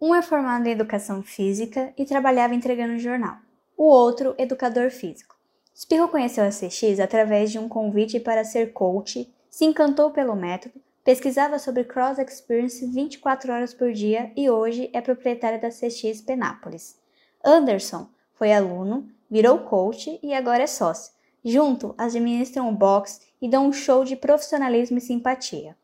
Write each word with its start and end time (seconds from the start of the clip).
Um 0.00 0.14
é 0.14 0.22
formado 0.22 0.66
em 0.66 0.70
educação 0.70 1.24
física 1.24 1.92
e 1.98 2.04
trabalhava 2.04 2.54
entregando 2.54 2.98
jornal. 3.00 3.36
O 3.76 3.84
outro, 3.84 4.32
educador 4.38 4.90
físico. 4.90 5.36
Spirro 5.76 6.08
conheceu 6.08 6.44
a 6.44 6.50
CX 6.50 7.00
através 7.00 7.50
de 7.50 7.58
um 7.58 7.68
convite 7.68 8.20
para 8.20 8.44
ser 8.44 8.72
coach, 8.72 9.32
se 9.50 9.64
encantou 9.64 10.12
pelo 10.12 10.36
método, 10.36 10.74
pesquisava 11.02 11.58
sobre 11.58 11.82
Cross 11.82 12.18
Experience 12.18 12.86
24 12.86 13.52
horas 13.52 13.74
por 13.74 13.92
dia 13.92 14.30
e 14.36 14.48
hoje 14.48 14.88
é 14.92 15.00
proprietário 15.00 15.60
da 15.60 15.68
CX 15.68 16.20
Penápolis. 16.20 16.96
Anderson 17.44 18.08
foi 18.34 18.52
aluno, 18.52 19.08
virou 19.28 19.58
coach 19.60 20.18
e 20.22 20.32
agora 20.32 20.62
é 20.62 20.66
sócio. 20.68 21.12
Junto, 21.44 21.94
administram 21.98 22.68
o 22.68 22.72
box 22.72 23.20
e 23.42 23.48
dão 23.48 23.66
um 23.66 23.72
show 23.72 24.04
de 24.04 24.14
profissionalismo 24.14 24.98
e 24.98 25.00
simpatia. 25.00 25.76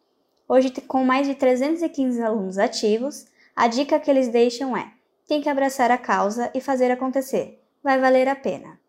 Hoje, 0.49 0.71
com 0.71 1.05
mais 1.05 1.27
de 1.27 1.35
315 1.35 2.21
alunos 2.23 2.59
ativos, 2.59 3.27
a 3.57 3.69
dica 3.69 4.01
que 4.01 4.11
eles 4.11 4.29
deixam 4.29 4.77
é: 4.77 4.93
tem 5.29 5.41
que 5.41 5.49
abraçar 5.49 5.91
a 5.91 5.99
causa 5.99 6.51
e 6.55 6.61
fazer 6.61 6.91
acontecer. 6.91 7.63
Vai 7.83 8.01
valer 8.01 8.27
a 8.27 8.35
pena. 8.35 8.81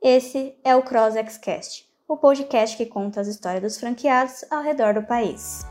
Esse 0.00 0.54
é 0.64 0.74
o 0.74 0.82
CrossXcast, 0.82 1.86
o 2.08 2.16
podcast 2.16 2.76
que 2.76 2.86
conta 2.86 3.20
as 3.20 3.28
histórias 3.28 3.62
dos 3.62 3.78
franqueados 3.78 4.44
ao 4.50 4.62
redor 4.62 4.94
do 4.94 5.02
país. 5.02 5.66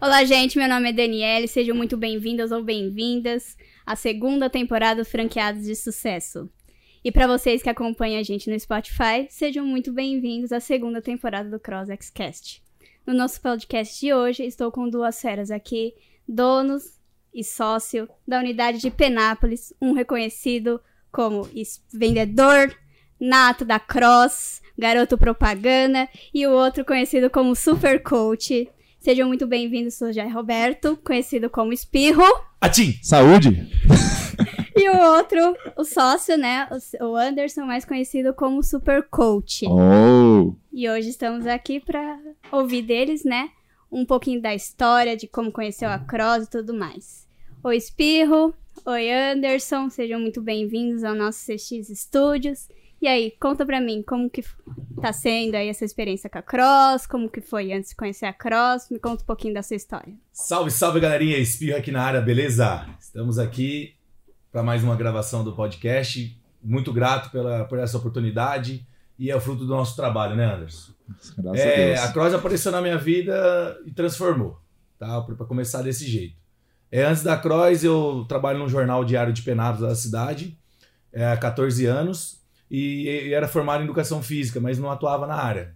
Olá, 0.00 0.24
gente. 0.24 0.58
Meu 0.58 0.68
nome 0.68 0.90
é 0.90 0.92
Daniele. 0.92 1.48
Sejam 1.48 1.74
muito 1.76 1.96
bem-vindas 1.96 2.50
ou 2.52 2.62
bem-vindas 2.62 3.56
à 3.86 3.94
segunda 3.96 4.48
temporada 4.50 5.02
do 5.02 5.08
Franqueados 5.08 5.64
de 5.64 5.74
Sucesso. 5.74 6.48
E 7.02 7.10
para 7.10 7.26
vocês 7.26 7.62
que 7.62 7.70
acompanham 7.70 8.20
a 8.20 8.22
gente 8.22 8.50
no 8.50 8.60
Spotify, 8.60 9.26
sejam 9.30 9.64
muito 9.64 9.90
bem-vindos 9.90 10.52
à 10.52 10.60
segunda 10.60 11.00
temporada 11.00 11.48
do 11.48 11.58
CrossXcast. 11.58 12.62
No 13.06 13.14
nosso 13.14 13.40
podcast 13.40 13.98
de 13.98 14.12
hoje, 14.12 14.44
estou 14.44 14.70
com 14.70 14.86
duas 14.86 15.18
feras 15.18 15.50
aqui, 15.50 15.94
donos 16.28 16.98
e 17.32 17.42
sócio 17.42 18.06
da 18.28 18.38
unidade 18.38 18.78
de 18.78 18.90
Penápolis, 18.90 19.72
um 19.80 19.94
reconhecido 19.94 20.78
como 21.10 21.48
vendedor 21.90 22.76
nato 23.18 23.64
da 23.64 23.80
Cross, 23.80 24.60
garoto 24.76 25.16
propaganda, 25.16 26.06
e 26.34 26.46
o 26.46 26.52
outro 26.52 26.84
conhecido 26.84 27.30
como 27.30 27.56
Super 27.56 28.02
Coach. 28.02 28.68
Sejam 28.98 29.26
muito 29.26 29.46
bem-vindos, 29.46 29.94
sou 29.94 30.12
Jair 30.12 30.34
Roberto, 30.34 30.98
conhecido 31.02 31.48
como 31.48 31.72
Espirro. 31.72 32.24
Atim! 32.60 32.98
Saúde! 33.02 33.70
E 34.80 34.88
o 34.88 34.96
outro, 34.96 35.54
o 35.76 35.84
sócio, 35.84 36.38
né? 36.38 36.66
O 37.02 37.14
Anderson, 37.14 37.66
mais 37.66 37.84
conhecido 37.84 38.32
como 38.32 38.62
Super 38.62 39.06
Coach. 39.10 39.66
Oh! 39.66 40.54
E 40.72 40.88
hoje 40.88 41.10
estamos 41.10 41.46
aqui 41.46 41.78
para 41.78 42.18
ouvir 42.50 42.80
deles, 42.80 43.22
né? 43.22 43.50
Um 43.92 44.06
pouquinho 44.06 44.40
da 44.40 44.54
história, 44.54 45.18
de 45.18 45.28
como 45.28 45.52
conheceu 45.52 45.90
a 45.90 45.98
Cross 45.98 46.44
e 46.44 46.50
tudo 46.50 46.72
mais. 46.72 47.28
Oi, 47.62 47.76
Espirro. 47.76 48.54
Oi, 48.86 49.12
Anderson. 49.12 49.90
Sejam 49.90 50.18
muito 50.18 50.40
bem-vindos 50.40 51.04
ao 51.04 51.14
nosso 51.14 51.40
CX 51.44 51.88
Studios. 51.88 52.66
E 53.02 53.06
aí, 53.06 53.32
conta 53.38 53.66
pra 53.66 53.82
mim, 53.82 54.02
como 54.02 54.30
que 54.30 54.42
tá 55.02 55.12
sendo 55.12 55.56
aí 55.56 55.68
essa 55.68 55.84
experiência 55.84 56.30
com 56.30 56.38
a 56.38 56.42
Cross, 56.42 57.06
como 57.06 57.28
que 57.28 57.42
foi 57.42 57.70
antes 57.74 57.90
de 57.90 57.96
conhecer 57.96 58.24
a 58.24 58.32
Cross, 58.32 58.88
me 58.90 58.98
conta 58.98 59.24
um 59.24 59.26
pouquinho 59.26 59.52
da 59.52 59.62
sua 59.62 59.76
história. 59.76 60.14
Salve, 60.32 60.70
salve 60.70 61.00
galerinha, 61.00 61.36
Espirro 61.36 61.76
aqui 61.76 61.90
na 61.90 62.02
área, 62.02 62.22
beleza? 62.22 62.88
Estamos 62.98 63.38
aqui 63.38 63.99
para 64.50 64.62
mais 64.62 64.82
uma 64.82 64.96
gravação 64.96 65.44
do 65.44 65.52
podcast. 65.52 66.36
Muito 66.62 66.92
grato 66.92 67.30
pela, 67.30 67.64
por 67.64 67.78
essa 67.78 67.96
oportunidade 67.96 68.86
e 69.18 69.30
é 69.30 69.36
o 69.36 69.40
fruto 69.40 69.64
do 69.64 69.74
nosso 69.74 69.94
trabalho, 69.96 70.34
né, 70.34 70.54
Anderson? 70.54 70.92
Graças 71.38 71.60
é, 71.60 71.72
a 71.72 71.86
Deus. 71.86 72.00
A 72.00 72.12
Cross 72.12 72.34
apareceu 72.34 72.72
na 72.72 72.82
minha 72.82 72.98
vida 72.98 73.78
e 73.86 73.92
transformou, 73.92 74.58
tá? 74.98 75.20
Para 75.22 75.46
começar 75.46 75.82
desse 75.82 76.06
jeito. 76.06 76.36
É, 76.90 77.04
antes 77.04 77.22
da 77.22 77.36
Cross, 77.36 77.84
eu 77.84 78.24
trabalho 78.28 78.58
num 78.58 78.68
jornal 78.68 79.04
diário 79.04 79.32
de 79.32 79.42
Penados 79.42 79.80
da 79.80 79.94
cidade, 79.94 80.58
é, 81.12 81.26
há 81.26 81.36
14 81.36 81.86
anos, 81.86 82.40
e, 82.70 83.26
e 83.26 83.34
era 83.34 83.46
formado 83.46 83.82
em 83.82 83.84
educação 83.84 84.22
física, 84.22 84.60
mas 84.60 84.78
não 84.78 84.90
atuava 84.90 85.26
na 85.26 85.36
área. 85.36 85.74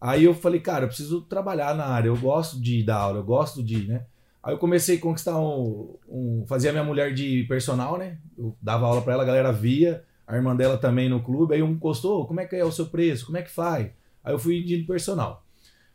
Aí 0.00 0.24
eu 0.24 0.34
falei, 0.34 0.60
cara, 0.60 0.84
eu 0.84 0.88
preciso 0.88 1.22
trabalhar 1.22 1.74
na 1.74 1.86
área, 1.86 2.08
eu 2.08 2.16
gosto 2.16 2.60
de 2.60 2.82
dar 2.82 2.96
aula, 2.96 3.18
eu 3.18 3.24
gosto 3.24 3.62
de, 3.62 3.86
né? 3.86 4.06
Aí 4.44 4.52
eu 4.52 4.58
comecei 4.58 4.98
a 4.98 5.00
conquistar 5.00 5.40
um, 5.40 5.96
um. 6.06 6.44
Fazia 6.46 6.70
minha 6.70 6.84
mulher 6.84 7.14
de 7.14 7.44
personal, 7.44 7.96
né? 7.96 8.18
Eu 8.36 8.54
dava 8.60 8.84
aula 8.84 9.00
para 9.00 9.14
ela, 9.14 9.22
a 9.22 9.26
galera 9.26 9.50
via, 9.50 10.04
a 10.26 10.36
irmã 10.36 10.54
dela 10.54 10.76
também 10.76 11.08
no 11.08 11.22
clube. 11.22 11.54
Aí 11.54 11.62
um 11.62 11.78
gostou, 11.78 12.26
como 12.26 12.40
é 12.40 12.44
que 12.44 12.54
é 12.54 12.62
o 12.62 12.70
seu 12.70 12.86
preço? 12.86 13.24
Como 13.24 13.38
é 13.38 13.42
que 13.42 13.50
faz? 13.50 13.90
Aí 14.22 14.34
eu 14.34 14.38
fui 14.38 14.62
de 14.62 14.76
personal. 14.82 15.42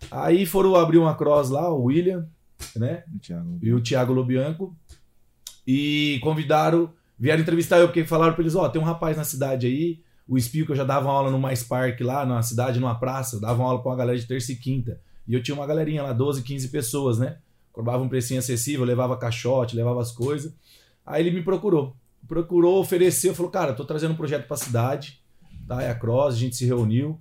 Aí 0.10 0.48
foram 0.48 0.76
abrir 0.76 0.98
uma 0.98 1.16
cross 1.16 1.52
lá, 1.52 1.72
o 1.72 1.84
William, 1.84 2.28
né? 2.76 3.04
O. 3.46 3.60
E 3.62 3.72
o 3.72 3.82
Thiago 3.82 4.14
Lobianco. 4.14 4.76
E 5.68 6.20
convidaram, 6.24 6.92
vieram 7.20 7.44
entrevistar 7.44 7.78
eu, 7.78 7.88
porque 7.88 8.04
falaram 8.04 8.34
pra 8.34 8.42
eles: 8.42 8.56
ó, 8.56 8.66
oh, 8.66 8.70
tem 8.70 8.81
um 8.81 8.86
rapaz 8.86 9.16
na 9.16 9.24
cidade 9.24 9.68
aí, 9.68 10.02
o 10.28 10.40
Espio, 10.40 10.66
que 10.66 10.72
eu 10.72 10.76
já 10.76 10.84
dava 10.84 11.08
aula 11.08 11.30
no 11.30 11.38
Mais 11.38 11.62
Park 11.62 12.02
lá, 12.02 12.26
na 12.26 12.42
cidade, 12.42 12.80
numa 12.80 13.00
praça, 13.00 13.40
dava 13.40 13.62
aula 13.62 13.80
pra 13.80 13.92
uma 13.92 13.98
galera 13.98 14.18
de 14.18 14.26
terça 14.26 14.52
e 14.52 14.56
quinta. 14.56 15.00
E 15.28 15.36
eu 15.36 15.44
tinha 15.44 15.54
uma 15.54 15.68
galerinha 15.68 16.02
lá, 16.02 16.14
12, 16.14 16.42
15 16.42 16.70
pessoas, 16.70 17.20
né? 17.20 17.38
Cobrava 17.80 18.04
um 18.04 18.10
precinho 18.10 18.40
acessível, 18.40 18.84
levava 18.84 19.16
caixote, 19.16 19.74
levava 19.74 20.02
as 20.02 20.12
coisas. 20.12 20.54
Aí 21.06 21.26
ele 21.26 21.32
me 21.32 21.42
procurou. 21.42 21.96
Procurou, 22.28 22.82
ofereceu, 22.82 23.34
falou: 23.34 23.50
Cara, 23.50 23.74
tô 23.74 23.86
trazendo 23.86 24.12
um 24.12 24.18
projeto 24.18 24.48
pra 24.48 24.58
cidade, 24.58 25.24
tá? 25.66 25.82
É 25.82 25.90
a 25.90 25.96
Cross, 25.96 26.36
a 26.36 26.38
gente 26.38 26.58
se 26.58 26.66
reuniu. 26.66 27.18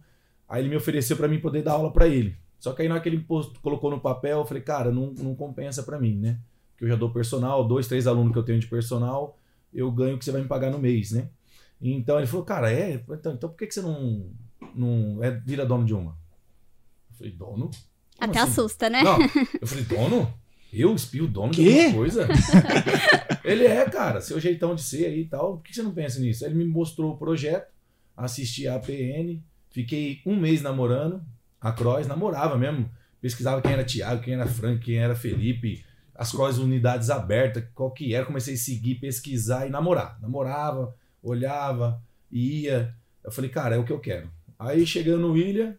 Aí 0.49 0.61
ele 0.61 0.69
me 0.69 0.77
ofereceu 0.77 1.17
para 1.17 1.29
mim 1.29 1.39
poder 1.39 1.63
dar 1.63 1.75
aula 1.75 1.93
para 1.93 2.09
ele. 2.09 2.37
Só 2.59 2.73
que 2.73 2.83
aí 2.83 2.89
na 2.89 2.95
hora 2.95 3.03
que 3.03 3.09
ele 3.09 3.25
colocou 3.63 3.89
no 3.89 4.01
papel, 4.01 4.39
eu 4.39 4.45
falei: 4.45 4.61
Cara, 4.61 4.91
não, 4.91 5.13
não 5.13 5.33
compensa 5.33 5.85
para 5.85 5.97
mim, 5.97 6.17
né? 6.17 6.41
Porque 6.73 6.85
eu 6.85 6.89
já 6.89 6.97
dou 6.97 7.11
personal, 7.11 7.67
dois, 7.67 7.87
três 7.87 8.09
alunos 8.09 8.33
que 8.33 8.39
eu 8.39 8.43
tenho 8.43 8.59
de 8.59 8.67
personal, 8.67 9.39
eu 9.73 9.93
ganho 9.93 10.17
o 10.17 10.19
que 10.19 10.25
você 10.25 10.33
vai 10.33 10.43
me 10.43 10.49
pagar 10.49 10.73
no 10.73 10.79
mês, 10.79 11.13
né? 11.13 11.29
Então 11.81 12.19
ele 12.19 12.27
falou: 12.27 12.45
Cara, 12.45 12.73
é? 12.73 12.95
Então, 12.95 13.33
então 13.33 13.49
por 13.49 13.57
que, 13.57 13.69
que 13.69 13.75
você 13.75 13.81
não, 13.81 14.29
não 14.75 15.23
é, 15.23 15.31
vira 15.31 15.65
dono 15.65 15.85
de 15.85 15.95
uma? 15.95 16.17
Eu 17.13 17.17
falei: 17.17 17.33
Dono? 17.33 17.71
Como 17.71 18.31
Até 18.33 18.41
assim? 18.41 18.51
assusta, 18.51 18.91
né? 18.91 19.05
Não, 19.05 19.19
eu 19.63 19.67
falei: 19.69 19.85
Dono? 19.85 20.35
Eu 20.73 20.95
espio 20.95 21.25
o 21.25 21.29
dono 21.29 21.53
de 21.53 21.67
alguma 21.67 21.95
coisa? 21.95 22.29
ele 23.45 23.65
é, 23.65 23.84
cara, 23.89 24.21
seu 24.21 24.39
jeitão 24.39 24.75
de 24.75 24.83
ser 24.83 25.06
aí 25.06 25.23
e 25.23 25.25
tal. 25.25 25.56
Por 25.56 25.65
que 25.65 25.75
você 25.75 25.83
não 25.83 25.93
pensa 25.93 26.21
nisso? 26.21 26.45
Ele 26.45 26.55
me 26.55 26.65
mostrou 26.65 27.12
o 27.12 27.17
projeto, 27.17 27.73
assisti 28.17 28.69
a 28.69 28.75
APN, 28.75 29.43
fiquei 29.71 30.21
um 30.27 30.37
mês 30.37 30.61
namorando 30.61 31.23
a 31.61 31.73
Cross, 31.73 32.07
namorava 32.07 32.57
mesmo. 32.57 32.91
Pesquisava 33.21 33.61
quem 33.61 33.73
era 33.73 33.84
Thiago, 33.84 34.23
quem 34.23 34.34
era 34.34 34.47
Frank, 34.47 34.84
quem 34.84 34.99
era 34.99 35.15
Felipe, 35.15 35.84
as 36.15 36.31
Cross 36.31 36.59
unidades 36.59 37.11
abertas, 37.11 37.65
qual 37.75 37.91
que 37.91 38.15
era. 38.15 38.27
Comecei 38.27 38.55
a 38.55 38.59
seguir, 38.59 38.97
pesquisar 38.97 39.67
e 39.67 39.71
namorar. 39.71 40.19
Namorava, 40.21 40.95
olhava, 41.23 42.01
ia. 42.31 42.95
Eu 43.25 43.33
falei, 43.33 43.51
cara, 43.51 43.75
é 43.75 43.78
o 43.78 43.84
que 43.84 43.93
eu 43.93 43.99
quero. 43.99 44.31
Aí 44.59 44.87
chegando 44.87 45.21
no 45.21 45.33
William, 45.33 45.77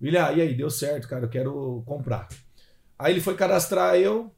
William, 0.00 0.32
e 0.32 0.40
aí, 0.40 0.54
deu 0.54 0.70
certo, 0.70 1.06
cara, 1.08 1.24
eu 1.24 1.28
quero 1.28 1.82
comprar. 1.86 2.28
Aí 3.02 3.12
ele 3.12 3.20
foi 3.20 3.34
cadastrar 3.34 3.96
eu 3.96 4.32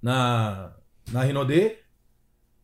na, 0.00 0.74
na 1.12 1.22
Rinode 1.22 1.76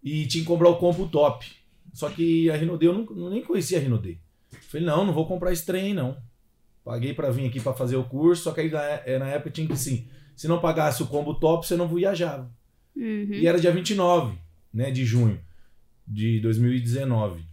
e 0.03 0.27
tinha 0.27 0.43
que 0.43 0.49
comprar 0.49 0.71
o 0.71 0.79
combo 0.79 1.07
top. 1.07 1.47
Só 1.93 2.09
que 2.09 2.49
a 2.51 2.57
Rinode, 2.57 2.87
eu 2.87 2.95
não, 2.95 3.29
nem 3.29 3.43
conhecia 3.43 3.77
a 3.77 3.81
Rinode. 3.83 4.19
Falei, 4.71 4.87
não, 4.87 5.05
não 5.05 5.13
vou 5.13 5.27
comprar 5.27 5.53
esse 5.53 5.67
trem, 5.67 5.93
não. 5.93 6.17
Paguei 6.83 7.13
para 7.13 7.31
vir 7.31 7.47
aqui 7.47 7.61
para 7.61 7.75
fazer 7.75 7.97
o 7.97 8.05
curso, 8.05 8.45
só 8.45 8.53
que 8.53 8.63
aí 8.63 8.71
na, 8.71 8.83
é, 8.83 9.19
na 9.19 9.29
época 9.29 9.51
tinha 9.51 9.69
que 9.69 9.77
sim. 9.77 10.09
Se 10.35 10.49
não 10.49 10.59
pagasse 10.59 11.03
o 11.03 11.07
combo 11.07 11.35
top, 11.35 11.67
você 11.67 11.77
não 11.77 11.87
viajava. 11.87 12.51
Uhum. 12.97 13.29
E 13.31 13.47
era 13.47 13.61
dia 13.61 13.73
29 13.73 14.39
né, 14.73 14.91
de 14.91 15.05
junho 15.05 15.39
de 16.09 16.41
2019. 16.41 17.45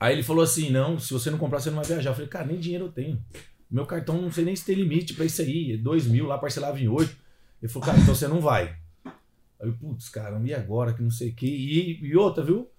Aí 0.00 0.16
ele 0.16 0.24
falou 0.24 0.42
assim: 0.42 0.70
não, 0.70 0.98
se 0.98 1.12
você 1.12 1.30
não 1.30 1.38
comprar, 1.38 1.60
você 1.60 1.70
não 1.70 1.76
vai 1.76 1.86
viajar. 1.86 2.10
Eu 2.10 2.14
falei, 2.14 2.28
cara, 2.28 2.46
nem 2.46 2.58
dinheiro 2.58 2.86
eu 2.86 2.92
tenho. 2.92 3.22
Meu 3.70 3.84
cartão 3.84 4.20
não 4.20 4.30
sei 4.30 4.44
nem 4.44 4.54
se 4.54 4.64
tem 4.64 4.76
limite 4.76 5.14
para 5.14 5.24
isso 5.24 5.42
aí. 5.42 5.72
É 5.72 5.76
2 5.76 6.06
mil, 6.06 6.26
lá 6.26 6.38
parcelava 6.38 6.78
em 6.78 6.88
8. 6.88 7.16
Ele 7.62 7.72
falou, 7.72 7.86
cara, 7.86 7.98
então 7.98 8.14
você 8.14 8.28
não 8.28 8.40
vai. 8.40 8.76
Aí, 9.60 9.72
putz, 9.72 10.08
cara, 10.08 10.40
e 10.44 10.54
agora 10.54 10.92
que 10.92 11.02
não 11.02 11.10
sei 11.10 11.30
o 11.30 11.34
que. 11.34 11.46
E, 11.46 12.06
e 12.06 12.16
outra, 12.16 12.44
viu? 12.44 12.70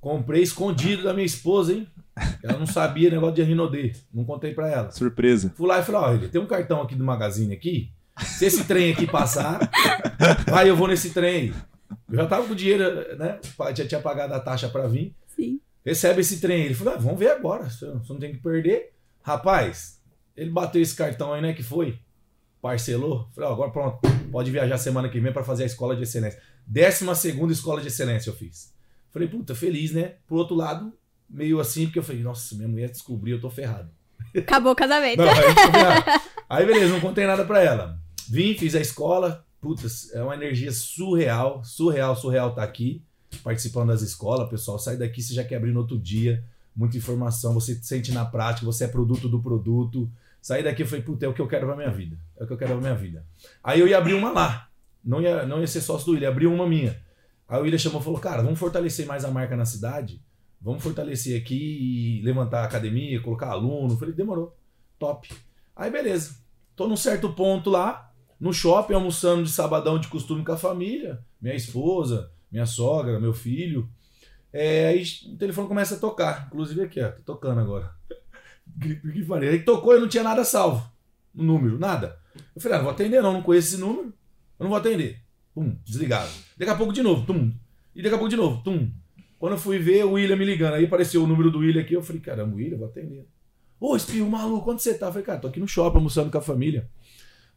Comprei 0.00 0.42
escondido 0.42 1.02
da 1.02 1.14
minha 1.14 1.26
esposa, 1.26 1.72
hein? 1.72 1.88
Ela 2.42 2.58
não 2.58 2.66
sabia 2.66 3.10
negócio 3.10 3.36
de 3.36 3.42
Rinodê. 3.42 3.92
Não 4.12 4.24
contei 4.24 4.54
pra 4.54 4.68
ela. 4.68 4.90
Surpresa. 4.90 5.52
Fui 5.56 5.66
lá 5.66 5.80
e 5.80 5.82
falei, 5.82 6.00
olha, 6.00 6.28
tem 6.28 6.40
um 6.40 6.46
cartão 6.46 6.82
aqui 6.82 6.94
do 6.94 7.02
Magazine 7.02 7.54
aqui. 7.54 7.90
Se 8.18 8.44
esse 8.44 8.64
trem 8.64 8.92
aqui 8.92 9.06
passar, 9.06 9.58
vai, 10.46 10.68
eu 10.70 10.76
vou 10.76 10.88
nesse 10.88 11.10
trem. 11.10 11.52
Eu 12.08 12.16
já 12.16 12.26
tava 12.26 12.46
com 12.46 12.54
dinheiro, 12.54 12.84
né? 13.16 13.40
Já 13.74 13.86
tinha 13.86 14.00
pagado 14.00 14.34
a 14.34 14.40
taxa 14.40 14.68
pra 14.68 14.86
vir. 14.86 15.14
Sim. 15.34 15.60
Recebe 15.84 16.20
esse 16.20 16.40
trem. 16.40 16.64
Ele 16.64 16.74
falou, 16.74 16.94
ah, 16.94 16.98
vamos 16.98 17.18
ver 17.18 17.30
agora. 17.30 17.64
Você 17.68 17.86
não 17.86 18.18
tem 18.18 18.32
que 18.32 18.38
perder. 18.38 18.92
Rapaz, 19.22 20.00
ele 20.36 20.50
bateu 20.50 20.82
esse 20.82 20.94
cartão 20.94 21.32
aí, 21.32 21.40
né? 21.40 21.52
Que 21.52 21.62
foi? 21.62 21.98
Parcelou. 22.60 23.28
Falei, 23.34 23.50
ó, 23.50 23.52
agora 23.52 23.70
pronto. 23.70 23.98
Pode 24.30 24.50
viajar 24.50 24.78
semana 24.78 25.08
que 25.08 25.20
vem 25.20 25.32
para 25.32 25.44
fazer 25.44 25.64
a 25.64 25.66
escola 25.66 25.94
de 25.94 26.02
excelência. 26.02 26.40
Décima 26.66 27.14
segunda 27.14 27.52
escola 27.52 27.80
de 27.80 27.88
excelência 27.88 28.30
eu 28.30 28.34
fiz. 28.34 28.72
Falei, 29.10 29.28
puta, 29.28 29.54
feliz, 29.54 29.92
né? 29.92 30.14
Por 30.26 30.36
outro 30.38 30.56
lado, 30.56 30.92
meio 31.28 31.60
assim, 31.60 31.84
porque 31.84 31.98
eu 31.98 32.02
falei, 32.02 32.22
nossa, 32.22 32.54
minha 32.54 32.68
mulher 32.68 32.90
descobriu, 32.90 33.36
eu 33.36 33.40
tô 33.40 33.50
ferrado. 33.50 33.90
Acabou 34.36 34.72
o 34.72 34.76
casamento. 34.76 35.18
Não, 35.18 35.28
aí, 35.28 36.20
aí, 36.48 36.66
beleza, 36.66 36.92
não 36.92 37.00
contei 37.00 37.26
nada 37.26 37.44
pra 37.44 37.62
ela. 37.62 37.98
Vim, 38.28 38.54
fiz 38.54 38.74
a 38.74 38.80
escola. 38.80 39.44
Putz, 39.60 40.12
é 40.12 40.22
uma 40.22 40.34
energia 40.34 40.72
surreal, 40.72 41.62
surreal, 41.64 42.14
surreal 42.16 42.54
tá 42.54 42.62
aqui, 42.62 43.02
participando 43.42 43.88
das 43.88 44.02
escolas. 44.02 44.48
Pessoal, 44.50 44.78
sai 44.78 44.96
daqui, 44.96 45.22
você 45.22 45.32
já 45.32 45.44
quer 45.44 45.56
abrir 45.56 45.72
no 45.72 45.80
outro 45.80 45.98
dia. 45.98 46.44
Muita 46.74 46.96
informação, 46.96 47.54
você 47.54 47.74
sente 47.76 48.10
na 48.10 48.24
prática, 48.24 48.66
você 48.66 48.84
é 48.84 48.88
produto 48.88 49.28
do 49.28 49.40
produto. 49.40 50.10
Saí 50.44 50.62
daqui 50.62 50.82
e 50.82 50.84
falei, 50.84 51.02
puta, 51.02 51.24
é 51.24 51.28
o 51.30 51.32
que 51.32 51.40
eu 51.40 51.48
quero 51.48 51.66
pra 51.66 51.74
minha 51.74 51.90
vida. 51.90 52.18
É 52.38 52.44
o 52.44 52.46
que 52.46 52.52
eu 52.52 52.58
quero 52.58 52.72
pra 52.72 52.80
minha 52.82 52.94
vida. 52.94 53.24
Aí 53.62 53.80
eu 53.80 53.88
ia 53.88 53.96
abrir 53.96 54.12
uma 54.12 54.30
lá. 54.30 54.68
Não 55.02 55.22
ia, 55.22 55.46
não 55.46 55.58
ia 55.58 55.66
ser 55.66 55.80
sócio 55.80 56.04
do 56.04 56.12
William, 56.12 56.28
abrir 56.28 56.46
uma 56.46 56.68
minha. 56.68 57.00
Aí 57.48 57.58
o 57.58 57.62
William 57.62 57.78
chamou 57.78 57.98
e 57.98 58.04
falou, 58.04 58.20
cara, 58.20 58.42
vamos 58.42 58.58
fortalecer 58.58 59.06
mais 59.06 59.24
a 59.24 59.30
marca 59.30 59.56
na 59.56 59.64
cidade. 59.64 60.20
Vamos 60.60 60.82
fortalecer 60.82 61.40
aqui 61.40 62.18
e 62.18 62.22
levantar 62.22 62.60
a 62.60 62.64
academia, 62.64 63.22
colocar 63.22 63.52
aluno. 63.52 63.94
Eu 63.94 63.96
falei, 63.96 64.12
demorou. 64.12 64.54
Top. 64.98 65.34
Aí 65.74 65.90
beleza. 65.90 66.36
Tô 66.76 66.86
num 66.86 66.96
certo 66.96 67.32
ponto 67.32 67.70
lá, 67.70 68.12
no 68.38 68.52
shopping, 68.52 68.92
almoçando 68.92 69.44
de 69.44 69.50
sabadão 69.50 69.98
de 69.98 70.08
costume 70.08 70.44
com 70.44 70.52
a 70.52 70.58
família, 70.58 71.24
minha 71.40 71.54
esposa, 71.54 72.30
minha 72.52 72.66
sogra, 72.66 73.18
meu 73.18 73.32
filho. 73.32 73.88
É, 74.52 74.88
aí 74.88 75.02
o 75.32 75.38
telefone 75.38 75.68
começa 75.68 75.94
a 75.94 75.98
tocar. 75.98 76.48
Inclusive 76.48 76.82
aqui, 76.82 77.00
ó, 77.00 77.08
tá 77.10 77.20
tocando 77.24 77.62
agora. 77.62 77.90
Que 78.80 79.24
falei. 79.24 79.50
Aí 79.50 79.58
tocou 79.60 79.96
e 79.96 80.00
não 80.00 80.08
tinha 80.08 80.22
nada 80.22 80.44
salvo. 80.44 80.88
No 81.34 81.44
número, 81.44 81.78
nada. 81.78 82.18
Eu 82.54 82.60
falei, 82.60 82.76
ah, 82.76 82.78
não 82.78 82.84
vou 82.84 82.92
atender 82.92 83.22
não, 83.22 83.32
não 83.32 83.42
conheço 83.42 83.68
esse 83.68 83.78
número. 83.78 84.12
Eu 84.58 84.64
não 84.64 84.68
vou 84.68 84.78
atender. 84.78 85.20
Pum, 85.54 85.76
desligado. 85.84 86.30
Daqui 86.56 86.70
a 86.70 86.76
pouco 86.76 86.92
de 86.92 87.02
novo, 87.02 87.26
tum. 87.26 87.52
E 87.94 88.02
daqui 88.02 88.14
a 88.14 88.18
pouco 88.18 88.30
de 88.30 88.36
novo, 88.36 88.62
tum. 88.62 88.90
Quando 89.38 89.52
eu 89.52 89.58
fui 89.58 89.78
ver, 89.78 90.04
o 90.04 90.12
William 90.12 90.36
me 90.36 90.44
ligando. 90.44 90.74
Aí 90.74 90.84
apareceu 90.84 91.22
o 91.22 91.26
número 91.26 91.50
do 91.50 91.58
William 91.58 91.82
aqui. 91.82 91.94
Eu 91.94 92.02
falei, 92.02 92.20
caramba, 92.20 92.56
William, 92.56 92.78
vou 92.78 92.88
atender. 92.88 93.28
Ô, 93.78 93.94
espio, 93.94 94.28
maluco, 94.28 94.70
onde 94.70 94.82
você 94.82 94.94
tá? 94.94 95.06
Eu 95.06 95.12
falei, 95.12 95.26
cara, 95.26 95.38
tô 95.38 95.48
aqui 95.48 95.60
no 95.60 95.68
shopping 95.68 95.98
almoçando 95.98 96.30
com 96.30 96.38
a 96.38 96.42
família. 96.42 96.88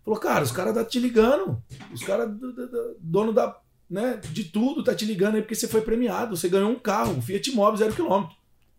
Falou, 0.04 0.20
cara, 0.20 0.44
os 0.44 0.52
caras 0.52 0.74
tá 0.74 0.84
te 0.84 1.00
ligando. 1.00 1.62
Os 1.94 2.04
caras, 2.04 2.30
dono 3.00 3.32
da, 3.34 3.60
né, 3.90 4.20
de 4.32 4.46
tudo, 4.46 4.84
tá 4.84 4.94
te 4.94 5.06
ligando 5.06 5.36
aí 5.36 5.42
porque 5.42 5.56
você 5.56 5.68
foi 5.68 5.82
premiado. 5.82 6.36
Você 6.36 6.50
ganhou 6.50 6.70
um 6.70 6.80
carro, 6.80 7.14
um 7.14 7.22
Fiat 7.22 7.52
Mobi 7.52 7.78
zero 7.78 7.94
quilômetro. 7.94 8.36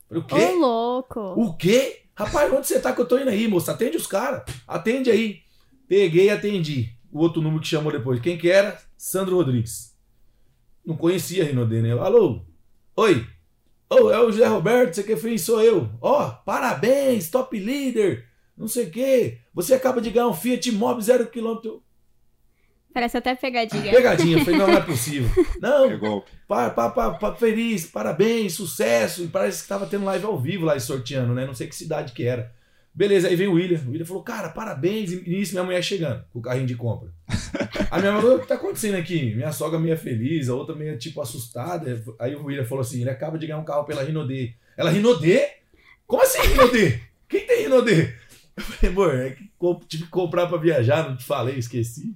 Falei, 0.08 0.22
o 0.22 0.26
quê? 0.26 0.34
Ô, 0.34 0.58
louco. 0.58 1.20
O 1.20 1.56
quê? 1.56 2.02
Rapaz, 2.18 2.52
onde 2.52 2.66
você 2.66 2.80
tá 2.80 2.92
que 2.92 3.00
eu 3.00 3.06
tô 3.06 3.16
indo 3.16 3.30
aí, 3.30 3.46
moça? 3.46 3.70
Atende 3.70 3.96
os 3.96 4.08
caras. 4.08 4.42
Atende 4.66 5.08
aí. 5.08 5.42
Peguei 5.86 6.26
e 6.26 6.30
atendi. 6.30 6.92
O 7.12 7.20
outro 7.20 7.40
número 7.40 7.62
que 7.62 7.68
chamou 7.68 7.92
depois. 7.92 8.20
Quem 8.20 8.36
que 8.36 8.50
era? 8.50 8.76
Sandro 8.96 9.36
Rodrigues. 9.36 9.96
Não 10.84 10.96
conhecia 10.96 11.44
a 11.44 11.46
Rinodê, 11.46 11.80
né? 11.80 11.92
Alô? 11.92 12.42
Oi? 12.96 13.24
Oh, 13.88 14.10
é 14.10 14.20
o 14.20 14.32
José 14.32 14.46
Roberto, 14.46 14.94
você 14.94 15.04
que 15.04 15.16
fez, 15.16 15.42
sou 15.42 15.62
eu. 15.62 15.88
Ó, 16.00 16.26
oh, 16.26 16.44
parabéns, 16.44 17.30
top 17.30 17.56
líder, 17.56 18.26
não 18.56 18.66
sei 18.66 18.86
o 18.86 18.90
quê. 18.90 19.38
Você 19.54 19.74
acaba 19.74 20.00
de 20.00 20.10
ganhar 20.10 20.26
um 20.26 20.34
Fiat 20.34 20.72
Mobi 20.72 21.00
zero 21.02 21.28
quilômetro. 21.28 21.84
Parece 22.98 23.16
até 23.16 23.32
pegadinha. 23.36 23.92
Pegadinha, 23.92 24.38
eu 24.38 24.44
falei, 24.44 24.58
não, 24.58 24.66
não 24.66 24.74
é 24.74 24.80
possível. 24.80 25.30
Não, 25.62 26.24
pa, 26.48 26.68
pa, 26.68 26.90
pa, 26.90 27.10
pa, 27.12 27.32
feliz, 27.36 27.86
parabéns, 27.86 28.54
sucesso. 28.54 29.22
E 29.22 29.28
parece 29.28 29.62
que 29.62 29.68
tava 29.68 29.86
tendo 29.86 30.04
live 30.04 30.24
ao 30.24 30.36
vivo 30.36 30.64
lá 30.64 30.76
sorteando, 30.80 31.32
né? 31.32 31.46
Não 31.46 31.54
sei 31.54 31.68
que 31.68 31.76
cidade 31.76 32.12
que 32.12 32.24
era. 32.24 32.52
Beleza, 32.92 33.28
aí 33.28 33.36
veio 33.36 33.52
o 33.52 33.54
William. 33.54 33.80
O 33.86 33.90
William 33.92 34.04
falou, 34.04 34.24
cara, 34.24 34.48
parabéns. 34.48 35.12
E 35.12 35.30
nisso 35.30 35.52
minha 35.52 35.62
mulher 35.62 35.80
chegando, 35.80 36.24
com 36.32 36.40
o 36.40 36.42
carrinho 36.42 36.66
de 36.66 36.74
compra. 36.74 37.08
a 37.88 38.00
minha 38.00 38.10
mulher 38.10 38.22
falou, 38.22 38.36
o 38.38 38.40
que 38.40 38.48
tá 38.48 38.56
acontecendo 38.56 38.96
aqui? 38.96 39.32
Minha 39.32 39.52
sogra 39.52 39.78
meio 39.78 39.96
feliz, 39.96 40.48
a 40.48 40.56
outra 40.56 40.74
meio, 40.74 40.98
tipo, 40.98 41.20
assustada. 41.20 42.02
Aí 42.18 42.34
o 42.34 42.46
William 42.46 42.64
falou 42.64 42.82
assim, 42.82 43.00
ele 43.00 43.10
acaba 43.10 43.38
de 43.38 43.46
ganhar 43.46 43.60
um 43.60 43.64
carro 43.64 43.84
pela 43.84 44.02
Rinodê. 44.02 44.54
Ela, 44.76 44.90
Rinodê? 44.90 45.50
Como 46.04 46.20
assim 46.20 46.40
Rinodê? 46.40 46.98
Quem 47.28 47.46
tem 47.46 47.62
Rinodê? 47.62 48.12
Eu 48.56 48.64
falei, 48.64 48.90
amor, 48.90 49.14
é 49.14 49.30
que 49.30 49.48
tive 49.86 50.02
que 50.02 50.10
comprar 50.10 50.48
pra 50.48 50.58
viajar, 50.58 51.08
não 51.08 51.16
te 51.16 51.24
falei, 51.24 51.56
esqueci. 51.56 52.12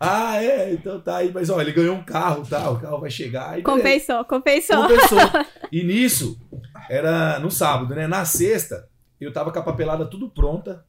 Ah, 0.00 0.42
é, 0.42 0.72
então 0.72 1.00
tá 1.00 1.16
aí, 1.16 1.32
mas 1.32 1.50
ó, 1.50 1.60
ele 1.60 1.72
ganhou 1.72 1.96
um 1.96 2.04
carro, 2.04 2.46
tá? 2.46 2.70
O 2.70 2.78
carro 2.78 3.00
vai 3.00 3.10
chegar. 3.10 3.60
compensou, 3.62 4.24
compensou. 4.24 4.76
Compensou. 4.86 5.18
E 5.72 5.82
nisso, 5.82 6.38
era 6.88 7.38
no 7.40 7.50
sábado, 7.50 7.94
né? 7.94 8.06
Na 8.06 8.24
sexta, 8.24 8.88
eu 9.20 9.32
tava 9.32 9.50
com 9.50 9.58
a 9.58 9.62
papelada 9.62 10.06
tudo 10.06 10.30
pronta 10.30 10.84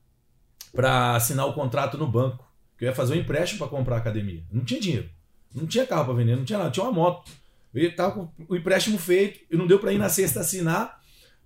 para 0.73 1.15
assinar 1.15 1.47
o 1.47 1.53
contrato 1.53 1.97
no 1.97 2.07
banco. 2.07 2.47
Que 2.77 2.85
eu 2.85 2.89
ia 2.89 2.95
fazer 2.95 3.13
um 3.13 3.17
empréstimo 3.17 3.59
para 3.59 3.67
comprar 3.67 3.95
a 3.95 3.99
academia. 3.99 4.43
Não 4.51 4.63
tinha 4.63 4.79
dinheiro. 4.79 5.09
Não 5.53 5.65
tinha 5.65 5.85
carro 5.85 6.05
para 6.05 6.13
vender, 6.13 6.35
não 6.35 6.45
tinha 6.45 6.59
nada. 6.59 6.71
Tinha 6.71 6.85
uma 6.85 6.91
moto. 6.91 7.29
Eu 7.73 7.95
tava 7.95 8.11
com 8.11 8.29
o 8.47 8.55
empréstimo 8.55 8.97
feito 8.97 9.39
e 9.51 9.57
não 9.57 9.67
deu 9.67 9.79
para 9.79 9.91
ir 9.91 9.97
na 9.97 10.07
sexta 10.09 10.39
assinar, 10.39 10.99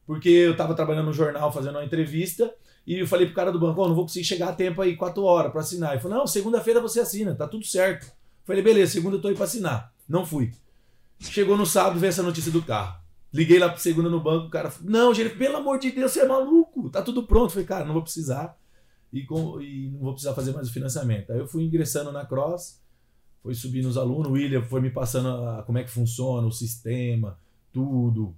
porque 0.06 0.30
eu 0.30 0.56
tava 0.56 0.75
trabalhando 0.75 1.07
no 1.07 1.13
jornal 1.13 1.51
fazendo 1.51 1.77
uma 1.77 1.86
entrevista. 1.86 2.54
E 2.85 3.00
eu 3.00 3.07
falei 3.07 3.25
pro 3.25 3.35
cara 3.35 3.51
do 3.51 3.59
banco, 3.59 3.81
oh, 3.81 3.88
não 3.88 3.95
vou 3.95 4.03
conseguir 4.03 4.25
chegar 4.25 4.50
a 4.50 4.53
tempo 4.53 4.81
aí, 4.81 4.95
quatro 4.95 5.24
horas 5.24 5.51
para 5.51 5.62
assinar. 5.62 5.94
Ele 5.94 6.01
falou, 6.01 6.18
não, 6.18 6.27
segunda-feira 6.27 6.81
você 6.81 7.00
assina, 7.00 7.33
tá 7.33 7.47
tudo 7.47 7.65
certo. 7.65 8.07
Eu 8.07 8.45
falei, 8.45 8.62
beleza, 8.62 8.94
segunda 8.94 9.15
eu 9.15 9.21
tô 9.21 9.30
aí 9.30 9.35
pra 9.35 9.45
assinar. 9.45 9.94
Não 10.07 10.25
fui. 10.25 10.51
Chegou 11.19 11.56
no 11.56 11.65
sábado, 11.65 12.00
veio 12.00 12.09
essa 12.09 12.24
notícia 12.24 12.51
do 12.51 12.62
carro. 12.62 13.01
Liguei 13.33 13.57
lá 13.57 13.75
segunda 13.77 14.09
no 14.09 14.19
banco, 14.19 14.47
o 14.47 14.50
cara 14.50 14.69
falou, 14.69 14.91
não, 14.91 15.13
gente, 15.13 15.35
pelo 15.35 15.57
amor 15.57 15.80
de 15.80 15.91
Deus, 15.91 16.12
você 16.12 16.19
é 16.19 16.27
maluco, 16.27 16.89
tá 16.89 17.01
tudo 17.01 17.24
pronto. 17.24 17.45
Eu 17.45 17.50
falei, 17.51 17.65
cara, 17.65 17.85
não 17.85 17.94
vou 17.94 18.03
precisar 18.03 18.57
e, 19.12 19.24
com, 19.24 19.62
e 19.62 19.89
não 19.89 20.00
vou 20.00 20.13
precisar 20.13 20.33
fazer 20.33 20.51
mais 20.51 20.68
o 20.68 20.74
financiamento. 20.74 21.31
Aí 21.31 21.39
eu 21.39 21.47
fui 21.47 21.63
ingressando 21.63 22.12
na 22.12 22.25
Cross, 22.25 22.81
foi 23.41 23.53
subindo 23.56 23.88
os 23.88 23.97
alunos, 23.97 24.27
o 24.27 24.33
William 24.33 24.62
foi 24.63 24.81
me 24.81 24.89
passando 24.89 25.30
a, 25.30 25.63
como 25.63 25.77
é 25.77 25.83
que 25.83 25.89
funciona 25.89 26.45
o 26.45 26.51
sistema, 26.51 27.39
tudo. 27.71 28.35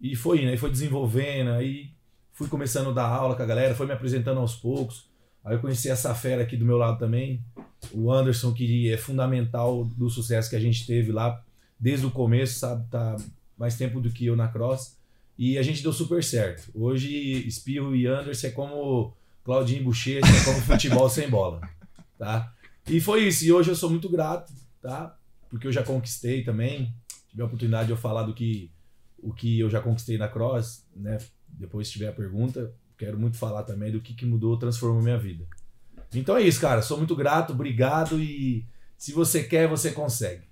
E 0.00 0.16
foi 0.16 0.42
indo, 0.42 0.50
aí 0.50 0.56
foi 0.56 0.70
desenvolvendo, 0.70 1.50
aí 1.50 1.90
fui 2.34 2.48
começando 2.48 2.90
a 2.90 2.92
dar 2.92 3.06
aula 3.06 3.34
com 3.34 3.42
a 3.42 3.46
galera, 3.46 3.74
foi 3.74 3.86
me 3.86 3.92
apresentando 3.92 4.40
aos 4.40 4.54
poucos. 4.54 5.08
Aí 5.42 5.54
eu 5.54 5.60
conheci 5.60 5.88
essa 5.88 6.14
fera 6.14 6.42
aqui 6.42 6.56
do 6.56 6.64
meu 6.64 6.76
lado 6.76 6.98
também, 6.98 7.42
o 7.92 8.12
Anderson, 8.12 8.52
que 8.52 8.90
é 8.90 8.96
fundamental 8.96 9.84
do 9.84 10.10
sucesso 10.10 10.50
que 10.50 10.56
a 10.56 10.60
gente 10.60 10.86
teve 10.86 11.12
lá 11.12 11.42
desde 11.78 12.06
o 12.06 12.10
começo, 12.10 12.58
sabe? 12.58 12.86
Tá 12.90 13.16
mais 13.56 13.76
tempo 13.76 14.00
do 14.00 14.10
que 14.10 14.26
eu 14.26 14.36
na 14.36 14.48
cross. 14.48 14.96
E 15.38 15.58
a 15.58 15.62
gente 15.62 15.82
deu 15.82 15.92
super 15.92 16.22
certo. 16.22 16.70
Hoje, 16.74 17.12
Espirro 17.46 17.94
e 17.94 18.06
Anderson 18.06 18.46
é 18.46 18.50
como 18.50 19.14
Claudinho 19.44 19.84
Bochecha, 19.84 20.26
é 20.26 20.44
como 20.44 20.60
futebol 20.62 21.08
sem 21.08 21.28
bola. 21.28 21.60
Tá? 22.18 22.52
E 22.88 23.00
foi 23.00 23.28
isso. 23.28 23.44
E 23.44 23.52
hoje 23.52 23.70
eu 23.70 23.76
sou 23.76 23.90
muito 23.90 24.08
grato, 24.08 24.52
tá? 24.80 25.16
Porque 25.50 25.66
eu 25.66 25.72
já 25.72 25.82
conquistei 25.82 26.42
também. 26.42 26.94
Tive 27.28 27.42
a 27.42 27.46
oportunidade 27.46 27.86
de 27.86 27.92
eu 27.92 27.96
falar 27.96 28.22
do 28.22 28.32
que 28.32 28.70
o 29.18 29.32
que 29.32 29.58
eu 29.58 29.68
já 29.68 29.80
conquistei 29.80 30.16
na 30.16 30.28
cross, 30.28 30.84
né? 30.94 31.18
Depois, 31.58 31.86
se 31.86 31.94
tiver 31.94 32.08
a 32.08 32.12
pergunta, 32.12 32.72
quero 32.98 33.18
muito 33.18 33.36
falar 33.36 33.62
também 33.62 33.90
do 33.90 34.00
que, 34.00 34.14
que 34.14 34.26
mudou, 34.26 34.56
transformou 34.58 35.02
minha 35.02 35.18
vida. 35.18 35.46
Então 36.14 36.36
é 36.36 36.42
isso, 36.42 36.60
cara. 36.60 36.82
Sou 36.82 36.96
muito 36.98 37.16
grato, 37.16 37.52
obrigado 37.52 38.20
e 38.20 38.64
se 38.96 39.12
você 39.12 39.42
quer, 39.42 39.68
você 39.68 39.90
consegue. 39.90 40.42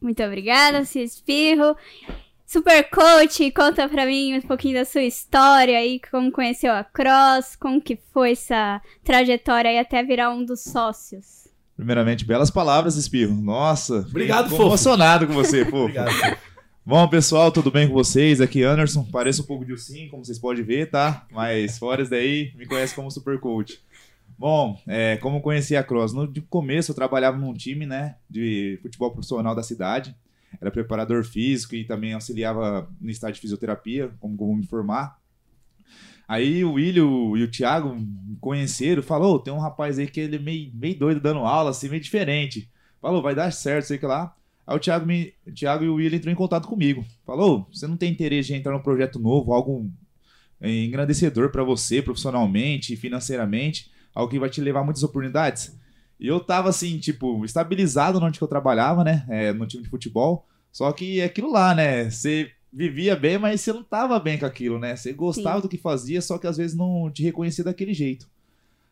Muito 0.00 0.22
obrigada, 0.22 0.84
Cia 0.84 1.02
Espirro. 1.02 1.76
Super 2.46 2.90
Coach, 2.90 3.48
conta 3.52 3.88
pra 3.88 4.04
mim 4.06 4.36
um 4.36 4.40
pouquinho 4.40 4.74
da 4.74 4.84
sua 4.84 5.02
história 5.02 5.78
aí, 5.78 6.00
como 6.10 6.32
conheceu 6.32 6.72
a 6.72 6.82
Cross, 6.82 7.54
como 7.54 7.80
que 7.80 7.96
foi 8.12 8.32
essa 8.32 8.82
trajetória 9.04 9.70
aí 9.70 9.78
até 9.78 10.02
virar 10.02 10.30
um 10.30 10.44
dos 10.44 10.64
sócios. 10.64 11.46
Primeiramente, 11.76 12.24
belas 12.24 12.50
palavras, 12.50 12.96
Espirro. 12.96 13.34
Nossa, 13.40 13.98
obrigado, 13.98 14.50
fofo. 14.50 14.62
emocionado 14.64 15.26
com 15.28 15.32
você, 15.32 15.64
fofo. 15.70 15.76
obrigado. 15.84 16.10
Bom, 16.90 17.06
pessoal, 17.06 17.52
tudo 17.52 17.70
bem 17.70 17.86
com 17.86 17.94
vocês? 17.94 18.40
Aqui 18.40 18.64
Anderson, 18.64 19.04
parece 19.04 19.40
um 19.40 19.44
pouco 19.44 19.64
de 19.64 19.78
sim, 19.78 20.08
como 20.08 20.24
vocês 20.24 20.40
podem 20.40 20.64
ver, 20.64 20.90
tá? 20.90 21.24
Mas 21.30 21.78
fora 21.78 22.02
isso 22.02 22.10
daí, 22.10 22.52
me 22.56 22.66
conhece 22.66 22.96
como 22.96 23.08
Super 23.12 23.38
Coach. 23.38 23.80
Bom, 24.36 24.76
é, 24.88 25.16
como 25.18 25.40
conheci 25.40 25.76
a 25.76 25.84
Cross? 25.84 26.12
No 26.12 26.28
começo 26.48 26.90
eu 26.90 26.94
trabalhava 26.96 27.38
num 27.38 27.54
time 27.54 27.86
né, 27.86 28.16
de 28.28 28.76
futebol 28.82 29.12
profissional 29.12 29.54
da 29.54 29.62
cidade. 29.62 30.16
Era 30.60 30.68
preparador 30.68 31.22
físico 31.22 31.76
e 31.76 31.84
também 31.84 32.12
auxiliava 32.12 32.90
no 33.00 33.08
estágio 33.08 33.36
de 33.36 33.42
fisioterapia, 33.42 34.10
como 34.18 34.36
vou 34.36 34.56
me 34.56 34.66
formar. 34.66 35.16
Aí 36.26 36.64
o 36.64 36.72
William 36.72 37.38
e 37.38 37.44
o 37.44 37.48
Thiago 37.48 37.94
me 37.94 38.36
conheceram, 38.40 39.00
falou, 39.00 39.38
tem 39.38 39.54
um 39.54 39.60
rapaz 39.60 39.96
aí 39.96 40.08
que 40.08 40.18
ele 40.18 40.34
é 40.34 40.40
meio, 40.40 40.72
meio 40.74 40.98
doido 40.98 41.20
dando 41.20 41.38
aula, 41.38 41.70
assim, 41.70 41.88
meio 41.88 42.02
diferente. 42.02 42.68
Falou, 43.00 43.22
vai 43.22 43.36
dar 43.36 43.52
certo, 43.52 43.86
sei 43.86 43.96
que 43.96 44.06
lá. 44.06 44.34
Aí 44.70 44.76
o 44.76 44.78
Thiago, 44.78 45.04
me, 45.04 45.34
o 45.44 45.52
Thiago 45.52 45.82
e 45.82 45.88
o 45.88 45.94
William 45.94 46.16
entrou 46.16 46.32
em 46.32 46.36
contato 46.36 46.68
comigo. 46.68 47.04
Falou, 47.26 47.66
você 47.72 47.88
não 47.88 47.96
tem 47.96 48.12
interesse 48.12 48.48
de 48.48 48.54
entrar 48.54 48.72
num 48.72 48.82
projeto 48.82 49.18
novo, 49.18 49.52
algo 49.52 49.90
engrandecedor 50.62 51.50
para 51.50 51.64
você, 51.64 52.00
profissionalmente, 52.00 52.94
financeiramente? 52.94 53.90
algo 54.14 54.30
que 54.30 54.38
vai 54.38 54.50
te 54.50 54.60
levar 54.60 54.84
muitas 54.84 55.02
oportunidades. 55.02 55.76
E 56.18 56.26
eu 56.26 56.40
tava 56.40 56.68
assim, 56.68 56.98
tipo, 56.98 57.44
estabilizado 57.44 58.22
onde 58.22 58.38
que 58.38 58.44
eu 58.44 58.48
trabalhava, 58.48 59.02
né? 59.02 59.24
É, 59.28 59.52
no 59.52 59.66
time 59.66 59.82
de 59.82 59.88
futebol. 59.88 60.46
Só 60.70 60.92
que 60.92 61.20
é 61.20 61.24
aquilo 61.24 61.50
lá, 61.50 61.74
né? 61.74 62.10
Você 62.10 62.50
vivia 62.72 63.16
bem, 63.16 63.38
mas 63.38 63.60
você 63.60 63.72
não 63.72 63.82
tava 63.82 64.18
bem 64.20 64.38
com 64.38 64.46
aquilo, 64.46 64.78
né? 64.78 64.94
Você 64.94 65.12
gostava 65.12 65.56
Sim. 65.56 65.62
do 65.62 65.68
que 65.68 65.78
fazia, 65.78 66.20
só 66.20 66.38
que 66.38 66.46
às 66.46 66.56
vezes 66.56 66.76
não 66.76 67.10
te 67.10 67.22
reconhecia 67.22 67.64
daquele 67.64 67.94
jeito. 67.94 68.28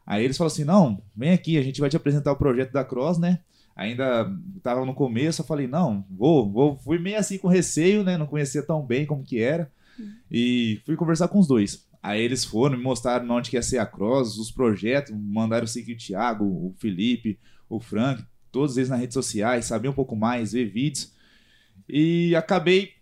Aí 0.06 0.24
eles 0.24 0.36
falaram 0.36 0.52
assim: 0.52 0.64
não, 0.64 1.02
vem 1.14 1.30
aqui, 1.30 1.58
a 1.58 1.62
gente 1.62 1.80
vai 1.80 1.90
te 1.90 1.96
apresentar 1.96 2.32
o 2.32 2.36
projeto 2.36 2.72
da 2.72 2.84
Cross, 2.84 3.18
né? 3.18 3.40
Ainda 3.78 4.28
tava 4.60 4.84
no 4.84 4.92
começo, 4.92 5.40
eu 5.40 5.46
falei, 5.46 5.68
não, 5.68 6.04
vou, 6.10 6.50
vou. 6.50 6.76
Fui 6.78 6.98
meio 6.98 7.16
assim 7.16 7.38
com 7.38 7.46
receio, 7.46 8.02
né? 8.02 8.18
Não 8.18 8.26
conhecia 8.26 8.60
tão 8.60 8.84
bem 8.84 9.06
como 9.06 9.22
que 9.22 9.40
era. 9.40 9.70
E 10.28 10.80
fui 10.84 10.96
conversar 10.96 11.28
com 11.28 11.38
os 11.38 11.46
dois. 11.46 11.86
Aí 12.02 12.20
eles 12.20 12.44
foram, 12.44 12.76
me 12.76 12.82
mostraram 12.82 13.30
onde 13.30 13.50
que 13.50 13.56
ia 13.56 13.62
ser 13.62 13.78
a 13.78 13.86
cross, 13.86 14.36
os 14.36 14.50
projetos, 14.50 15.14
mandaram 15.16 15.64
seguir 15.64 15.92
o 15.92 15.96
Thiago, 15.96 16.44
o 16.44 16.74
Felipe, 16.76 17.38
o 17.68 17.78
Frank, 17.78 18.24
todos 18.50 18.76
eles 18.76 18.88
nas 18.88 18.98
redes 18.98 19.14
sociais, 19.14 19.66
saber 19.66 19.88
um 19.88 19.92
pouco 19.92 20.16
mais, 20.16 20.52
ver 20.52 20.64
vídeos. 20.64 21.12
E 21.88 22.34
acabei 22.34 22.94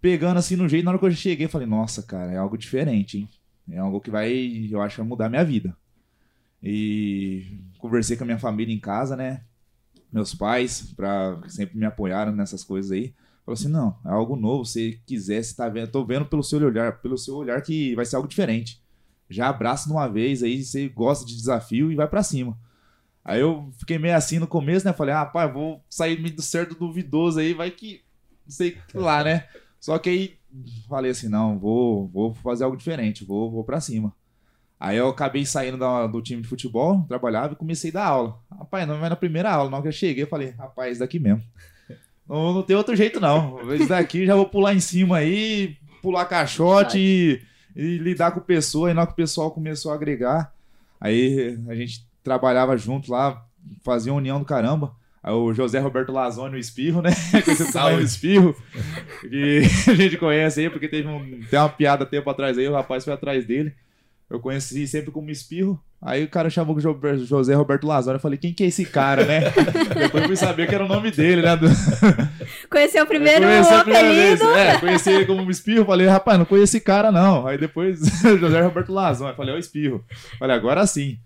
pegando 0.00 0.38
assim 0.38 0.54
no 0.54 0.68
jeito, 0.68 0.84
na 0.84 0.92
hora 0.92 1.00
que 1.00 1.06
eu 1.06 1.10
cheguei, 1.10 1.48
falei, 1.48 1.66
nossa, 1.66 2.04
cara, 2.04 2.30
é 2.30 2.36
algo 2.36 2.56
diferente, 2.56 3.18
hein? 3.18 3.28
É 3.68 3.78
algo 3.78 4.00
que 4.00 4.12
vai, 4.12 4.32
eu 4.70 4.80
acho 4.80 4.98
vai 4.98 5.06
mudar 5.06 5.26
a 5.26 5.30
minha 5.30 5.44
vida. 5.44 5.76
E 6.62 7.58
conversei 7.78 8.16
com 8.16 8.22
a 8.22 8.26
minha 8.26 8.38
família 8.38 8.72
em 8.72 8.78
casa, 8.78 9.16
né? 9.16 9.42
Meus 10.14 10.32
pais, 10.32 10.92
pra, 10.94 11.40
sempre 11.48 11.76
me 11.76 11.84
apoiaram 11.84 12.30
nessas 12.30 12.62
coisas 12.62 12.92
aí. 12.92 13.12
Falou 13.44 13.58
assim, 13.58 13.66
não, 13.66 13.98
é 14.06 14.10
algo 14.10 14.36
novo, 14.36 14.64
se 14.64 15.02
quiser, 15.04 15.42
se 15.42 15.56
tá 15.56 15.68
vendo, 15.68 15.90
tô 15.90 16.06
vendo 16.06 16.24
pelo 16.24 16.44
seu 16.44 16.60
olhar, 16.60 17.00
pelo 17.00 17.18
seu 17.18 17.34
olhar 17.34 17.60
que 17.60 17.96
vai 17.96 18.04
ser 18.04 18.14
algo 18.14 18.28
diferente. 18.28 18.80
Já 19.28 19.48
abraça 19.48 19.88
de 19.88 19.92
uma 19.92 20.06
vez 20.06 20.44
aí, 20.44 20.62
você 20.62 20.88
gosta 20.88 21.26
de 21.26 21.36
desafio 21.36 21.90
e 21.90 21.96
vai 21.96 22.06
para 22.06 22.22
cima. 22.22 22.56
Aí 23.24 23.40
eu 23.40 23.72
fiquei 23.76 23.98
meio 23.98 24.14
assim 24.14 24.38
no 24.38 24.46
começo, 24.46 24.86
né? 24.86 24.92
Falei, 24.92 25.12
ah, 25.12 25.26
pai, 25.26 25.50
vou 25.50 25.82
sair 25.90 26.16
do 26.30 26.42
certo 26.42 26.76
duvidoso 26.76 27.40
aí, 27.40 27.52
vai 27.52 27.72
que. 27.72 28.02
Não 28.46 28.52
sei 28.52 28.78
lá, 28.94 29.24
né? 29.24 29.48
Só 29.80 29.98
que 29.98 30.10
aí 30.10 30.38
falei 30.88 31.10
assim, 31.10 31.28
não, 31.28 31.58
vou, 31.58 32.06
vou 32.06 32.34
fazer 32.34 32.62
algo 32.62 32.76
diferente, 32.76 33.24
vou, 33.24 33.50
vou 33.50 33.64
para 33.64 33.80
cima. 33.80 34.14
Aí 34.78 34.96
eu 34.96 35.08
acabei 35.08 35.46
saindo 35.46 35.78
da, 35.78 36.06
do 36.06 36.20
time 36.20 36.42
de 36.42 36.48
futebol, 36.48 37.04
trabalhava 37.08 37.52
e 37.52 37.56
comecei 37.56 37.90
a 37.90 37.94
dar 37.94 38.06
aula. 38.06 38.38
Rapaz, 38.50 38.86
não 38.86 39.04
é 39.04 39.08
na 39.08 39.16
primeira 39.16 39.50
aula, 39.50 39.70
não 39.70 39.80
que 39.80 39.88
eu 39.88 39.92
cheguei, 39.92 40.24
eu 40.24 40.28
falei, 40.28 40.50
rapaz, 40.50 40.92
isso 40.92 41.00
daqui 41.00 41.18
mesmo. 41.18 41.42
Não, 42.26 42.54
não 42.54 42.62
tem 42.62 42.74
outro 42.74 42.96
jeito, 42.96 43.20
não. 43.20 43.74
Isso 43.74 43.86
daqui 43.86 44.24
já 44.24 44.34
vou 44.34 44.46
pular 44.46 44.72
em 44.72 44.80
cima 44.80 45.18
aí, 45.18 45.76
pular 46.00 46.24
caixote 46.24 46.98
e, 46.98 47.42
e, 47.76 47.98
lidar 47.98 48.30
com 48.30 48.40
pessoa. 48.40 48.90
E 48.90 48.94
na 48.94 49.02
hora 49.02 49.08
que 49.08 49.12
o 49.12 49.16
pessoal 49.16 49.50
começou 49.50 49.92
a 49.92 49.94
agregar, 49.94 50.50
aí 50.98 51.58
a 51.68 51.74
gente 51.74 52.08
trabalhava 52.22 52.78
junto 52.78 53.12
lá, 53.12 53.44
fazia 53.82 54.14
união 54.14 54.38
do 54.38 54.46
caramba. 54.46 54.96
Aí 55.22 55.32
o 55.32 55.54
José 55.54 55.78
Roberto 55.78 56.12
Lazoni, 56.12 56.56
o 56.56 56.58
Espirro, 56.58 57.00
né? 57.00 57.10
Salve 57.72 57.96
o 57.96 58.00
Espirro. 58.00 58.54
Que 59.22 59.62
a 59.90 59.94
gente 59.94 60.18
conhece 60.18 60.60
aí, 60.60 60.70
porque 60.70 60.88
teve 60.88 61.08
um, 61.08 61.40
tem 61.48 61.58
uma 61.58 61.68
piada 61.68 62.04
tempo 62.04 62.28
atrás 62.28 62.58
aí, 62.58 62.68
o 62.68 62.74
rapaz 62.74 63.04
foi 63.04 63.12
atrás 63.14 63.46
dele. 63.46 63.74
Eu 64.34 64.40
conheci 64.40 64.86
sempre 64.88 65.12
como 65.12 65.30
Espirro. 65.30 65.80
Aí 66.02 66.24
o 66.24 66.28
cara 66.28 66.50
chamou 66.50 66.76
o 66.76 66.80
José 66.80 67.54
Roberto 67.54 67.86
Lazaro. 67.86 68.16
Eu 68.16 68.20
falei, 68.20 68.36
quem 68.36 68.52
que 68.52 68.64
é 68.64 68.66
esse 68.66 68.84
cara, 68.84 69.24
né? 69.24 69.40
Depois 69.96 70.26
fui 70.26 70.36
saber 70.36 70.68
que 70.68 70.74
era 70.74 70.84
o 70.84 70.88
nome 70.88 71.10
dele, 71.10 71.40
né? 71.40 71.56
Conheceu 72.68 73.04
o 73.04 73.06
primeiro 73.06 73.46
Conheci 73.46 73.72
apelido. 73.72 74.44
É, 74.50 74.78
conheci 74.78 75.10
ele 75.10 75.24
como 75.24 75.48
Espirro. 75.50 75.86
Falei, 75.86 76.06
rapaz, 76.06 76.36
não 76.36 76.44
conheço 76.44 76.76
esse 76.76 76.80
cara, 76.80 77.12
não. 77.12 77.46
Aí 77.46 77.56
depois, 77.56 78.00
José 78.40 78.60
Roberto 78.60 78.92
Lazaro. 78.92 79.30
Eu 79.30 79.36
falei, 79.36 79.54
ó, 79.54 79.58
Espirro. 79.58 80.04
Falei, 80.38 80.56
agora 80.56 80.84
sim. 80.86 81.18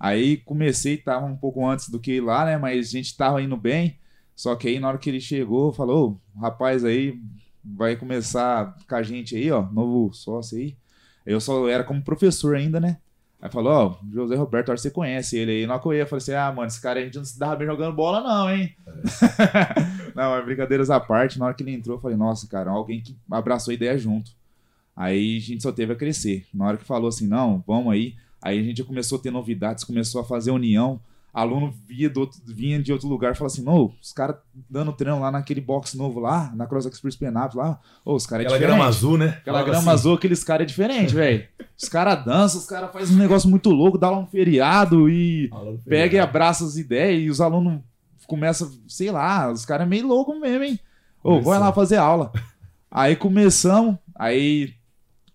Aí 0.00 0.38
comecei, 0.38 0.96
tava 0.96 1.26
um 1.26 1.36
pouco 1.36 1.68
antes 1.68 1.90
do 1.90 2.00
que 2.00 2.12
ir 2.12 2.20
lá, 2.20 2.46
né? 2.46 2.56
Mas 2.56 2.88
a 2.88 2.90
gente 2.90 3.16
tava 3.16 3.42
indo 3.42 3.56
bem. 3.56 3.98
Só 4.34 4.56
que 4.56 4.68
aí, 4.68 4.80
na 4.80 4.88
hora 4.88 4.98
que 4.98 5.10
ele 5.10 5.20
chegou, 5.20 5.72
falou, 5.72 6.18
rapaz 6.40 6.84
aí 6.84 7.20
vai 7.64 7.94
começar 7.94 8.74
com 8.88 8.94
a 8.94 9.02
gente 9.02 9.36
aí, 9.36 9.50
ó, 9.50 9.62
novo 9.62 10.12
sócio 10.12 10.58
aí. 10.58 10.76
Eu 11.24 11.40
só 11.40 11.68
era 11.68 11.84
como 11.84 12.02
professor 12.02 12.54
ainda, 12.54 12.78
né? 12.78 12.98
Aí 13.40 13.50
falou, 13.50 13.72
ó, 13.72 13.86
oh, 13.86 14.10
José 14.10 14.36
Roberto, 14.36 14.72
acho 14.72 14.82
que 14.82 14.88
você 14.88 14.94
conhece 14.94 15.36
ele 15.36 15.50
aí. 15.52 15.66
Na 15.66 15.78
Coia, 15.78 16.00
eu 16.00 16.06
falei 16.06 16.22
assim, 16.22 16.32
ah, 16.32 16.50
mano, 16.50 16.66
esse 16.66 16.80
cara 16.80 17.00
a 17.00 17.02
gente 17.02 17.18
não 17.18 17.24
se 17.24 17.38
dava 17.38 17.56
bem 17.56 17.66
jogando 17.66 17.94
bola, 17.94 18.22
não, 18.22 18.50
hein? 18.50 18.74
É. 18.86 20.12
não, 20.16 20.30
mas 20.30 20.44
brincadeiras 20.44 20.88
à 20.88 20.98
parte, 20.98 21.38
na 21.38 21.46
hora 21.46 21.54
que 21.54 21.62
ele 21.62 21.74
entrou, 21.74 21.96
eu 21.96 22.00
falei, 22.00 22.16
nossa, 22.16 22.46
cara, 22.48 22.70
alguém 22.70 23.02
que 23.02 23.14
abraçou 23.30 23.72
a 23.72 23.74
ideia 23.74 23.98
junto. 23.98 24.30
Aí 24.96 25.36
a 25.36 25.40
gente 25.40 25.62
só 25.62 25.72
teve 25.72 25.92
a 25.92 25.96
crescer. 25.96 26.46
Na 26.54 26.66
hora 26.66 26.76
que 26.78 26.84
falou 26.84 27.08
assim, 27.08 27.26
não, 27.26 27.62
vamos 27.66 27.92
aí. 27.92 28.14
Aí 28.40 28.58
a 28.58 28.62
gente 28.62 28.82
começou 28.82 29.18
a 29.18 29.20
ter 29.20 29.30
novidades, 29.30 29.84
começou 29.84 30.20
a 30.20 30.24
fazer 30.24 30.50
união 30.50 31.00
aluno 31.34 31.74
via 31.84 32.08
do 32.08 32.20
outro, 32.20 32.40
vinha 32.46 32.80
de 32.80 32.92
outro 32.92 33.08
lugar 33.08 33.32
e 33.32 33.34
falava 33.34 33.52
assim: 33.52 33.64
não, 33.64 33.92
os 34.00 34.12
caras 34.12 34.36
dando 34.70 34.92
treino 34.92 35.20
lá 35.20 35.32
naquele 35.32 35.60
box 35.60 35.96
novo 35.96 36.20
lá, 36.20 36.52
na 36.54 36.64
Cross 36.66 36.86
Express 36.86 37.16
Penápolis 37.16 37.56
lá, 37.56 37.80
oh, 38.04 38.14
os 38.14 38.24
caras 38.24 38.44
é 38.44 38.46
Aquela 38.46 38.60
grama 38.64 38.86
azul, 38.86 39.18
né? 39.18 39.26
Aquela 39.26 39.58
Falava 39.58 39.64
grama 39.64 39.92
assim. 39.92 40.00
azul, 40.00 40.14
aqueles 40.14 40.44
caras 40.44 40.62
é 40.62 40.66
diferente, 40.66 41.12
velho. 41.12 41.44
Os 41.76 41.88
caras 41.88 42.24
dançam, 42.24 42.60
os 42.60 42.66
caras 42.66 42.92
fazem 42.92 43.16
um 43.16 43.18
negócio 43.18 43.50
muito 43.50 43.68
louco, 43.70 43.98
dá 43.98 44.08
lá 44.08 44.16
um 44.16 44.26
feriado 44.26 45.10
e 45.10 45.50
pega 45.84 46.16
e 46.16 46.20
abraça 46.20 46.64
as 46.64 46.76
ideias 46.76 47.20
e 47.20 47.28
os 47.28 47.40
alunos 47.40 47.80
começam, 48.28 48.70
sei 48.86 49.10
lá, 49.10 49.50
os 49.50 49.66
caras 49.66 49.86
é 49.86 49.90
meio 49.90 50.06
loucos 50.06 50.38
mesmo, 50.38 50.62
hein? 50.64 50.78
Ô, 51.22 51.40
vai 51.40 51.58
lá 51.58 51.72
fazer 51.72 51.96
aula. 51.96 52.30
Aí 52.90 53.16
começamos, 53.16 53.96
aí 54.14 54.74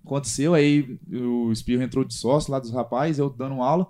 aconteceu, 0.05 0.53
aí 0.53 0.97
o 1.11 1.51
Espirro 1.51 1.83
entrou 1.83 2.05
de 2.05 2.13
sócio 2.13 2.51
lá 2.51 2.59
dos 2.59 2.71
rapazes, 2.71 3.19
eu 3.19 3.29
dando 3.29 3.61
aula. 3.61 3.85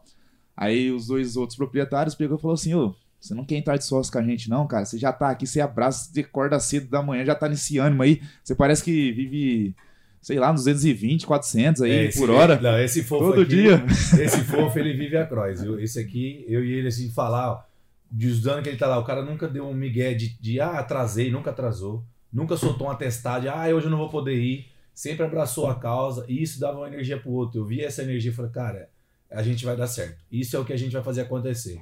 Aí 0.59 0.91
os 0.91 1.07
dois 1.07 1.37
outros 1.37 1.55
proprietários 1.55 2.13
pegou 2.13 2.37
e 2.37 2.41
falou 2.41 2.53
assim: 2.53 2.75
ô, 2.75 2.93
você 3.17 3.33
não 3.33 3.45
quer 3.45 3.55
entrar 3.55 3.77
de 3.77 3.85
sócio 3.85 4.11
com 4.11 4.19
a 4.19 4.23
gente, 4.23 4.49
não, 4.49 4.67
cara? 4.67 4.83
Você 4.83 4.97
já 4.97 5.13
tá 5.13 5.29
aqui, 5.29 5.47
você 5.47 5.61
abraça, 5.61 6.11
você 6.11 6.19
acorda 6.19 6.59
cedo 6.59 6.89
da 6.89 7.01
manhã, 7.01 7.23
já 7.23 7.33
tá 7.33 7.47
nesse 7.47 7.77
ânimo 7.77 8.03
aí. 8.03 8.21
Você 8.43 8.53
parece 8.53 8.83
que 8.83 9.09
vive, 9.13 9.73
sei 10.21 10.37
lá, 10.37 10.51
nos 10.51 10.65
220, 10.65 11.25
400 11.25 11.81
aí 11.81 12.07
é, 12.07 12.11
por 12.11 12.29
hora. 12.29 12.59
Não, 12.59 12.77
esse 12.77 13.01
fofo 13.03 13.29
Todo 13.29 13.41
aqui, 13.43 13.55
dia. 13.55 13.85
Esse 14.21 14.43
fofo, 14.43 14.77
ele 14.77 14.93
vive 14.93 15.15
a 15.15 15.25
cross, 15.25 15.61
viu? 15.61 15.79
Esse 15.79 15.97
aqui, 15.97 16.43
eu 16.49 16.61
e 16.65 16.73
ele, 16.73 16.89
assim, 16.89 17.09
falar, 17.09 17.53
ó, 17.53 17.63
dos 18.11 18.45
anos 18.45 18.61
que 18.61 18.67
ele 18.67 18.77
tá 18.77 18.87
lá, 18.87 18.99
o 18.99 19.05
cara 19.05 19.23
nunca 19.23 19.47
deu 19.47 19.65
um 19.65 19.73
migué 19.73 20.13
de, 20.13 20.37
de 20.41 20.59
ah, 20.59 20.79
atrasei, 20.79 21.31
nunca 21.31 21.51
atrasou. 21.51 22.03
Nunca 22.33 22.57
soltou 22.57 22.87
um 22.87 22.91
atestado 22.91 23.43
de, 23.43 23.47
ah, 23.47 23.73
hoje 23.73 23.85
eu 23.85 23.91
não 23.91 23.97
vou 23.97 24.09
poder 24.09 24.35
ir. 24.35 24.67
Sempre 24.93 25.25
abraçou 25.25 25.67
a 25.67 25.79
causa 25.79 26.25
e 26.27 26.43
isso 26.43 26.59
dava 26.59 26.79
uma 26.79 26.87
energia 26.87 27.17
pro 27.17 27.31
outro. 27.31 27.61
Eu 27.61 27.65
vi 27.65 27.81
essa 27.81 28.03
energia 28.03 28.31
e 28.31 28.33
falei, 28.33 28.51
cara 28.51 28.89
a 29.31 29.43
gente 29.43 29.65
vai 29.65 29.75
dar 29.75 29.87
certo. 29.87 30.17
Isso 30.31 30.55
é 30.55 30.59
o 30.59 30.65
que 30.65 30.73
a 30.73 30.77
gente 30.77 30.91
vai 30.91 31.03
fazer 31.03 31.21
acontecer. 31.21 31.81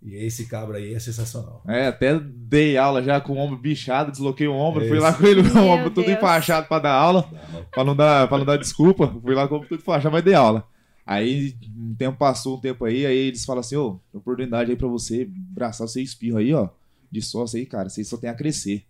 E 0.00 0.14
esse 0.14 0.46
cabra 0.46 0.78
aí 0.78 0.94
é 0.94 0.98
sensacional. 0.98 1.62
É, 1.66 1.88
até 1.88 2.18
dei 2.20 2.76
aula 2.76 3.02
já 3.02 3.20
com 3.20 3.32
o 3.32 3.38
ombro 3.38 3.58
bichado, 3.58 4.12
desloquei 4.12 4.46
o 4.46 4.54
ombro, 4.54 4.86
fui 4.86 4.98
lá 4.98 5.12
com 5.12 5.26
ele 5.26 5.48
com 5.48 5.58
o 5.58 5.66
ombro 5.66 5.90
tudo 5.90 6.08
enfaixado 6.08 6.68
para 6.68 6.82
dar 6.82 6.92
aula, 6.92 7.28
para 7.72 7.84
não 7.84 7.96
dar, 7.96 8.28
para 8.28 8.38
não 8.38 8.44
dar 8.44 8.56
desculpa, 8.56 9.12
fui 9.20 9.34
lá 9.34 9.48
com 9.48 9.54
o 9.54 9.56
ombro 9.58 9.68
tudo 9.68 9.80
enfaixado, 9.80 10.12
mas 10.12 10.22
dei 10.22 10.34
aula. 10.34 10.64
Aí 11.04 11.56
um 11.76 11.94
tempo 11.96 12.16
passou, 12.16 12.58
um 12.58 12.60
tempo 12.60 12.84
aí, 12.84 13.04
aí 13.06 13.16
eles 13.16 13.44
falam 13.44 13.60
assim, 13.60 13.74
ô, 13.74 14.00
oh, 14.12 14.18
oportunidade 14.18 14.70
aí 14.70 14.76
para 14.76 14.86
você 14.86 15.26
braçar 15.28 15.88
você 15.88 16.00
espirro 16.00 16.38
aí, 16.38 16.54
ó, 16.54 16.68
de 17.10 17.20
sócio 17.20 17.58
aí, 17.58 17.66
cara, 17.66 17.88
vocês 17.88 18.06
só 18.06 18.16
tem 18.16 18.30
a 18.30 18.34
crescer. 18.34 18.84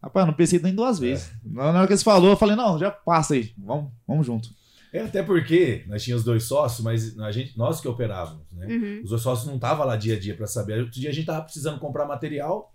Rapaz, 0.00 0.26
não 0.26 0.34
pensei 0.34 0.60
nem 0.60 0.74
duas 0.74 0.98
vezes. 0.98 1.30
É. 1.30 1.32
Na 1.44 1.70
hora 1.70 1.86
que 1.86 1.92
eles 1.92 2.02
falou, 2.02 2.30
eu 2.30 2.36
falei, 2.36 2.54
não, 2.54 2.78
já 2.78 2.90
passa 2.90 3.34
aí, 3.34 3.52
vamos, 3.58 3.90
vamos 4.06 4.26
junto. 4.26 4.50
É, 4.92 5.00
até 5.00 5.22
porque 5.22 5.84
nós 5.86 6.02
tínhamos 6.02 6.22
dois 6.22 6.44
sócios, 6.44 6.84
mas 6.84 7.18
a 7.18 7.32
gente, 7.32 7.56
nós 7.56 7.80
que 7.80 7.88
operávamos, 7.88 8.44
né? 8.52 8.66
Uhum. 8.66 9.00
Os 9.02 9.10
dois 9.10 9.22
sócios 9.22 9.46
não 9.46 9.54
estavam 9.54 9.86
lá 9.86 9.96
dia 9.96 10.16
a 10.16 10.20
dia 10.20 10.36
para 10.36 10.46
saber. 10.46 10.80
Outro 10.80 11.00
dia 11.00 11.08
a 11.08 11.12
gente 11.12 11.24
tava 11.24 11.42
precisando 11.42 11.80
comprar 11.80 12.04
material, 12.06 12.74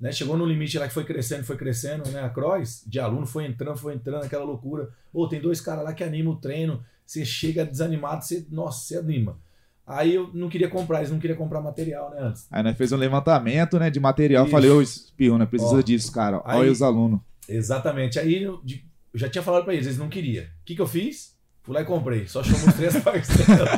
né? 0.00 0.10
Chegou 0.10 0.36
no 0.36 0.46
limite 0.46 0.78
lá 0.78 0.88
que 0.88 0.94
foi 0.94 1.04
crescendo, 1.04 1.44
foi 1.44 1.56
crescendo, 1.56 2.08
né? 2.10 2.22
A 2.22 2.30
Cross 2.30 2.84
de 2.86 2.98
aluno 2.98 3.26
foi 3.26 3.44
entrando, 3.44 3.76
foi 3.76 3.94
entrando, 3.94 4.24
aquela 4.24 4.44
loucura. 4.44 4.88
Ou 5.12 5.28
tem 5.28 5.40
dois 5.40 5.60
caras 5.60 5.84
lá 5.84 5.92
que 5.92 6.02
animam 6.02 6.34
o 6.34 6.36
treino, 6.36 6.82
você 7.04 7.24
chega 7.24 7.66
desanimado, 7.66 8.24
você, 8.24 8.46
nossa, 8.50 8.86
você 8.86 8.96
anima. 8.96 9.38
Aí 9.86 10.14
eu 10.14 10.30
não 10.34 10.48
queria 10.50 10.68
comprar, 10.68 10.98
eles 10.98 11.10
não 11.10 11.18
queriam 11.18 11.38
comprar 11.38 11.62
material, 11.62 12.10
né, 12.10 12.18
antes. 12.20 12.46
Aí 12.50 12.62
nós 12.62 12.76
fez 12.76 12.92
um 12.92 12.96
levantamento, 12.96 13.78
né, 13.78 13.88
de 13.88 13.98
material. 13.98 14.44
Isso. 14.44 14.52
Falei, 14.52 14.70
ô, 14.70 14.82
Espirro, 14.82 15.38
né, 15.38 15.46
precisa 15.46 15.78
Ó, 15.78 15.82
disso, 15.82 16.12
cara. 16.12 16.42
Olha 16.44 16.70
os 16.70 16.82
alunos. 16.82 17.20
Exatamente. 17.48 18.18
Aí 18.18 18.42
eu, 18.42 18.60
eu, 18.62 19.18
já 19.18 19.30
tinha 19.30 19.42
falado 19.42 19.64
para 19.64 19.72
eles, 19.72 19.86
eles 19.86 19.98
não 19.98 20.10
queriam. 20.10 20.44
O 20.44 20.48
que 20.66 20.74
que 20.74 20.82
eu 20.82 20.86
fiz? 20.86 21.37
Fui 21.68 21.74
lá 21.74 21.82
e 21.82 21.84
comprei. 21.84 22.26
Só 22.26 22.42
chamamos 22.42 22.74
três 22.76 22.96
parcelas. 22.96 23.68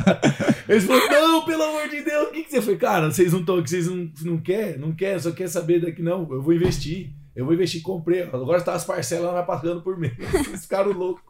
Eles 0.66 0.84
falaram, 0.84 1.10
não, 1.10 1.44
pelo 1.44 1.62
amor 1.62 1.86
de 1.86 2.00
Deus, 2.00 2.28
o 2.28 2.32
que, 2.32 2.44
que 2.44 2.50
você 2.50 2.62
foi? 2.62 2.78
Cara, 2.78 3.10
vocês 3.10 3.34
não 3.34 3.40
estão 3.40 3.58
aqui, 3.58 3.68
vocês 3.68 3.86
não, 3.86 4.10
não 4.22 4.38
querem, 4.38 4.78
não 4.78 4.94
querem, 4.94 5.18
só 5.18 5.30
quer 5.30 5.46
saber 5.46 5.78
daqui, 5.78 6.00
não. 6.00 6.26
Eu 6.32 6.40
vou 6.40 6.54
investir. 6.54 7.12
Eu 7.36 7.44
vou 7.44 7.52
investir, 7.52 7.82
comprei. 7.82 8.22
Agora 8.22 8.56
está 8.56 8.72
as 8.72 8.82
parcelas, 8.82 9.30
vai 9.30 9.44
pagando 9.44 9.82
por 9.82 9.98
mês. 9.98 10.14
Esse 10.54 10.66
cara 10.66 10.88
louco. 10.88 11.20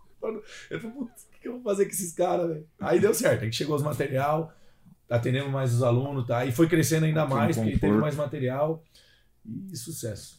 Eu 0.71 0.79
falei, 0.79 0.97
putz, 0.97 1.25
o 1.25 1.41
que 1.41 1.49
eu 1.49 1.53
vou 1.55 1.63
fazer 1.63 1.87
com 1.87 1.91
esses 1.91 2.13
caras, 2.13 2.49
velho? 2.49 2.67
Aí 2.79 3.01
deu 3.01 3.13
certo, 3.13 3.43
aí 3.43 3.53
chegou 3.53 3.75
os 3.75 3.83
material, 3.83 4.55
atendemos 5.11 5.51
mais 5.51 5.75
os 5.75 5.83
alunos, 5.83 6.29
tá? 6.29 6.47
E 6.47 6.53
foi 6.53 6.69
crescendo 6.69 7.07
ainda 7.07 7.27
mais, 7.27 7.57
porque 7.57 7.77
teve 7.77 7.97
mais 7.97 8.15
material. 8.15 8.85
E 9.73 9.77
sucesso. 9.77 10.38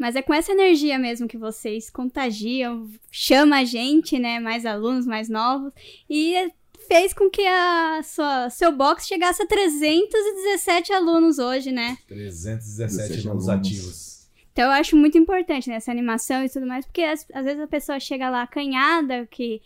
Mas 0.00 0.16
é 0.16 0.22
com 0.22 0.32
essa 0.32 0.52
energia 0.52 0.98
mesmo 0.98 1.28
que 1.28 1.36
vocês 1.36 1.90
contagiam, 1.90 2.90
chama 3.10 3.58
a 3.58 3.64
gente, 3.64 4.18
né? 4.18 4.40
Mais 4.40 4.64
alunos, 4.64 5.04
mais 5.04 5.28
novos. 5.28 5.74
E 6.08 6.50
fez 6.88 7.12
com 7.12 7.28
que 7.28 7.46
a 7.46 8.00
sua, 8.02 8.48
seu 8.48 8.72
box 8.72 9.06
chegasse 9.06 9.42
a 9.42 9.46
317 9.46 10.94
alunos 10.94 11.38
hoje, 11.38 11.70
né? 11.70 11.98
317 12.08 13.28
alunos 13.28 13.50
ativos. 13.50 14.30
Então 14.50 14.64
eu 14.64 14.70
acho 14.70 14.96
muito 14.96 15.18
importante 15.18 15.68
né, 15.68 15.76
essa 15.76 15.90
animação 15.90 16.42
e 16.42 16.48
tudo 16.48 16.66
mais, 16.66 16.86
porque 16.86 17.02
às, 17.02 17.26
às 17.34 17.44
vezes 17.44 17.60
a 17.60 17.66
pessoa 17.66 18.00
chega 18.00 18.30
lá 18.30 18.42
acanhada, 18.42 19.26
que 19.26 19.60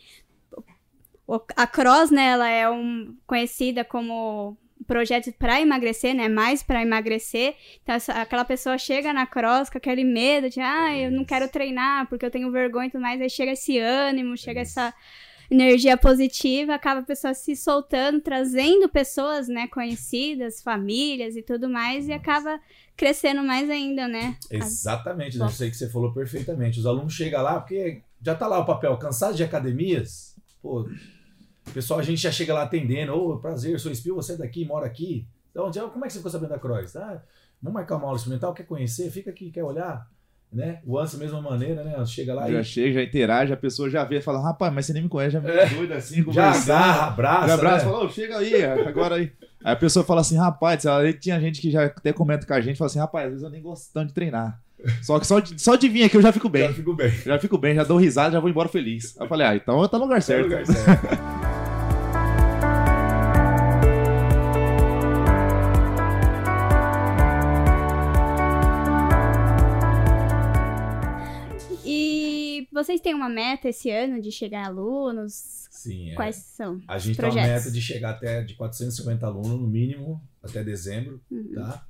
a 1.57 1.67
Cross, 1.67 2.11
né, 2.11 2.31
ela 2.31 2.49
é 2.49 2.69
um, 2.69 3.17
conhecida 3.25 3.85
como 3.85 4.59
projeto 4.87 5.33
para 5.33 5.61
emagrecer, 5.61 6.15
né? 6.15 6.29
Mais 6.29 6.63
para 6.63 6.83
emagrecer. 6.83 7.55
Então, 7.83 7.95
essa, 7.95 8.13
aquela 8.13 8.45
pessoa 8.45 8.79
chega 8.79 9.13
na 9.13 9.27
cross 9.27 9.71
com 9.71 9.79
aquele 9.79 10.05
medo 10.05 10.49
de, 10.49 10.61
ah, 10.61 10.97
eu 10.97 11.11
não 11.11 11.25
quero 11.25 11.49
treinar 11.49 12.09
porque 12.09 12.25
eu 12.25 12.31
tenho 12.31 12.51
vergonha 12.51 12.89
e 12.89 12.91
tudo 12.91 13.03
mais. 13.03 13.21
Aí 13.21 13.31
chega 13.31 13.53
esse 13.53 13.79
ânimo, 13.79 14.37
chega 14.37 14.61
essa 14.61 14.95
energia 15.51 15.97
positiva, 15.97 16.75
acaba 16.75 17.01
a 17.01 17.05
pessoa 17.05 17.35
se 17.35 17.55
soltando, 17.55 18.21
trazendo 18.21 18.89
pessoas, 18.89 19.49
né, 19.49 19.69
conhecidas, 19.69 20.63
famílias 20.63 21.37
e 21.37 21.43
tudo 21.43 21.69
mais, 21.69 22.09
e 22.09 22.13
acaba 22.13 22.59
crescendo 22.97 23.43
mais 23.43 23.69
ainda, 23.69 24.09
né? 24.09 24.37
Exatamente, 24.51 25.39
né? 25.39 25.49
sei 25.49 25.71
que 25.71 25.77
você 25.77 25.89
falou 25.91 26.13
perfeitamente. 26.13 26.79
Os 26.79 26.87
alunos 26.87 27.13
chegam 27.13 27.43
lá, 27.43 27.61
porque 27.61 28.03
já 28.23 28.35
tá 28.35 28.47
lá 28.47 28.59
o 28.59 28.65
papel, 28.65 28.97
cansado 28.97 29.37
de 29.37 29.45
academias, 29.45 30.37
pô, 30.63 30.89
pessoal, 31.73 32.01
a 32.01 32.03
gente 32.03 32.21
já 32.21 32.31
chega 32.31 32.55
lá 32.55 32.63
atendendo, 32.63 33.15
ô, 33.15 33.33
oh, 33.33 33.39
prazer, 33.39 33.79
sou 33.79 33.91
Espio, 33.91 34.15
você 34.15 34.35
é 34.35 34.37
daqui, 34.37 34.65
mora 34.65 34.87
aqui. 34.87 35.27
Então, 35.51 35.71
como 35.91 36.05
é 36.05 36.09
que 36.09 36.13
você 36.13 36.19
ficou 36.19 36.31
sabendo 36.31 36.51
da 36.51 36.59
Croix? 36.59 36.97
Ah, 36.97 37.23
vamos 37.63 37.75
marcar 37.75 37.97
uma 37.97 38.07
aula 38.07 38.17
experimental, 38.17 38.53
quer 38.53 38.65
conhecer? 38.65 39.11
Fica 39.11 39.31
aqui, 39.31 39.51
quer 39.51 39.63
olhar? 39.63 40.09
né? 40.55 40.79
O 40.87 40.99
Anso, 40.99 41.19
mesma 41.19 41.41
maneira, 41.43 41.83
né? 41.83 41.95
Chega 42.07 42.33
lá 42.33 42.51
já 42.51 42.61
e. 42.61 42.65
chega, 42.65 42.93
já 42.95 43.03
interage, 43.03 43.53
a 43.53 43.57
pessoa 43.57 43.91
já 43.91 44.05
vê, 44.05 44.21
fala, 44.21 44.41
rapaz, 44.41 44.73
mas 44.73 44.87
você 44.87 44.93
nem 44.93 45.03
me 45.03 45.09
conhece, 45.09 45.33
já 45.33 45.41
me 45.41 45.51
é. 45.51 45.67
doido 45.67 45.93
assim, 45.93 46.25
Já 46.31 46.53
agarra, 46.53 47.07
abraça. 47.09 47.49
Já 47.49 47.55
abraça, 47.55 47.87
né? 47.87 47.93
fala, 47.93 48.05
oh, 48.05 48.09
chega 48.09 48.39
aí, 48.39 48.65
agora 48.65 49.17
aí. 49.17 49.33
Aí 49.65 49.73
a 49.73 49.77
pessoa 49.77 50.05
fala 50.05 50.21
assim, 50.21 50.37
rapaz, 50.37 50.87
aí 50.87 51.13
tinha 51.13 51.41
gente 51.41 51.61
que 51.61 51.71
já 51.71 51.87
até 51.87 52.13
comenta 52.13 52.47
com 52.47 52.55
a 52.55 52.61
gente, 52.61 52.79
fala 52.79 52.87
assim, 52.87 53.01
rapaz, 53.01 53.27
às 53.27 53.31
vezes 53.33 53.45
eu 53.45 53.51
nem 53.51 53.61
gosto 53.61 53.93
tanto 53.93 54.09
de 54.09 54.15
treinar. 54.15 54.61
Só 55.03 55.19
que 55.19 55.27
só 55.27 55.41
de, 55.41 55.61
só 55.61 55.77
de 55.77 55.89
vir 55.89 56.05
aqui 56.05 56.17
eu 56.17 56.23
já 56.23 56.31
fico 56.31 56.49
bem. 56.49 56.69
Já 56.69 56.75
fico 56.75 56.95
bem. 56.95 57.11
Já 57.11 57.39
fico 57.39 57.59
bem, 57.59 57.75
já 57.75 57.85
dou 57.85 57.97
risada, 57.97 58.33
já 58.33 58.41
vou 58.41 58.51
embora 58.51 58.69
feliz. 58.69 59.17
Aí 59.19 59.25
eu 59.25 59.29
falei, 59.29 59.47
ah, 59.47 59.57
então 59.57 59.89
tá 59.89 59.99
no 59.99 60.05
lugar 60.05 60.23
certo. 60.23 60.51
Tá 60.51 60.57
no 60.57 60.61
lugar 60.61 60.67
certo. 60.67 61.34
Vocês 72.85 73.01
têm 73.01 73.15
uma 73.15 73.31
meta 73.31 73.71
esse 73.71 73.91
ano 73.91 74.21
de 74.21 74.31
chegar 74.31 74.65
a 74.65 74.67
alunos? 74.67 75.67
Sim. 75.71 76.11
É. 76.11 76.15
Quais 76.15 76.37
são? 76.37 76.83
A 76.87 76.99
gente 76.99 77.17
tem 77.17 77.31
uma 77.31 77.35
meta 77.35 77.71
de 77.71 77.81
chegar 77.81 78.11
até 78.11 78.43
de 78.43 78.55
450 78.55 79.27
alunos 79.27 79.59
no 79.59 79.67
mínimo 79.67 80.23
até 80.43 80.63
dezembro, 80.63 81.19
uhum. 81.31 81.53
tá? 81.55 81.87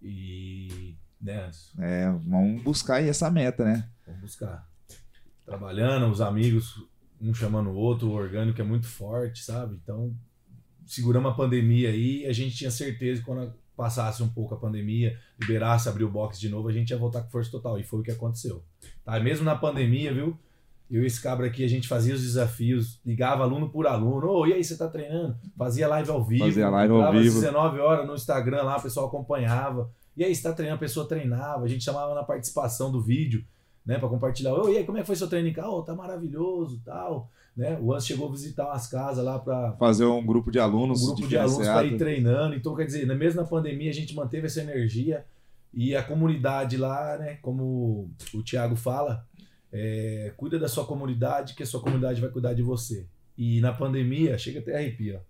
E. 0.00 0.96
Né? 1.20 1.50
É, 1.78 2.10
vamos 2.10 2.62
buscar 2.62 2.96
aí 2.96 3.08
essa 3.08 3.30
meta, 3.30 3.64
né? 3.64 3.88
Vamos 4.06 4.20
buscar. 4.20 4.68
Trabalhando, 5.44 6.06
os 6.06 6.20
amigos, 6.20 6.80
um 7.20 7.34
chamando 7.34 7.70
o 7.70 7.74
outro, 7.74 8.08
o 8.08 8.12
orgânico 8.12 8.60
é 8.60 8.64
muito 8.64 8.86
forte, 8.86 9.42
sabe? 9.44 9.74
Então, 9.82 10.16
seguramos 10.86 11.32
a 11.32 11.34
pandemia 11.34 11.90
aí, 11.90 12.26
a 12.26 12.32
gente 12.32 12.56
tinha 12.56 12.70
certeza 12.70 13.20
que 13.20 13.26
quando 13.26 13.52
passasse 13.76 14.22
um 14.22 14.28
pouco 14.28 14.54
a 14.54 14.58
pandemia, 14.58 15.18
liberasse, 15.40 15.88
abrir 15.88 16.04
o 16.04 16.10
box 16.10 16.38
de 16.38 16.48
novo, 16.48 16.68
a 16.68 16.72
gente 16.72 16.90
ia 16.90 16.98
voltar 16.98 17.22
com 17.22 17.30
força 17.30 17.50
total. 17.50 17.78
E 17.78 17.82
foi 17.82 18.00
o 18.00 18.02
que 18.02 18.10
aconteceu. 18.10 18.62
Tá? 19.04 19.18
Mesmo 19.18 19.44
na 19.44 19.56
pandemia, 19.56 20.12
viu? 20.12 20.38
Eu 20.90 21.02
e 21.02 21.06
esse 21.06 21.22
cabra 21.22 21.46
aqui, 21.46 21.64
a 21.64 21.68
gente 21.68 21.88
fazia 21.88 22.14
os 22.14 22.20
desafios, 22.20 23.00
ligava 23.04 23.42
aluno 23.42 23.70
por 23.70 23.86
aluno. 23.86 24.26
Ô, 24.26 24.40
oh, 24.40 24.46
e 24.46 24.52
aí, 24.52 24.62
você 24.62 24.76
tá 24.76 24.86
treinando? 24.88 25.38
Fazia 25.56 25.88
live 25.88 26.10
ao 26.10 26.22
vivo. 26.22 26.44
Fazia 26.44 26.68
live 26.68 26.92
ao 26.92 27.12
vivo. 27.12 27.40
19 27.40 27.80
horas 27.80 28.06
no 28.06 28.14
Instagram 28.14 28.62
lá, 28.62 28.76
o 28.76 28.82
pessoal 28.82 29.06
acompanhava. 29.06 29.90
E 30.14 30.22
aí, 30.22 30.34
você 30.34 30.42
tá 30.42 30.52
treinando, 30.52 30.76
a 30.76 30.80
pessoa 30.80 31.08
treinava. 31.08 31.64
A 31.64 31.66
gente 31.68 31.82
chamava 31.82 32.14
na 32.14 32.22
participação 32.22 32.92
do 32.92 33.00
vídeo, 33.00 33.42
né, 33.86 33.98
para 33.98 34.06
compartilhar. 34.06 34.52
Ô, 34.52 34.66
oh, 34.66 34.68
e 34.68 34.76
aí, 34.76 34.84
como 34.84 34.98
é 34.98 35.00
que 35.00 35.06
foi 35.06 35.16
seu 35.16 35.28
treino? 35.28 35.48
Ô, 35.62 35.78
oh, 35.78 35.82
tá 35.82 35.94
maravilhoso, 35.94 36.82
tal. 36.84 37.30
Né? 37.56 37.78
O 37.80 37.92
Anso 37.92 38.06
chegou 38.06 38.28
a 38.28 38.32
visitar 38.32 38.66
umas 38.66 38.86
casas 38.86 39.24
lá 39.24 39.38
para 39.38 39.72
fazer 39.72 40.04
um 40.06 40.24
grupo 40.24 40.50
de 40.50 40.58
alunos. 40.58 41.02
Um 41.02 41.14
grupo 41.14 41.28
de 41.28 41.36
alunos 41.36 41.66
para 41.66 41.86
ir 41.86 41.96
treinando. 41.96 42.54
Então, 42.54 42.74
quer 42.74 42.86
dizer, 42.86 43.06
mesmo 43.06 43.40
na 43.40 43.46
pandemia, 43.46 43.90
a 43.90 43.94
gente 43.94 44.14
manteve 44.14 44.46
essa 44.46 44.62
energia. 44.62 45.24
E 45.72 45.94
a 45.96 46.02
comunidade 46.02 46.76
lá, 46.76 47.16
né, 47.18 47.38
como 47.40 48.10
o 48.34 48.42
Thiago 48.42 48.76
fala, 48.76 49.26
é, 49.72 50.32
cuida 50.36 50.58
da 50.58 50.68
sua 50.68 50.84
comunidade, 50.84 51.54
que 51.54 51.62
a 51.62 51.66
sua 51.66 51.80
comunidade 51.80 52.20
vai 52.20 52.30
cuidar 52.30 52.52
de 52.52 52.62
você. 52.62 53.06
E 53.36 53.60
na 53.60 53.72
pandemia, 53.72 54.36
chega 54.36 54.60
até 54.60 54.76
arrepia. 54.76 55.22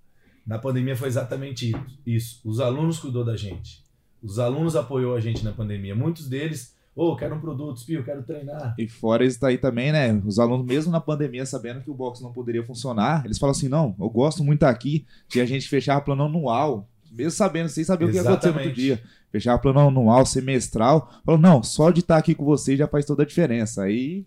Na 0.44 0.58
pandemia 0.58 0.96
foi 0.96 1.08
exatamente 1.08 1.72
isso. 2.04 2.40
Os 2.44 2.58
alunos 2.58 2.98
cuidou 2.98 3.24
da 3.24 3.36
gente. 3.36 3.84
Os 4.20 4.38
alunos 4.38 4.74
apoiou 4.74 5.14
a 5.14 5.20
gente 5.20 5.44
na 5.44 5.52
pandemia. 5.52 5.94
Muitos 5.94 6.28
deles, 6.28 6.76
ô, 6.94 7.12
oh, 7.12 7.16
quero 7.16 7.34
um 7.34 7.40
produto, 7.40 7.80
Spio, 7.80 8.04
quero 8.04 8.22
treinar. 8.22 8.74
E 8.78 8.88
fora 8.88 9.24
isso 9.24 9.40
daí 9.40 9.58
também, 9.58 9.92
né? 9.92 10.20
Os 10.24 10.38
alunos, 10.38 10.66
mesmo 10.66 10.92
na 10.92 11.00
pandemia, 11.00 11.46
sabendo 11.46 11.80
que 11.80 11.90
o 11.90 11.94
box 11.94 12.22
não 12.22 12.32
poderia 12.32 12.64
funcionar, 12.64 13.24
eles 13.24 13.38
falam 13.38 13.52
assim: 13.52 13.68
não, 13.68 13.94
eu 13.98 14.10
gosto 14.10 14.44
muito 14.44 14.64
aqui. 14.64 15.06
Tinha 15.28 15.46
gente 15.46 15.64
que 15.64 15.70
fechava 15.70 16.00
plano 16.00 16.24
anual, 16.24 16.88
mesmo 17.10 17.32
sabendo, 17.32 17.68
sem 17.68 17.84
saber 17.84 18.08
Exatamente. 18.08 18.18
o 18.18 18.22
que 18.22 18.26
ia 18.26 18.32
acontecer 18.32 18.52
no 18.52 18.58
outro 18.58 18.74
dia. 18.74 19.02
Fechava 19.30 19.58
plano 19.58 19.80
anual, 19.80 20.26
semestral. 20.26 21.10
Falou, 21.24 21.40
não, 21.40 21.62
só 21.62 21.90
de 21.90 22.00
estar 22.00 22.18
aqui 22.18 22.34
com 22.34 22.44
você 22.44 22.76
já 22.76 22.86
faz 22.86 23.04
toda 23.06 23.22
a 23.22 23.26
diferença. 23.26 23.84
Aí 23.84 24.26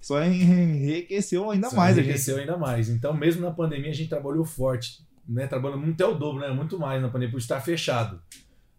só 0.00 0.22
enriqueceu 0.22 1.50
ainda 1.50 1.70
só 1.70 1.76
mais. 1.76 1.96
Enriqueceu 1.96 2.36
ainda 2.36 2.56
mais. 2.56 2.88
Então, 2.88 3.14
mesmo 3.14 3.42
na 3.42 3.50
pandemia, 3.50 3.90
a 3.90 3.94
gente 3.94 4.08
trabalhou 4.08 4.44
forte. 4.44 5.04
Né? 5.26 5.46
Trabalhando 5.46 5.80
muito 5.80 5.94
até 5.94 6.06
o 6.06 6.16
dobro, 6.16 6.40
né? 6.40 6.52
Muito 6.52 6.78
mais 6.78 7.00
na 7.02 7.08
pandemia, 7.08 7.32
por 7.32 7.38
estar 7.38 7.60
fechado. 7.60 8.20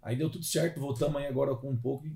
Aí 0.01 0.15
deu 0.15 0.29
tudo 0.29 0.45
certo, 0.45 0.79
voltamos 0.79 1.17
aí 1.17 1.27
agora 1.27 1.53
com 1.55 1.69
um 1.69 1.75
pouco 1.75 2.07
e 2.07 2.15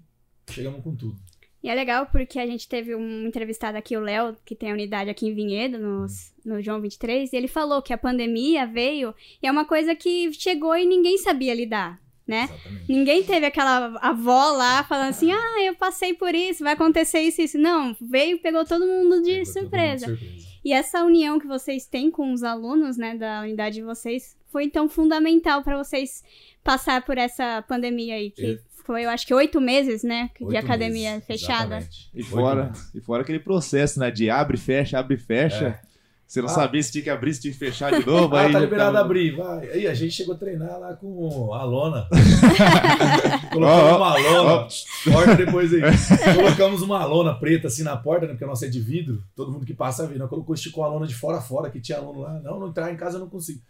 chegamos 0.52 0.84
com 0.84 0.96
tudo. 0.96 1.16
E 1.64 1.70
é 1.70 1.76
legal 1.76 2.08
porque 2.08 2.40
a 2.40 2.46
gente 2.48 2.68
teve 2.68 2.96
um 2.96 3.28
entrevistado 3.28 3.78
aqui, 3.78 3.96
o 3.96 4.00
Léo, 4.02 4.36
que 4.44 4.56
tem 4.56 4.72
a 4.72 4.74
unidade 4.74 5.12
aqui 5.12 5.28
em 5.28 5.34
Vinhedo, 5.34 5.78
no, 5.78 6.08
no 6.44 6.62
João 6.62 6.82
23, 6.82 7.32
e 7.32 7.36
ele 7.36 7.48
falou 7.48 7.84
que 7.84 7.94
a 7.94 7.98
pandemia 7.98 8.66
veio 8.66 9.14
e 9.42 9.48
é 9.48 9.52
uma 9.52 9.66
coisa 9.66 9.96
que 9.96 10.34
chegou 10.34 10.76
e 10.76 10.86
ninguém 10.86 11.18
sabia 11.20 11.54
lidar 11.54 12.02
né? 12.32 12.44
Exatamente. 12.44 12.86
Ninguém 12.88 13.24
teve 13.24 13.46
aquela 13.46 13.98
avó 14.00 14.52
lá 14.52 14.84
falando 14.86 15.10
assim, 15.10 15.32
ah, 15.34 15.64
eu 15.64 15.76
passei 15.76 16.14
por 16.14 16.34
isso, 16.34 16.64
vai 16.64 16.74
acontecer 16.74 17.20
isso, 17.20 17.42
isso. 17.42 17.58
Não, 17.58 17.96
veio 18.00 18.40
pegou 18.40 18.64
todo 18.64 18.88
mundo 18.88 19.22
de 19.22 19.46
surpresa. 19.46 20.08
Mundo 20.08 20.18
de 20.18 20.26
surpresa. 20.26 20.52
E 20.64 20.72
essa 20.72 21.04
união 21.04 21.40
que 21.40 21.48
vocês 21.48 21.86
têm 21.88 22.10
com 22.10 22.32
os 22.32 22.44
alunos, 22.44 22.96
né, 22.96 23.16
da 23.16 23.42
unidade 23.42 23.76
de 23.76 23.82
vocês, 23.82 24.38
foi 24.50 24.64
então 24.64 24.88
fundamental 24.88 25.64
para 25.64 25.78
vocês 25.78 26.24
passar 26.64 27.04
por 27.04 27.18
essa 27.18 27.64
pandemia 27.64 28.16
aí, 28.16 28.30
que 28.30 28.60
foi, 28.92 29.06
eu 29.06 29.10
acho 29.10 29.26
que 29.26 29.34
oito 29.34 29.62
meses, 29.62 30.04
né, 30.04 30.30
de 30.50 30.58
academia 30.58 31.12
meses, 31.12 31.26
fechada. 31.26 31.78
Exatamente. 31.78 32.10
E 32.14 32.24
fora, 32.24 32.72
e 32.94 33.00
fora 33.00 33.22
aquele 33.22 33.40
processo, 33.40 33.98
né, 34.02 34.12
de 34.12 34.30
abre, 34.30 34.58
fecha, 34.58 35.00
abre, 35.00 35.16
fecha. 35.16 35.80
É. 35.88 35.92
Você 36.28 36.42
não 36.42 36.50
ah. 36.50 36.54
sabia 36.54 36.84
se 36.84 36.92
tinha 36.92 37.04
que 37.06 37.10
abrir, 37.10 37.34
se 37.34 37.42
tinha 37.42 37.54
que 37.54 37.60
fechar 37.60 37.92
de 37.92 38.06
novo. 38.06 38.36
ah, 38.36 38.42
aí 38.42 38.52
tá 38.52 38.60
liberado 38.60 38.94
tava... 38.94 39.06
abrir, 39.06 39.36
vai. 39.36 39.70
Aí 39.70 39.88
a 39.88 39.94
gente 39.94 40.12
chegou 40.14 40.36
a 40.36 40.38
treinar 40.38 40.78
lá 40.78 40.94
com 40.94 41.54
a 41.54 41.64
lona. 41.64 42.08
Colocamos 43.52 43.92
oh, 43.92 43.98
uma 43.98 44.18
lona. 44.18 44.68
Oh. 44.68 45.12
Porta 45.12 45.36
depois 45.36 45.74
aí. 45.74 45.82
Colocamos 46.36 46.82
uma 46.82 47.04
lona 47.06 47.34
preta 47.34 47.68
assim 47.68 47.84
na 47.84 47.96
porta, 47.96 48.28
né? 48.28 48.34
Porque 48.34 48.46
a 48.46 48.48
nossa 48.48 48.66
é 48.66 48.70
de 48.70 48.80
vidro. 48.80 49.22
Todo 49.36 49.52
mundo 49.52 49.66
que 49.66 49.74
passa 49.74 50.08
vê. 50.08 50.18
Nós 50.18 50.30
colocou, 50.30 50.56
esticou 50.56 50.86
a 50.86 50.88
lona 50.88 51.08
de 51.08 51.16
fora 51.16 51.38
a 51.38 51.42
fora, 51.42 51.70
que 51.70 51.82
tinha 51.82 51.98
aluno 51.98 52.22
lá. 52.22 52.40
Não, 52.40 52.60
não 52.60 52.70
entrar 52.70 52.92
em 52.92 52.98
casa 52.98 53.18
eu 53.18 53.22
não 53.22 53.30
consigo. 53.30 53.62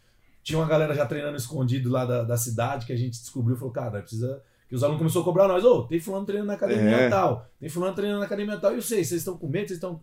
Tinha 0.43 0.57
uma 0.59 0.67
galera 0.67 0.93
já 0.93 1.05
treinando 1.05 1.37
escondido 1.37 1.89
lá 1.89 2.05
da, 2.05 2.23
da 2.23 2.37
cidade 2.37 2.85
que 2.85 2.93
a 2.93 2.97
gente 2.97 3.19
descobriu. 3.19 3.55
Falou, 3.55 3.73
cara, 3.73 4.01
precisa 4.01 4.39
que 4.71 4.75
os 4.75 4.83
alunos 4.85 4.99
começaram 4.99 5.21
a 5.21 5.25
cobrar 5.25 5.47
nós, 5.49 5.65
ô, 5.65 5.79
oh, 5.79 5.81
tem 5.83 5.99
fulano 5.99 6.25
treinando 6.25 6.47
na 6.47 6.53
academia 6.53 6.95
é. 6.95 7.09
tal, 7.09 7.45
tem 7.59 7.67
fulano 7.67 7.93
treinando 7.93 8.21
na 8.21 8.25
academia 8.25 8.55
tal, 8.55 8.71
e 8.71 8.81
vocês, 8.81 9.05
vocês 9.05 9.19
estão 9.19 9.37
com 9.37 9.45
medo, 9.45 9.67
vocês 9.67 9.71
estão. 9.71 9.99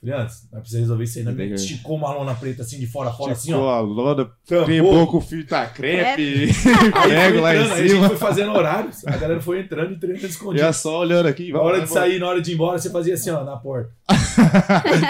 Falei, 0.00 0.16
antes, 0.16 0.48
nós 0.50 0.62
precisamos 0.62 0.88
resolver 0.88 1.04
isso 1.04 1.18
aí. 1.20 1.24
Né? 1.26 1.44
Esticou 1.54 1.96
uma 1.96 2.12
lona 2.12 2.34
preta 2.34 2.62
assim 2.62 2.80
de 2.80 2.88
fora 2.88 3.10
a 3.10 3.12
fora, 3.12 3.34
assim, 3.34 3.52
ó. 3.52 3.68
a 3.68 3.78
lona, 3.78 4.28
crepou 4.44 5.06
com 5.06 5.20
fita 5.20 5.64
crepe, 5.66 6.48
prego 7.06 7.40
lá 7.40 7.54
em 7.54 7.62
cima. 7.62 7.74
Aí 7.76 7.84
a 7.84 7.86
gente 7.86 8.08
foi 8.08 8.16
fazendo 8.16 8.50
horários, 8.50 9.06
a 9.06 9.16
galera 9.16 9.40
foi 9.40 9.60
entrando 9.60 9.92
e 9.92 10.00
treinando 10.00 10.26
escondido. 10.26 10.60
Já 10.60 10.72
só 10.72 10.98
olhando 10.98 11.26
aqui. 11.26 11.52
Na 11.52 11.60
hora 11.60 11.80
de 11.80 11.88
sair, 11.88 12.18
na 12.18 12.26
hora 12.26 12.42
de 12.42 12.50
ir 12.50 12.54
embora, 12.54 12.80
você 12.80 12.90
fazia 12.90 13.14
assim, 13.14 13.30
ó, 13.30 13.44
na 13.44 13.58
porta. 13.58 13.92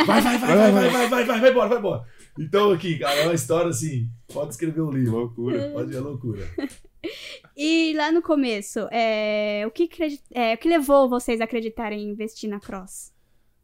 vai, 0.06 0.20
vai, 0.20 0.38
vai, 0.38 0.38
vai, 0.38 0.56
vai, 0.56 0.90
vai, 0.90 1.08
vai, 1.08 1.24
vai, 1.24 1.40
vai 1.40 1.50
embora, 1.52 1.68
vai 1.70 1.78
embora. 1.78 2.02
Então, 2.38 2.70
aqui, 2.70 2.98
cara, 2.98 3.14
é 3.14 3.24
uma 3.24 3.34
história 3.34 3.70
assim, 3.70 4.10
pode 4.30 4.50
escrever 4.50 4.82
um 4.82 4.90
livro. 4.90 5.12
Loucura. 5.12 5.70
Pode 5.72 5.96
é 5.96 6.00
loucura. 6.00 6.46
E 7.56 7.92
lá 7.96 8.10
no 8.10 8.22
começo, 8.22 8.88
é, 8.90 9.64
o, 9.66 9.70
que, 9.70 9.88
é, 10.32 10.54
o 10.54 10.58
que 10.58 10.68
levou 10.68 11.08
vocês 11.08 11.40
a 11.40 11.44
acreditarem 11.44 12.02
em 12.02 12.10
investir 12.10 12.48
na 12.48 12.60
Cross? 12.60 13.12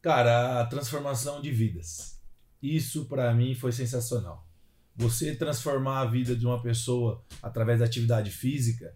Cara, 0.01 0.61
a 0.61 0.65
transformação 0.65 1.41
de 1.41 1.51
vidas. 1.51 2.21
Isso 2.61 3.05
para 3.05 3.33
mim 3.33 3.55
foi 3.55 3.71
sensacional. 3.71 4.47
Você 4.95 5.35
transformar 5.35 6.01
a 6.01 6.05
vida 6.05 6.35
de 6.35 6.45
uma 6.45 6.61
pessoa 6.61 7.23
através 7.41 7.79
da 7.79 7.85
atividade 7.85 8.31
física, 8.31 8.95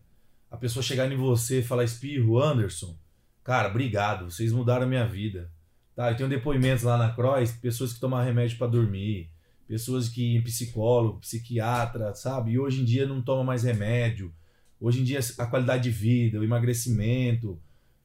a 0.50 0.58
pessoa 0.58 0.84
chegar 0.84 1.12
em 1.12 1.16
você 1.16 1.60
e 1.60 1.64
falar: 1.64 1.84
Espirro, 1.84 2.42
Anderson, 2.42 2.98
cara, 3.44 3.70
obrigado, 3.70 4.30
vocês 4.30 4.52
mudaram 4.52 4.84
a 4.84 4.90
minha 4.90 5.08
vida. 5.08 5.52
Tá, 5.96 6.12
eu 6.12 6.16
tenho 6.16 6.30
depoimentos 6.30 6.84
lá 6.84 6.98
na 6.98 7.14
Croix, 7.14 7.52
pessoas 7.52 7.94
que 7.94 8.00
tomam 8.00 8.24
remédio 8.24 8.58
para 8.58 8.68
dormir, 8.68 9.30
pessoas 9.72 10.10
que 10.10 10.42
psicólogo, 10.42 11.22
psiquiatra, 11.22 12.14
sabe? 12.14 12.52
E 12.52 12.60
hoje 12.60 12.82
em 12.82 12.84
dia 12.84 13.08
não 13.08 13.22
toma 13.22 13.42
mais 13.42 13.64
remédio. 13.64 14.34
Hoje 14.78 15.00
em 15.00 15.04
dia 15.06 15.22
a 15.38 15.46
qualidade 15.46 15.84
de 15.84 15.90
vida, 15.90 16.42
o 16.42 16.44
emagrecimento. 16.44 17.58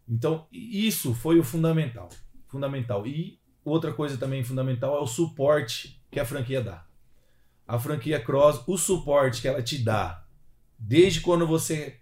Então, 0.09 0.47
isso 0.53 1.13
foi 1.13 1.41
o 1.41 1.43
fundamental 1.43 2.09
fundamental. 2.47 3.05
E 3.05 3.41
outra 3.65 3.93
coisa 3.93 4.17
também 4.17 4.45
fundamental 4.45 4.97
é 4.97 5.01
o 5.01 5.09
suporte 5.09 6.01
que 6.09 6.21
a 6.21 6.25
franquia 6.25 6.63
dá. 6.63 6.87
A 7.67 7.81
franquia 7.81 8.21
Cross, 8.21 8.63
o 8.69 8.79
suporte 8.79 9.43
que 9.43 9.49
ela 9.49 9.61
te 9.61 9.79
dá 9.79 10.25
Desde 10.79 11.21
quando 11.21 11.49
você 11.49 11.97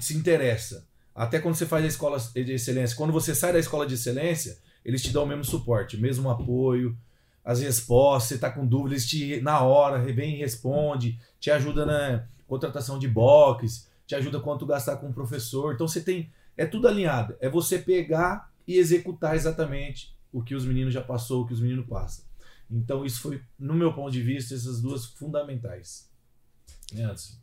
se 0.00 0.16
interessa, 0.16 0.88
até 1.14 1.38
quando 1.38 1.54
você 1.54 1.66
faz 1.66 1.84
a 1.84 1.88
escola 1.88 2.18
de 2.18 2.54
excelência, 2.54 2.96
quando 2.96 3.12
você 3.12 3.36
sai 3.36 3.52
da 3.52 3.58
escola 3.60 3.86
de 3.86 3.94
excelência, 3.94 4.58
eles 4.84 5.00
te 5.00 5.12
dão 5.12 5.22
o 5.22 5.26
mesmo 5.26 5.44
suporte, 5.44 5.96
o 5.96 6.00
mesmo 6.00 6.28
apoio, 6.28 6.98
as 7.44 7.60
respostas, 7.60 8.28
você 8.28 8.34
está 8.34 8.50
com 8.50 8.66
dúvida, 8.66 8.94
eles 8.94 9.06
te, 9.06 9.40
na 9.40 9.60
hora, 9.60 9.98
vem 10.12 10.34
e 10.34 10.38
responde, 10.38 11.18
te 11.38 11.50
ajuda 11.50 11.86
na 11.86 12.24
contratação 12.46 12.98
de 12.98 13.08
box, 13.08 13.88
te 14.06 14.14
ajuda 14.14 14.40
quanto 14.40 14.66
gastar 14.66 14.96
com 14.96 15.08
o 15.08 15.12
professor. 15.12 15.74
Então 15.74 15.88
você 15.88 16.00
tem. 16.00 16.30
É 16.56 16.66
tudo 16.66 16.88
alinhado. 16.88 17.36
É 17.40 17.48
você 17.48 17.78
pegar 17.78 18.52
e 18.66 18.76
executar 18.76 19.34
exatamente 19.34 20.14
o 20.32 20.42
que 20.42 20.54
os 20.54 20.64
meninos 20.64 20.92
já 20.94 21.02
passou, 21.02 21.42
o 21.42 21.46
que 21.46 21.54
os 21.54 21.60
meninos 21.60 21.86
passam. 21.86 22.24
Então, 22.70 23.04
isso 23.04 23.20
foi, 23.20 23.42
no 23.58 23.74
meu 23.74 23.92
ponto 23.92 24.12
de 24.12 24.22
vista, 24.22 24.54
essas 24.54 24.80
duas 24.80 25.04
fundamentais. 25.04 26.08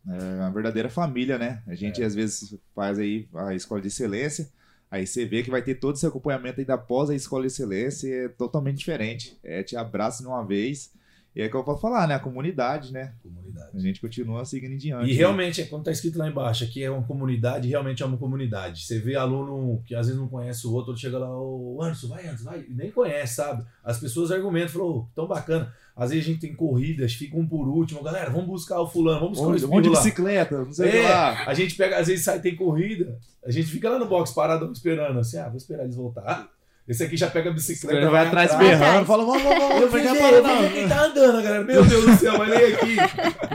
É, 0.08 0.18
é 0.18 0.36
uma 0.42 0.52
verdadeira 0.52 0.90
família, 0.90 1.38
né? 1.38 1.62
A 1.68 1.76
gente 1.76 2.02
é. 2.02 2.06
às 2.06 2.16
vezes 2.16 2.58
faz 2.74 2.98
aí 2.98 3.28
a 3.34 3.54
escola 3.54 3.82
de 3.82 3.88
excelência, 3.88 4.50
aí 4.90 5.06
você 5.06 5.26
vê 5.26 5.44
que 5.44 5.50
vai 5.50 5.62
ter 5.62 5.76
todo 5.76 5.96
esse 5.96 6.06
acompanhamento 6.06 6.60
ainda 6.60 6.76
após 6.76 7.10
a 7.10 7.16
escola 7.16 7.46
excelência, 7.46 8.08
é 8.08 8.30
totalmente 8.30 8.78
diferente. 8.78 9.38
É, 9.44 9.64
te 9.64 9.76
abraça 9.76 10.24
de 10.24 10.30
uma 10.30 10.44
vez 10.44 10.92
e 11.38 11.42
é 11.44 11.48
que 11.48 11.56
eu 11.56 11.64
vou 11.64 11.78
falar, 11.78 12.08
né? 12.08 12.16
A 12.16 12.20
comunidade, 12.20 12.92
né? 12.92 13.14
Comunidade. 13.22 13.70
A 13.72 13.80
gente 13.80 14.02
continua 14.02 14.44
seguindo 14.44 14.74
em 14.74 14.78
diante. 14.78 15.12
E 15.12 15.14
realmente, 15.14 15.64
quando 15.66 15.84
tá 15.84 15.92
escrito 15.92 16.18
lá 16.18 16.28
embaixo, 16.28 16.64
aqui 16.64 16.84
é 16.84 16.90
uma 16.90 17.04
comunidade, 17.04 17.68
realmente 17.68 18.02
é 18.02 18.06
uma 18.08 18.18
comunidade. 18.18 18.84
Você 18.84 18.98
vê 18.98 19.16
aluno 19.16 19.80
que 19.86 19.94
às 19.94 20.08
vezes 20.08 20.20
não 20.20 20.28
conhece 20.28 20.66
o 20.66 20.74
outro, 20.74 20.98
chega 20.98 21.20
lá, 21.20 21.30
ô 21.30 21.80
Anderson, 21.80 22.08
vai, 22.08 22.26
Anderson, 22.26 22.44
vai, 22.44 22.66
nem 22.68 22.90
conhece, 22.90 23.36
sabe? 23.36 23.64
As 23.84 24.00
pessoas 24.00 24.32
argumentam, 24.32 24.70
falam, 24.70 25.08
tão 25.14 25.28
bacana. 25.28 25.72
Às 25.96 26.10
vezes 26.10 26.26
a 26.26 26.28
gente 26.32 26.42
tem 26.42 26.56
corridas, 26.56 27.14
fica 27.14 27.38
um 27.38 27.48
por 27.48 27.68
último, 27.68 28.02
galera, 28.02 28.32
vamos 28.32 28.48
buscar 28.48 28.82
o 28.82 28.88
fulano, 28.88 29.20
vamos 29.20 29.40
buscar 29.40 29.68
o 29.68 29.78
Um 29.78 29.82
de 29.82 29.92
bicicleta, 29.92 30.66
não 30.66 30.74
sei 30.74 31.02
é, 31.02 31.04
lá. 31.04 31.44
A 31.46 31.54
gente 31.54 31.76
pega, 31.76 32.00
às 32.00 32.08
vezes 32.08 32.26
sai, 32.26 32.40
tem 32.40 32.56
corrida, 32.56 33.16
a 33.46 33.52
gente 33.52 33.68
fica 33.68 33.92
lá 33.92 34.00
no 34.00 34.08
box 34.08 34.34
parado 34.34 34.72
esperando, 34.72 35.20
assim, 35.20 35.38
ah, 35.38 35.50
vou 35.50 35.58
esperar 35.58 35.84
eles 35.84 35.96
voltar. 35.96 36.50
Esse 36.88 37.04
aqui 37.04 37.18
já 37.18 37.30
pega 37.30 37.50
a 37.50 37.54
bicicleta. 37.54 37.98
Ele 37.98 38.10
vai 38.10 38.26
atrás 38.26 38.56
berrando, 38.58 39.06
fala, 39.06 39.26
vamos, 39.26 39.44
vamos, 39.44 39.60
vamos. 39.60 39.82
Eu 39.82 39.90
falei, 39.90 40.08
para, 40.08 40.42
não. 40.42 40.72
Quem 40.72 40.88
tá 40.88 41.06
andando, 41.06 41.44
galera? 41.44 41.64
Meu 41.66 41.86
Deus 41.86 42.06
do 42.06 42.16
céu, 42.16 42.40
olha 42.40 42.58
aí 42.58 42.74
aqui. 42.74 42.96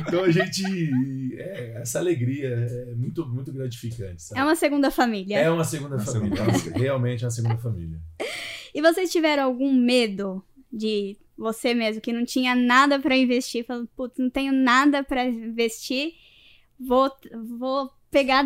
Então 0.06 0.24
a 0.24 0.30
gente. 0.30 0.90
É, 1.38 1.80
essa 1.80 1.98
alegria 1.98 2.48
é 2.48 2.94
muito, 2.94 3.26
muito 3.26 3.50
gratificante. 3.50 4.22
Sabe? 4.22 4.38
É 4.38 4.44
uma 4.44 4.54
segunda 4.54 4.90
família. 4.90 5.38
É 5.38 5.50
uma 5.50 5.64
segunda 5.64 5.96
uma 5.96 6.04
família. 6.04 6.36
Segunda 6.52 6.78
Realmente 6.78 7.24
é 7.24 7.26
uma 7.26 7.30
segunda 7.30 7.56
família. 7.56 7.98
E 8.74 8.82
vocês 8.82 9.10
tiveram 9.10 9.44
algum 9.44 9.72
medo 9.72 10.44
de 10.70 11.16
você 11.36 11.72
mesmo, 11.72 12.02
que 12.02 12.12
não 12.12 12.26
tinha 12.26 12.54
nada 12.54 12.98
para 12.98 13.16
investir? 13.16 13.64
Falando, 13.64 13.88
putz, 13.96 14.18
não 14.18 14.28
tenho 14.28 14.52
nada 14.52 15.02
para 15.02 15.24
investir, 15.24 16.12
vou, 16.78 17.10
vou 17.58 17.90
pegar 18.12 18.44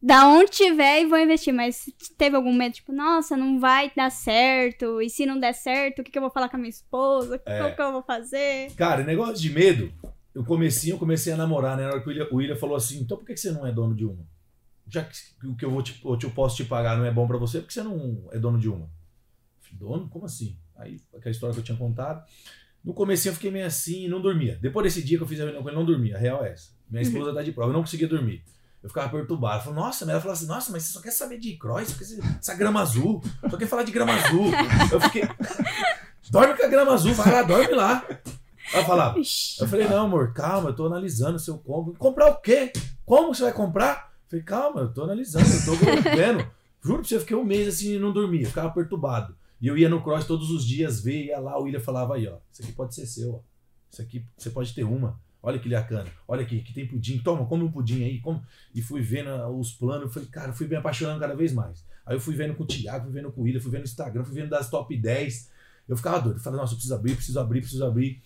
da 0.00 0.28
onde 0.28 0.50
tiver 0.50 1.00
e 1.00 1.06
vou 1.06 1.18
investir. 1.18 1.52
Mas 1.52 1.90
teve 2.16 2.36
algum 2.36 2.52
medo, 2.52 2.74
tipo, 2.74 2.92
nossa, 2.92 3.36
não 3.36 3.58
vai 3.58 3.90
dar 3.96 4.10
certo. 4.10 5.00
E 5.00 5.10
se 5.10 5.26
não 5.26 5.40
der 5.40 5.54
certo, 5.54 6.00
o 6.00 6.04
que, 6.04 6.12
que 6.12 6.18
eu 6.18 6.22
vou 6.22 6.30
falar 6.30 6.48
com 6.48 6.56
a 6.56 6.58
minha 6.58 6.70
esposa? 6.70 7.40
É. 7.44 7.64
O 7.64 7.74
que 7.74 7.82
eu 7.82 7.92
vou 7.92 8.02
fazer? 8.02 8.72
Cara, 8.76 9.02
negócio 9.02 9.36
de 9.36 9.50
medo, 9.50 9.92
eu 10.34 10.44
comecei, 10.44 10.92
eu 10.92 10.98
comecei 10.98 11.32
a 11.32 11.36
namorar, 11.36 11.76
né? 11.76 11.84
Na 11.84 11.90
hora 11.90 12.00
que 12.00 12.06
o 12.06 12.10
William, 12.10 12.28
o 12.30 12.36
William 12.36 12.56
falou 12.56 12.76
assim, 12.76 13.00
então 13.00 13.16
por 13.16 13.26
que 13.26 13.36
você 13.36 13.50
não 13.50 13.66
é 13.66 13.72
dono 13.72 13.94
de 13.94 14.04
uma? 14.04 14.24
Já 14.86 15.02
que 15.02 15.46
o 15.46 15.56
que 15.56 15.64
eu, 15.64 15.70
vou 15.70 15.82
te, 15.82 16.00
eu 16.04 16.30
posso 16.30 16.56
te 16.56 16.64
pagar 16.64 16.96
não 16.96 17.04
é 17.04 17.10
bom 17.10 17.26
para 17.26 17.36
você, 17.36 17.58
por 17.58 17.66
que 17.66 17.74
você 17.74 17.82
não 17.82 18.28
é 18.30 18.38
dono 18.38 18.58
de 18.58 18.68
uma? 18.68 18.88
Dono? 19.72 20.08
Como 20.08 20.24
assim? 20.24 20.56
Aí, 20.76 20.98
aquela 21.14 21.30
história 21.30 21.52
que 21.52 21.60
eu 21.60 21.64
tinha 21.64 21.76
contado. 21.76 22.24
No 22.82 22.94
começo 22.94 23.28
eu 23.28 23.34
fiquei 23.34 23.50
meio 23.50 23.66
assim, 23.66 24.08
não 24.08 24.20
dormia. 24.20 24.58
Depois 24.62 24.84
desse 24.84 25.04
dia 25.04 25.18
que 25.18 25.24
eu 25.24 25.28
fiz 25.28 25.40
a 25.40 25.44
reunião 25.44 25.62
com 25.62 25.68
ele, 25.68 25.76
não 25.76 25.84
dormia. 25.84 26.16
A 26.16 26.18
real 26.18 26.44
é 26.44 26.52
essa. 26.52 26.70
Minha 26.88 27.02
uhum. 27.02 27.08
esposa 27.08 27.30
uhum. 27.30 27.34
tá 27.34 27.42
de 27.42 27.52
prova, 27.52 27.70
eu 27.70 27.74
não 27.74 27.82
conseguia 27.82 28.08
dormir. 28.08 28.42
Eu 28.82 28.88
ficava 28.88 29.08
perturbado. 29.08 29.58
Eu 29.58 29.64
falava, 29.64 29.86
nossa, 29.86 30.04
ela 30.04 30.20
falava 30.20 30.38
assim, 30.38 30.46
nossa, 30.46 30.72
mas 30.72 30.84
você 30.84 30.92
só 30.92 31.00
quer 31.00 31.10
saber 31.10 31.38
de 31.38 31.56
cross, 31.56 31.96
essa 32.38 32.54
grama 32.54 32.80
azul, 32.80 33.22
só 33.50 33.56
quer 33.56 33.66
falar 33.66 33.82
de 33.82 33.92
grama 33.92 34.12
azul. 34.14 34.50
Eu 34.92 35.00
fiquei. 35.00 35.22
dorme 36.30 36.54
com 36.54 36.64
a 36.64 36.68
grama 36.68 36.92
azul, 36.92 37.14
vai 37.14 37.32
lá, 37.32 37.42
dorme 37.42 37.74
lá. 37.74 38.06
Ela 38.72 38.84
falava. 38.84 39.18
Eu 39.18 39.68
falei, 39.68 39.88
não, 39.88 40.04
amor, 40.04 40.32
calma, 40.32 40.70
eu 40.70 40.76
tô 40.76 40.86
analisando 40.86 41.36
o 41.36 41.40
seu 41.40 41.58
combo. 41.58 41.94
Comprar 41.94 42.28
o 42.30 42.36
quê? 42.36 42.72
Como 43.04 43.34
você 43.34 43.42
vai 43.42 43.52
comprar? 43.52 44.12
Eu 44.24 44.30
falei, 44.30 44.44
calma, 44.44 44.80
eu 44.82 44.92
tô 44.92 45.04
analisando, 45.04 45.46
eu 45.46 45.64
tô 45.64 46.10
vendo. 46.10 46.46
Juro 46.80 47.00
pra 47.00 47.08
você, 47.08 47.16
eu 47.16 47.20
fiquei 47.20 47.36
um 47.36 47.44
mês 47.44 47.68
assim 47.68 47.94
e 47.94 47.98
não 47.98 48.12
dormia, 48.12 48.42
eu 48.42 48.48
ficava 48.48 48.70
perturbado. 48.70 49.34
E 49.60 49.66
eu 49.66 49.76
ia 49.76 49.88
no 49.88 50.02
cross 50.02 50.24
todos 50.24 50.50
os 50.50 50.64
dias 50.64 51.00
ver, 51.00 51.26
ia 51.26 51.40
lá, 51.40 51.58
o 51.58 51.64
William 51.64 51.80
falava 51.80 52.14
aí, 52.14 52.28
ó, 52.28 52.36
isso 52.52 52.62
aqui 52.62 52.72
pode 52.72 52.94
ser 52.94 53.06
seu, 53.06 53.34
ó. 53.34 53.40
Isso 53.90 54.02
aqui 54.02 54.24
você 54.36 54.50
pode 54.50 54.72
ter 54.74 54.84
uma. 54.84 55.18
Olha 55.42 55.58
que 55.58 55.68
bacana. 55.68 56.10
Olha 56.26 56.42
aqui, 56.42 56.60
que 56.60 56.72
tem 56.72 56.86
pudim. 56.86 57.18
Toma, 57.18 57.46
come 57.46 57.64
um 57.64 57.70
pudim 57.70 58.02
aí. 58.04 58.20
Come. 58.20 58.42
E 58.74 58.82
fui 58.82 59.00
vendo 59.00 59.30
os 59.58 59.72
planos. 59.72 60.12
Falei, 60.12 60.28
cara, 60.28 60.52
fui 60.52 60.66
me 60.66 60.76
apaixonando 60.76 61.20
cada 61.20 61.34
vez 61.34 61.52
mais. 61.52 61.86
Aí 62.04 62.16
eu 62.16 62.20
fui 62.20 62.34
vendo 62.34 62.54
com 62.54 62.64
o 62.64 62.66
Thiago, 62.66 63.04
fui 63.04 63.12
vendo 63.12 63.30
com 63.30 63.40
o 63.40 63.44
William, 63.44 63.60
fui 63.60 63.70
vendo 63.70 63.82
no 63.82 63.86
Instagram, 63.86 64.24
fui 64.24 64.34
vendo 64.34 64.50
das 64.50 64.68
top 64.68 64.96
10. 64.96 65.50
Eu 65.88 65.96
ficava 65.96 66.20
doido. 66.20 66.40
Falei, 66.40 66.58
nossa, 66.58 66.72
eu 66.72 66.76
preciso 66.76 66.94
abrir, 66.94 67.14
preciso 67.14 67.40
abrir, 67.40 67.60
preciso 67.60 67.84
abrir. 67.84 68.22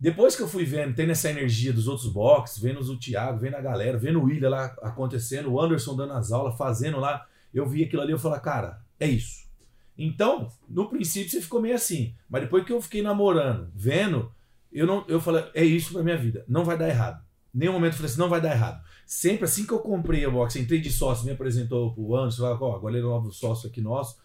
Depois 0.00 0.36
que 0.36 0.42
eu 0.42 0.48
fui 0.48 0.64
vendo, 0.64 0.94
tendo 0.94 1.10
essa 1.10 1.28
energia 1.28 1.72
dos 1.72 1.88
outros 1.88 2.06
boxes, 2.06 2.58
vendo 2.58 2.80
o 2.80 2.98
Thiago, 2.98 3.38
vendo 3.38 3.56
a 3.56 3.60
galera, 3.60 3.98
vendo 3.98 4.20
o 4.20 4.24
William 4.24 4.48
lá 4.48 4.66
acontecendo, 4.82 5.50
o 5.50 5.60
Anderson 5.60 5.96
dando 5.96 6.12
as 6.12 6.30
aulas, 6.30 6.56
fazendo 6.56 7.00
lá, 7.00 7.26
eu 7.52 7.68
vi 7.68 7.82
aquilo 7.82 8.02
ali, 8.02 8.12
eu 8.12 8.18
falei, 8.18 8.38
cara, 8.38 8.80
é 9.00 9.08
isso. 9.08 9.48
Então, 9.96 10.52
no 10.68 10.88
princípio 10.88 11.28
você 11.28 11.40
ficou 11.40 11.60
meio 11.60 11.74
assim, 11.74 12.14
mas 12.28 12.42
depois 12.42 12.64
que 12.64 12.72
eu 12.72 12.80
fiquei 12.80 13.02
namorando, 13.02 13.72
vendo, 13.74 14.32
eu 14.72 14.86
não, 14.86 15.04
eu 15.08 15.20
falei, 15.20 15.44
é 15.54 15.64
isso 15.64 15.92
pra 15.92 16.02
minha 16.02 16.16
vida, 16.16 16.44
não 16.48 16.64
vai 16.64 16.76
dar 16.76 16.88
errado. 16.88 17.22
Nenhum 17.52 17.72
momento 17.72 17.92
eu 17.92 17.96
falei 17.96 18.10
assim, 18.10 18.20
não 18.20 18.28
vai 18.28 18.40
dar 18.40 18.52
errado. 18.52 18.82
Sempre 19.06 19.44
assim 19.44 19.66
que 19.66 19.72
eu 19.72 19.78
comprei 19.78 20.24
a 20.24 20.30
box, 20.30 20.56
entrei 20.56 20.80
de 20.80 20.90
sócio, 20.90 21.24
me 21.24 21.32
apresentou 21.32 21.92
pro 21.94 22.14
Anderson, 22.14 22.42
falou, 22.42 22.72
ó, 22.72 22.76
agora 22.76 22.94
ele 22.94 23.04
é 23.04 23.06
o 23.06 23.10
novo 23.10 23.32
sócio 23.32 23.68
aqui 23.68 23.80
nosso, 23.80 24.18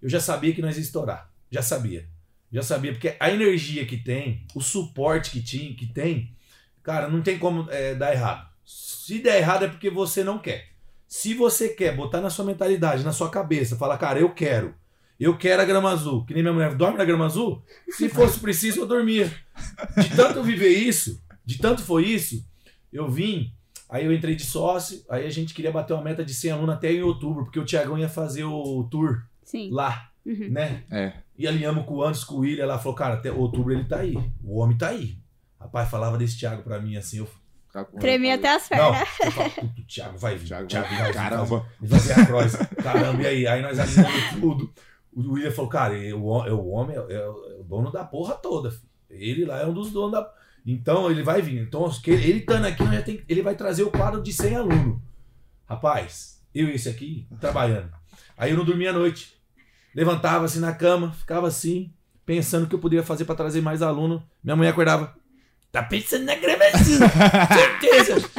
eu 0.00 0.08
já 0.08 0.20
sabia 0.20 0.54
que 0.54 0.62
nós 0.62 0.76
ia 0.76 0.82
estourar. 0.82 1.30
Já 1.50 1.62
sabia. 1.62 2.08
Já 2.50 2.62
sabia, 2.62 2.92
porque 2.92 3.14
a 3.18 3.30
energia 3.30 3.84
que 3.84 3.96
tem, 3.96 4.46
o 4.54 4.60
suporte 4.60 5.30
que, 5.30 5.42
tinha, 5.42 5.74
que 5.74 5.86
tem, 5.86 6.34
cara, 6.82 7.08
não 7.08 7.20
tem 7.20 7.38
como 7.38 7.70
é, 7.70 7.94
dar 7.94 8.12
errado. 8.12 8.48
Se 8.64 9.18
der 9.18 9.38
errado 9.38 9.64
é 9.64 9.68
porque 9.68 9.90
você 9.90 10.24
não 10.24 10.38
quer. 10.38 10.68
Se 11.06 11.34
você 11.34 11.70
quer 11.70 11.96
botar 11.96 12.20
na 12.20 12.30
sua 12.30 12.44
mentalidade, 12.44 13.02
na 13.02 13.12
sua 13.12 13.30
cabeça, 13.30 13.76
falar, 13.76 13.98
cara, 13.98 14.20
eu 14.20 14.34
quero. 14.34 14.74
Eu 15.18 15.36
quero 15.36 15.60
a 15.60 15.64
grama 15.64 15.90
azul. 15.90 16.24
Que 16.24 16.32
nem 16.32 16.42
minha 16.42 16.52
mulher 16.52 16.74
dorme 16.74 16.98
na 16.98 17.04
grama 17.04 17.26
azul. 17.26 17.62
Se 17.90 18.08
fosse 18.08 18.38
preciso, 18.38 18.80
eu 18.80 18.86
dormia. 18.86 19.32
De 19.96 20.14
tanto 20.14 20.38
eu 20.38 20.44
viver 20.44 20.70
isso, 20.70 21.20
de 21.44 21.58
tanto 21.58 21.82
foi 21.82 22.04
isso, 22.06 22.44
eu 22.92 23.10
vim. 23.10 23.52
Aí 23.88 24.04
eu 24.04 24.12
entrei 24.12 24.34
de 24.34 24.44
sócio. 24.44 25.02
Aí 25.08 25.26
a 25.26 25.30
gente 25.30 25.54
queria 25.54 25.72
bater 25.72 25.94
uma 25.94 26.02
meta 26.02 26.24
de 26.24 26.34
100 26.34 26.50
alunos 26.52 26.74
até 26.74 26.92
em 26.92 27.02
outubro, 27.02 27.44
porque 27.44 27.58
o 27.58 27.64
Tiagão 27.64 27.98
ia 27.98 28.08
fazer 28.08 28.44
o 28.44 28.84
tour 28.90 29.22
Sim. 29.42 29.70
lá. 29.72 30.10
Uhum. 30.24 30.50
Né? 30.50 30.84
É. 30.90 31.12
E 31.38 31.46
alinhamos 31.46 31.86
com 31.86 31.94
o 31.94 32.02
Anderson, 32.02 32.26
com 32.26 32.34
o 32.34 32.38
William. 32.40 32.64
Ela 32.64 32.78
falou, 32.78 32.94
cara, 32.94 33.14
até 33.14 33.32
outubro 33.32 33.72
ele 33.72 33.84
tá 33.84 34.00
aí. 34.00 34.14
O 34.44 34.58
homem 34.58 34.76
tá 34.76 34.88
aí. 34.88 35.16
Rapaz, 35.58 35.88
falava 35.88 36.18
desse 36.18 36.38
Thiago 36.38 36.62
pra 36.62 36.78
mim 36.78 36.96
assim, 36.96 37.18
eu 37.18 37.28
Tremia 38.00 38.34
até 38.34 38.54
as 38.54 38.68
pernas. 38.68 38.86
Não, 38.86 39.06
falo, 39.32 39.70
o 39.78 39.82
Thiago 39.86 40.18
vai 40.18 40.36
vir. 40.36 40.46
Thiago, 40.48 40.66
Thiago 40.66 40.88
vai 40.88 41.04
vir. 41.04 41.14
Caramba. 41.14 41.66
Ele 41.80 41.88
vai 41.88 42.00
ver 42.00 42.12
a 42.12 42.26
cross. 42.26 42.56
Caramba, 42.82 43.22
e 43.22 43.26
aí? 43.26 43.46
Aí 43.46 43.62
nós 43.62 43.78
alinhamos 43.78 44.30
tudo. 44.40 44.72
O 45.18 45.32
William 45.32 45.50
falou, 45.50 45.68
cara, 45.68 45.94
o, 46.14 46.20
o 46.20 46.68
homem 46.68 46.96
é, 46.96 47.00
é, 47.00 47.28
o 47.28 47.64
dono 47.64 47.90
da 47.90 48.04
porra 48.04 48.34
toda. 48.34 48.70
Filho. 48.70 48.88
Ele 49.10 49.44
lá 49.44 49.60
é 49.60 49.66
um 49.66 49.72
dos 49.72 49.90
donos 49.90 50.12
da. 50.12 50.32
Então 50.64 51.10
ele 51.10 51.24
vai 51.24 51.42
vir. 51.42 51.62
Então, 51.62 51.90
ele 52.06 52.38
estando 52.38 52.66
aqui, 52.66 53.02
tem, 53.02 53.24
ele 53.28 53.42
vai 53.42 53.56
trazer 53.56 53.82
o 53.82 53.90
quadro 53.90 54.22
de 54.22 54.32
100 54.32 54.54
alunos. 54.54 55.00
Rapaz, 55.66 56.40
eu 56.54 56.68
e 56.68 56.74
esse 56.74 56.88
aqui, 56.88 57.26
trabalhando. 57.40 57.90
Aí 58.36 58.52
eu 58.52 58.56
não 58.56 58.64
dormia 58.64 58.90
à 58.90 58.92
noite. 58.92 59.36
Levantava 59.92 60.44
assim 60.44 60.60
na 60.60 60.72
cama, 60.72 61.12
ficava 61.12 61.48
assim, 61.48 61.92
pensando 62.24 62.64
o 62.64 62.68
que 62.68 62.74
eu 62.76 62.78
poderia 62.78 63.04
fazer 63.04 63.24
para 63.24 63.34
trazer 63.34 63.60
mais 63.60 63.82
aluno. 63.82 64.22
Minha 64.44 64.54
mulher 64.54 64.70
acordava. 64.70 65.16
Tá 65.72 65.82
pensando 65.82 66.26
na 66.26 66.36
gravação. 66.36 67.08
Certeza. 67.80 68.30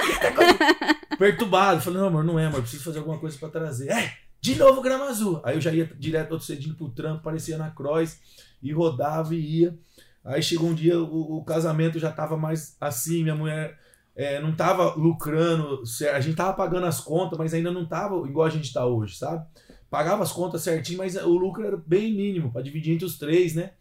Perturbado. 1.17 1.81
Falei, 1.81 1.99
não, 1.99 2.07
amor, 2.07 2.23
não 2.23 2.39
é, 2.39 2.45
amor. 2.45 2.61
Preciso 2.61 2.85
fazer 2.85 2.99
alguma 2.99 3.17
coisa 3.19 3.37
para 3.37 3.49
trazer. 3.49 3.91
É, 3.91 4.13
de 4.41 4.55
novo 4.55 4.81
grama 4.81 5.05
azul. 5.05 5.41
Aí 5.43 5.55
eu 5.55 5.61
já 5.61 5.71
ia 5.71 5.85
direto 5.97 6.31
outro 6.31 6.45
cedinho 6.45 6.75
pro 6.75 6.89
trampo, 6.89 7.23
parecia 7.23 7.57
na 7.57 7.71
Cross, 7.71 8.19
e 8.61 8.71
rodava 8.71 9.35
e 9.35 9.61
ia. 9.61 9.77
Aí 10.23 10.41
chegou 10.43 10.69
um 10.69 10.73
dia, 10.73 10.99
o, 10.99 11.37
o 11.37 11.43
casamento 11.43 11.99
já 11.99 12.11
tava 12.11 12.37
mais 12.37 12.75
assim, 12.79 13.23
minha 13.23 13.35
mulher 13.35 13.77
é, 14.15 14.41
não 14.41 14.53
tava 14.53 14.93
lucrando, 14.95 15.81
a 16.13 16.19
gente 16.19 16.35
tava 16.35 16.53
pagando 16.53 16.85
as 16.85 16.99
contas, 16.99 17.37
mas 17.37 17.53
ainda 17.53 17.71
não 17.71 17.85
tava 17.85 18.15
igual 18.27 18.45
a 18.45 18.49
gente 18.49 18.73
tá 18.73 18.85
hoje, 18.85 19.15
sabe? 19.15 19.45
Pagava 19.89 20.23
as 20.23 20.31
contas 20.31 20.61
certinho, 20.61 20.97
mas 20.97 21.15
o 21.15 21.37
lucro 21.37 21.65
era 21.65 21.77
bem 21.77 22.13
mínimo, 22.13 22.51
para 22.51 22.61
dividir 22.61 22.93
entre 22.93 23.05
os 23.05 23.17
três, 23.17 23.55
né? 23.55 23.71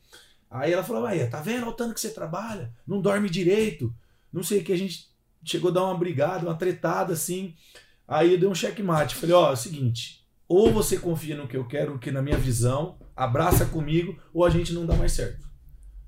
Aí 0.51 0.73
ela 0.73 0.85
falou, 0.85 1.05
aí, 1.05 1.27
tá 1.27 1.41
vendo 1.41 1.67
o 1.67 1.73
tanto 1.73 1.93
que 1.93 2.01
você 2.01 2.11
trabalha? 2.11 2.73
Não 2.87 3.01
dorme 3.01 3.29
direito, 3.29 3.93
não 4.33 4.43
sei 4.43 4.61
o 4.61 4.65
que, 4.65 4.73
a 4.73 4.79
gente 4.79 5.09
chegou 5.45 5.71
a 5.71 5.75
dar 5.75 5.85
uma 5.85 5.99
brigada, 5.99 6.47
uma 6.47 6.55
tretada 6.55 7.13
assim. 7.13 7.55
Aí 8.07 8.33
eu 8.33 8.39
dei 8.39 8.49
um 8.49 8.55
checkmate, 8.55 9.17
falei, 9.17 9.35
ó, 9.35 9.51
é 9.51 9.53
o 9.53 9.57
seguinte, 9.57 10.18
ou 10.49 10.73
você 10.73 10.97
confia 10.97 11.37
no 11.37 11.47
que 11.47 11.57
eu 11.57 11.67
quero, 11.67 11.99
que 11.99 12.11
na 12.11 12.23
minha 12.23 12.39
visão, 12.39 12.97
abraça 13.15 13.67
comigo, 13.67 14.17
ou 14.33 14.45
a 14.45 14.51
gente 14.51 14.73
não 14.73 14.87
dá 14.87 14.97
mais 14.97 15.13
certo. 15.13 15.47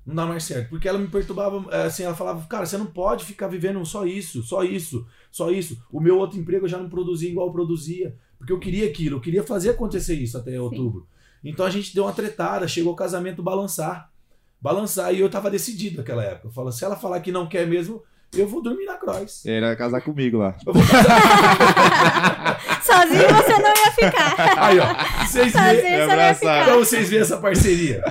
Não 0.03 0.15
dá 0.15 0.25
mais 0.25 0.43
certo. 0.43 0.69
Porque 0.69 0.89
ela 0.89 0.97
me 0.97 1.07
perturbava, 1.07 1.63
é, 1.71 1.83
assim, 1.83 2.03
ela 2.03 2.15
falava, 2.15 2.45
cara, 2.47 2.65
você 2.65 2.77
não 2.77 2.87
pode 2.87 3.23
ficar 3.23 3.47
vivendo 3.47 3.85
só 3.85 4.05
isso, 4.05 4.41
só 4.41 4.63
isso, 4.63 5.05
só 5.31 5.51
isso. 5.51 5.79
O 5.91 5.99
meu 5.99 6.17
outro 6.17 6.39
emprego 6.39 6.65
eu 6.65 6.69
já 6.69 6.79
não 6.79 6.89
produzia 6.89 7.29
igual 7.29 7.47
eu 7.47 7.53
produzia. 7.53 8.17
Porque 8.37 8.51
eu 8.51 8.59
queria 8.59 8.87
aquilo, 8.87 9.17
eu 9.17 9.21
queria 9.21 9.43
fazer 9.43 9.69
acontecer 9.69 10.15
isso 10.15 10.35
até 10.35 10.59
outubro. 10.59 11.07
Então 11.43 11.63
a 11.63 11.69
gente 11.69 11.93
deu 11.93 12.05
uma 12.05 12.13
tretada, 12.13 12.67
chegou 12.67 12.93
o 12.93 12.95
casamento 12.95 13.43
balançar. 13.43 14.11
Balançar, 14.59 15.13
e 15.13 15.19
eu 15.19 15.29
tava 15.29 15.51
decidido 15.51 15.97
naquela 15.97 16.23
época. 16.23 16.47
Eu 16.47 16.51
falo, 16.51 16.71
se 16.71 16.83
ela 16.83 16.95
falar 16.95 17.19
que 17.19 17.31
não 17.31 17.47
quer 17.47 17.67
mesmo, 17.67 18.01
eu 18.37 18.47
vou 18.47 18.61
dormir 18.61 18.85
na 18.85 18.95
Croix. 18.95 19.45
Ele 19.45 19.65
vai 19.65 19.75
casar 19.75 20.01
comigo 20.01 20.37
lá. 20.37 20.55
Eu 20.65 20.73
vou 20.73 20.83
casar. 20.87 22.61
Sozinho 22.81 23.27
você 23.27 23.57
não 23.57 23.69
ia 23.69 23.91
ficar. 23.91 24.63
Aí, 24.63 24.79
ó. 24.79 25.25
Vocês 25.25 25.51
Sozinho 25.51 25.81
veem. 25.81 25.97
você 25.97 26.07
não 26.07 26.15
ia 26.23 26.35
ficar. 26.35 26.63
Então 26.63 26.79
vocês 26.79 27.09
veem 27.09 27.21
essa 27.21 27.37
parceria. 27.37 28.03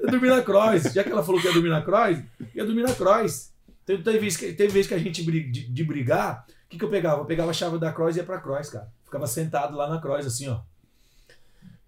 Eu 0.00 0.10
dormi 0.10 0.28
na 0.28 0.42
Croix. 0.42 0.92
Já 0.92 1.04
que 1.04 1.10
ela 1.10 1.22
falou 1.22 1.40
que 1.40 1.46
ia 1.46 1.52
dormir 1.52 1.68
na 1.70 1.82
Croix, 1.82 2.22
ia 2.54 2.64
dormir 2.64 2.82
na 2.82 2.92
Croix. 2.94 3.52
Teve, 3.86 4.02
teve, 4.02 4.18
vez, 4.18 4.36
que, 4.36 4.52
teve 4.52 4.72
vez 4.72 4.86
que 4.86 4.94
a 4.94 4.98
gente 4.98 5.22
bri- 5.22 5.50
de, 5.50 5.68
de 5.68 5.84
brigar, 5.84 6.44
o 6.48 6.68
que, 6.68 6.78
que 6.78 6.84
eu 6.84 6.90
pegava? 6.90 7.20
Eu 7.22 7.24
pegava 7.24 7.50
a 7.50 7.54
chave 7.54 7.78
da 7.78 7.92
Croix 7.92 8.14
e 8.16 8.20
ia 8.20 8.24
pra 8.24 8.38
Croix, 8.40 8.68
cara. 8.68 8.88
Ficava 9.04 9.26
sentado 9.26 9.76
lá 9.76 9.88
na 9.88 10.00
Croix, 10.00 10.24
assim, 10.26 10.48
ó. 10.48 10.58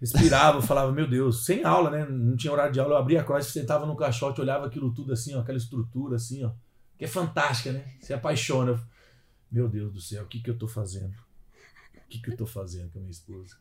Respirava, 0.01 0.61
falava, 0.61 0.91
meu 0.91 1.09
Deus, 1.09 1.45
sem 1.45 1.63
aula, 1.65 1.89
né? 1.91 2.05
Não 2.09 2.37
tinha 2.37 2.53
horário 2.53 2.73
de 2.73 2.81
aula. 2.81 2.95
Eu 2.95 2.99
abria 2.99 3.21
a 3.21 3.25
Croix, 3.25 3.47
sentava 3.47 3.87
no 3.87 3.95
caixote, 3.97 4.41
olhava 4.41 4.67
aquilo 4.67 4.93
tudo 4.93 5.13
assim, 5.13 5.35
ó, 5.37 5.41
aquela 5.41 5.59
estrutura 5.59 6.17
assim, 6.17 6.45
ó. 6.45 6.51
Que 6.99 7.05
é 7.05 7.09
fantástica, 7.09 7.73
né? 7.73 7.95
Se 8.01 8.13
apaixona. 8.13 8.81
Meu 9.51 9.69
Deus 9.69 9.93
do 9.93 10.01
céu, 10.01 10.25
o 10.25 10.27
que, 10.27 10.41
que 10.41 10.51
eu 10.51 10.59
tô 10.59 10.67
fazendo? 10.67 11.15
O 11.95 12.09
que, 12.09 12.21
que 12.21 12.31
eu 12.31 12.37
tô 12.37 12.47
fazendo 12.47 12.91
com 12.91 12.99
a 12.99 13.03
minha 13.03 13.11
esposa? 13.11 13.57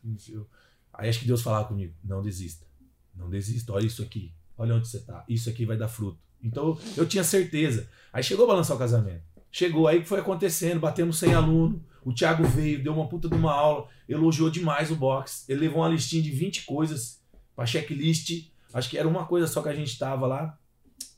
Aí 0.92 1.08
acho 1.08 1.20
que 1.20 1.26
Deus 1.26 1.42
falava 1.42 1.66
comigo: 1.66 1.94
não 2.04 2.22
desista. 2.22 2.66
Não 3.14 3.28
desista. 3.28 3.72
Olha 3.72 3.86
isso 3.86 4.02
aqui. 4.02 4.32
Olha 4.56 4.74
onde 4.74 4.88
você 4.88 5.00
tá. 5.00 5.24
Isso 5.28 5.48
aqui 5.48 5.64
vai 5.64 5.76
dar 5.76 5.88
fruto. 5.88 6.18
Então 6.42 6.78
eu 6.96 7.06
tinha 7.06 7.24
certeza. 7.24 7.88
Aí 8.12 8.22
chegou 8.22 8.44
a 8.44 8.48
balançar 8.48 8.76
o 8.76 8.78
casamento. 8.78 9.22
Chegou 9.50 9.86
aí 9.86 10.00
que 10.00 10.08
foi 10.08 10.20
acontecendo, 10.20 10.80
batemos 10.80 11.18
sem 11.18 11.34
aluno. 11.34 11.84
O 12.04 12.12
Thiago 12.12 12.42
veio, 12.44 12.82
deu 12.82 12.94
uma 12.94 13.08
puta 13.08 13.28
de 13.28 13.34
uma 13.34 13.52
aula, 13.52 13.86
elogiou 14.08 14.50
demais 14.50 14.90
o 14.90 14.96
box. 14.96 15.44
Ele 15.48 15.60
levou 15.60 15.82
uma 15.82 15.88
listinha 15.88 16.22
de 16.22 16.30
20 16.30 16.64
coisas 16.64 17.22
pra 17.54 17.66
checklist. 17.66 18.50
Acho 18.72 18.88
que 18.88 18.98
era 18.98 19.06
uma 19.06 19.26
coisa 19.26 19.46
só 19.46 19.62
que 19.62 19.68
a 19.68 19.74
gente 19.74 19.98
tava 19.98 20.26
lá, 20.26 20.58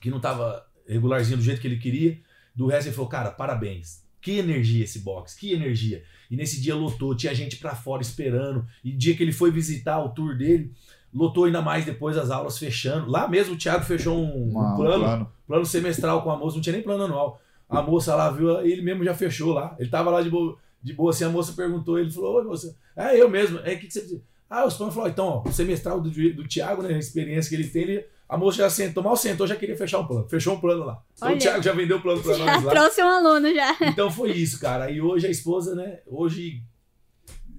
que 0.00 0.10
não 0.10 0.20
tava 0.20 0.66
regularzinho 0.86 1.36
do 1.38 1.42
jeito 1.42 1.60
que 1.60 1.66
ele 1.66 1.78
queria. 1.78 2.18
Do 2.54 2.66
resto 2.66 2.88
ele 2.88 2.94
falou: 2.94 3.08
cara, 3.10 3.30
parabéns. 3.30 4.02
Que 4.20 4.38
energia 4.38 4.84
esse 4.84 5.00
box, 5.00 5.34
que 5.36 5.52
energia. 5.52 6.02
E 6.30 6.36
nesse 6.36 6.58
dia 6.60 6.74
lotou, 6.74 7.14
tinha 7.14 7.34
gente 7.34 7.56
pra 7.56 7.74
fora 7.74 8.00
esperando. 8.00 8.66
E 8.82 8.90
dia 8.90 9.14
que 9.14 9.22
ele 9.22 9.32
foi 9.32 9.50
visitar 9.50 10.02
o 10.02 10.08
tour 10.10 10.34
dele, 10.36 10.72
lotou 11.12 11.44
ainda 11.44 11.60
mais 11.60 11.84
depois 11.84 12.16
as 12.16 12.30
aulas 12.30 12.58
fechando. 12.58 13.10
Lá 13.10 13.28
mesmo 13.28 13.54
o 13.54 13.58
Thiago 13.58 13.84
fechou 13.84 14.16
um, 14.18 14.24
um 14.24 14.50
Uma- 14.50 14.72
um 14.72 14.76
plano, 14.76 15.04
plano. 15.04 15.32
plano 15.46 15.66
semestral 15.66 16.22
com 16.22 16.30
a 16.30 16.38
moça, 16.38 16.56
não 16.56 16.62
tinha 16.62 16.72
nem 16.72 16.82
plano 16.82 17.04
anual. 17.04 17.38
A 17.68 17.82
moça 17.82 18.14
lá 18.14 18.30
viu, 18.30 18.60
ele 18.64 18.80
mesmo 18.80 19.04
já 19.04 19.14
fechou 19.14 19.52
lá. 19.52 19.76
Ele 19.78 19.90
tava 19.90 20.10
lá 20.10 20.22
de 20.22 20.30
boa, 20.30 20.56
de 20.82 20.92
boa 20.94 21.10
assim, 21.10 21.24
a 21.24 21.28
moça 21.28 21.52
perguntou, 21.52 21.98
ele 21.98 22.10
falou: 22.10 22.36
Oi, 22.36 22.44
moça, 22.44 22.74
é 22.96 23.20
eu 23.20 23.28
mesmo. 23.28 23.58
É, 23.58 23.74
o 23.74 23.78
que, 23.78 23.86
que 23.88 23.92
você 23.92 24.00
precisa? 24.00 24.22
Ah, 24.48 24.64
os 24.64 24.74
planos 24.76 24.94
falou: 24.94 25.10
então, 25.10 25.26
ó, 25.26 25.42
o 25.46 25.52
semestral 25.52 26.00
do, 26.00 26.08
do 26.10 26.48
Thiago, 26.48 26.82
né, 26.82 26.94
a 26.94 26.98
experiência 26.98 27.48
que 27.50 27.56
ele 27.62 27.68
tem, 27.68 27.82
ele, 27.82 28.06
a 28.28 28.36
moça 28.38 28.58
já 28.58 28.70
sentou, 28.70 29.02
mal 29.02 29.16
sentou, 29.16 29.46
já 29.46 29.54
queria 29.54 29.76
fechar 29.76 30.00
um 30.00 30.06
plano. 30.06 30.28
Fechou 30.28 30.54
um 30.56 30.60
plano 30.60 30.84
lá. 30.84 31.04
Então, 31.14 31.28
Olha. 31.28 31.36
o 31.36 31.40
Thiago 31.40 31.62
já 31.62 31.72
vendeu 31.72 31.98
o 31.98 32.02
plano 32.02 32.22
pra 32.22 32.34
Já 32.34 32.44
nós 32.56 32.64
lá. 32.64 32.70
trouxe 32.72 33.02
um 33.02 33.08
aluno 33.08 33.54
já. 33.54 33.76
Então 33.82 34.10
foi 34.10 34.32
isso, 34.32 34.58
cara. 34.58 34.90
E 34.90 35.00
hoje 35.00 35.26
a 35.26 35.30
esposa, 35.30 35.74
né? 35.74 36.00
Hoje 36.06 36.64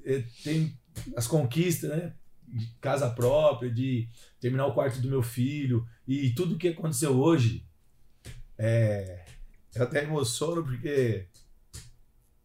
eh, 0.03 0.23
tem 0.43 0.77
as 1.15 1.27
conquistas, 1.27 1.89
né? 1.89 2.13
De 2.47 2.67
casa 2.81 3.09
própria, 3.09 3.71
de 3.71 4.09
terminar 4.39 4.65
o 4.65 4.73
quarto 4.73 4.99
do 4.99 5.09
meu 5.09 5.21
filho. 5.21 5.85
E 6.07 6.31
tudo 6.31 6.57
que 6.57 6.69
aconteceu 6.69 7.15
hoje, 7.19 7.65
é, 8.57 9.25
eu 9.75 9.83
até 9.83 10.03
emociono 10.03 10.63
porque 10.63 11.27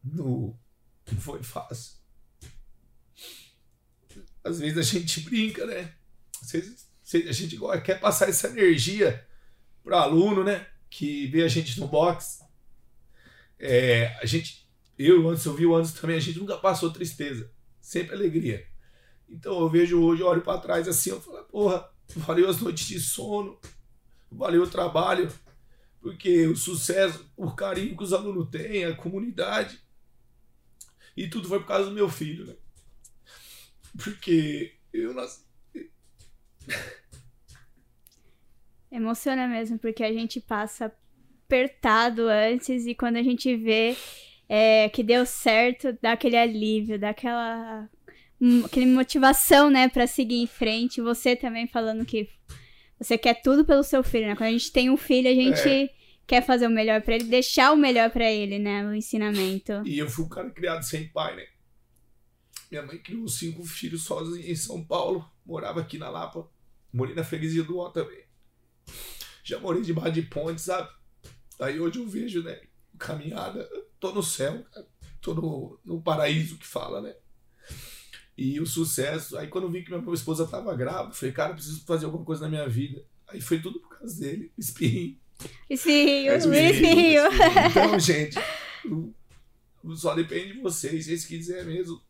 não, 0.05 0.59
não 1.11 1.21
foi 1.21 1.43
fácil. 1.43 1.99
Às 4.45 4.59
vezes 4.61 4.79
a 4.79 4.83
gente 4.83 5.21
brinca, 5.21 5.65
né? 5.67 5.93
Às 6.43 6.53
vezes 6.53 6.90
a 7.19 7.33
gente 7.33 7.59
quer 7.85 8.01
passar 8.01 8.29
essa 8.29 8.49
energia 8.49 9.27
para 9.83 10.01
aluno, 10.01 10.45
né? 10.45 10.67
Que 10.89 11.27
vê 11.27 11.43
a 11.43 11.49
gente 11.49 11.79
no 11.81 11.89
box. 11.89 12.41
É, 13.59 14.17
a 14.21 14.27
gente, 14.27 14.69
eu 14.99 15.23
o 15.23 15.29
Anderson, 15.29 15.51
eu 15.51 15.55
vi 15.55 15.67
o 15.67 15.75
Anderson 15.75 16.01
também, 16.01 16.17
a 16.17 16.21
gente 16.21 16.39
nunca 16.39 16.57
passou 16.57 16.93
tristeza, 16.93 17.51
sempre 17.81 18.15
alegria. 18.15 18.67
Então 19.29 19.61
eu 19.61 19.69
vejo 19.69 20.01
hoje, 20.03 20.23
eu 20.23 20.27
olho 20.27 20.43
para 20.43 20.61
trás 20.61 20.89
assim, 20.89 21.11
eu 21.11 21.21
falo, 21.21 21.45
porra, 21.45 21.91
valeu 22.17 22.49
as 22.49 22.61
noites 22.61 22.87
de 22.87 22.99
sono, 22.99 23.59
valeu 24.31 24.63
o 24.63 24.71
trabalho, 24.71 25.31
porque 26.01 26.47
o 26.47 26.57
sucesso, 26.57 27.31
o 27.37 27.51
carinho 27.53 27.97
que 27.97 28.03
os 28.03 28.13
alunos 28.13 28.49
têm, 28.51 28.85
a 28.85 28.97
comunidade, 28.97 29.81
e 31.17 31.29
tudo 31.29 31.49
foi 31.49 31.61
por 31.61 31.67
causa 31.67 31.89
do 31.89 31.95
meu 31.95 32.09
filho, 32.09 32.47
né? 32.47 32.57
Porque 34.03 34.75
eu 34.93 35.13
nasci. 35.13 35.45
Emociona 38.91 39.47
mesmo, 39.47 39.79
porque 39.79 40.03
a 40.03 40.13
gente 40.13 40.41
passa 40.41 40.93
apertado 41.47 42.29
antes 42.29 42.87
e 42.87 42.95
quando 42.95 43.17
a 43.17 43.23
gente 43.23 43.57
vê 43.57 43.97
é, 44.49 44.89
que 44.89 45.03
deu 45.03 45.25
certo, 45.27 45.97
dá 46.01 46.13
aquele 46.13 46.37
alívio, 46.37 46.99
dá 46.99 47.11
aquela, 47.11 47.89
aquele 48.65 48.87
motivação, 48.87 49.71
né, 49.71 49.89
pra 49.89 50.07
seguir 50.07 50.37
em 50.37 50.47
frente. 50.47 51.01
Você 51.01 51.37
também 51.37 51.67
falando 51.67 52.05
que 52.05 52.29
você 52.99 53.17
quer 53.17 53.43
tudo 53.43 53.65
pelo 53.65 53.83
seu 53.83 54.03
filho, 54.03 54.27
né? 54.27 54.37
Quando 54.37 54.49
a 54.49 54.53
gente 54.53 54.73
tem 54.73 54.91
um 54.91 54.97
filho, 54.97 55.29
a 55.29 55.35
gente 55.35 55.91
quer 56.27 56.43
fazer 56.45 56.67
o 56.67 56.71
melhor 56.71 57.01
pra 57.01 57.15
ele, 57.15 57.25
deixar 57.25 57.73
o 57.73 57.77
melhor 57.77 58.11
pra 58.11 58.31
ele, 58.31 58.59
né, 58.59 58.87
o 58.87 58.95
ensinamento. 58.95 59.83
E 59.85 59.99
eu 59.99 60.09
fui 60.09 60.25
um 60.25 60.29
cara 60.29 60.51
criado 60.51 60.83
sem 60.83 61.09
pai, 61.09 61.35
né? 61.37 61.47
Minha 62.71 62.85
mãe 62.85 62.99
criou 62.99 63.27
cinco 63.27 63.65
filhos 63.65 64.05
sozinha 64.05 64.49
em 64.49 64.55
São 64.55 64.85
Paulo. 64.85 65.29
Morava 65.45 65.81
aqui 65.81 65.99
na 65.99 66.09
Lapa. 66.09 66.49
Morei 66.93 67.15
na 67.15 67.25
freguesia 67.25 67.65
do 67.65 67.79
Ó 67.79 67.89
também. 67.89 68.30
Já 69.43 69.59
morei 69.59 69.83
debaixo 69.83 70.13
de 70.13 70.23
ponte, 70.23 70.61
sabe? 70.61 70.89
Aí 71.59 71.79
hoje 71.79 71.99
eu 71.99 72.07
vejo, 72.07 72.43
né? 72.43 72.61
Caminhada. 72.99 73.69
Tô 73.99 74.13
no 74.13 74.23
céu, 74.23 74.63
cara. 74.73 74.87
Tô 75.21 75.35
no, 75.35 75.79
no 75.85 76.01
paraíso 76.01 76.57
que 76.57 76.67
fala, 76.67 77.01
né? 77.01 77.15
E 78.37 78.59
o 78.59 78.67
sucesso. 78.67 79.37
Aí 79.37 79.49
quando 79.49 79.65
eu 79.65 79.71
vi 79.71 79.85
que 79.85 79.95
minha 79.95 80.15
esposa 80.15 80.47
tava 80.47 80.75
grávida, 80.75 81.15
falei, 81.15 81.33
cara, 81.35 81.55
preciso 81.55 81.85
fazer 81.85 82.07
alguma 82.07 82.25
coisa 82.25 82.43
na 82.43 82.49
minha 82.49 82.69
vida. 82.69 83.05
Aí 83.29 83.41
foi 83.41 83.61
tudo 83.61 83.81
por 83.81 83.99
causa 83.99 84.19
dele. 84.19 84.53
Espirrinho. 84.57 85.19
Espirrinho, 85.69 86.33
Mas 86.33 86.45
Luiz 86.45 86.71
Espirrinho. 86.71 87.23
Então, 87.71 87.99
gente, 87.99 88.39
só 89.97 90.15
depende 90.15 90.55
de 90.55 90.61
vocês. 90.61 91.05
Se 91.05 91.11
vocês 91.11 91.27
quiserem 91.27 91.67
mesmo, 91.67 92.01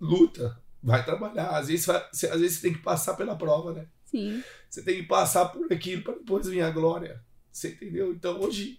luta. 0.00 0.58
Vai 0.82 1.04
trabalhar. 1.04 1.50
Às 1.56 1.68
vezes, 1.68 1.88
às 1.88 2.20
vezes 2.20 2.56
você 2.56 2.62
tem 2.62 2.72
que 2.74 2.82
passar 2.82 3.14
pela 3.14 3.36
prova, 3.36 3.72
né? 3.72 3.86
Sim. 4.14 4.42
Você 4.70 4.82
tem 4.82 4.96
que 4.96 5.02
passar 5.08 5.46
por 5.46 5.72
aquilo 5.72 6.02
para 6.02 6.14
depois 6.14 6.46
vir 6.46 6.62
a 6.62 6.70
glória. 6.70 7.20
Você 7.50 7.70
entendeu? 7.70 8.12
Então 8.12 8.40
hoje 8.40 8.78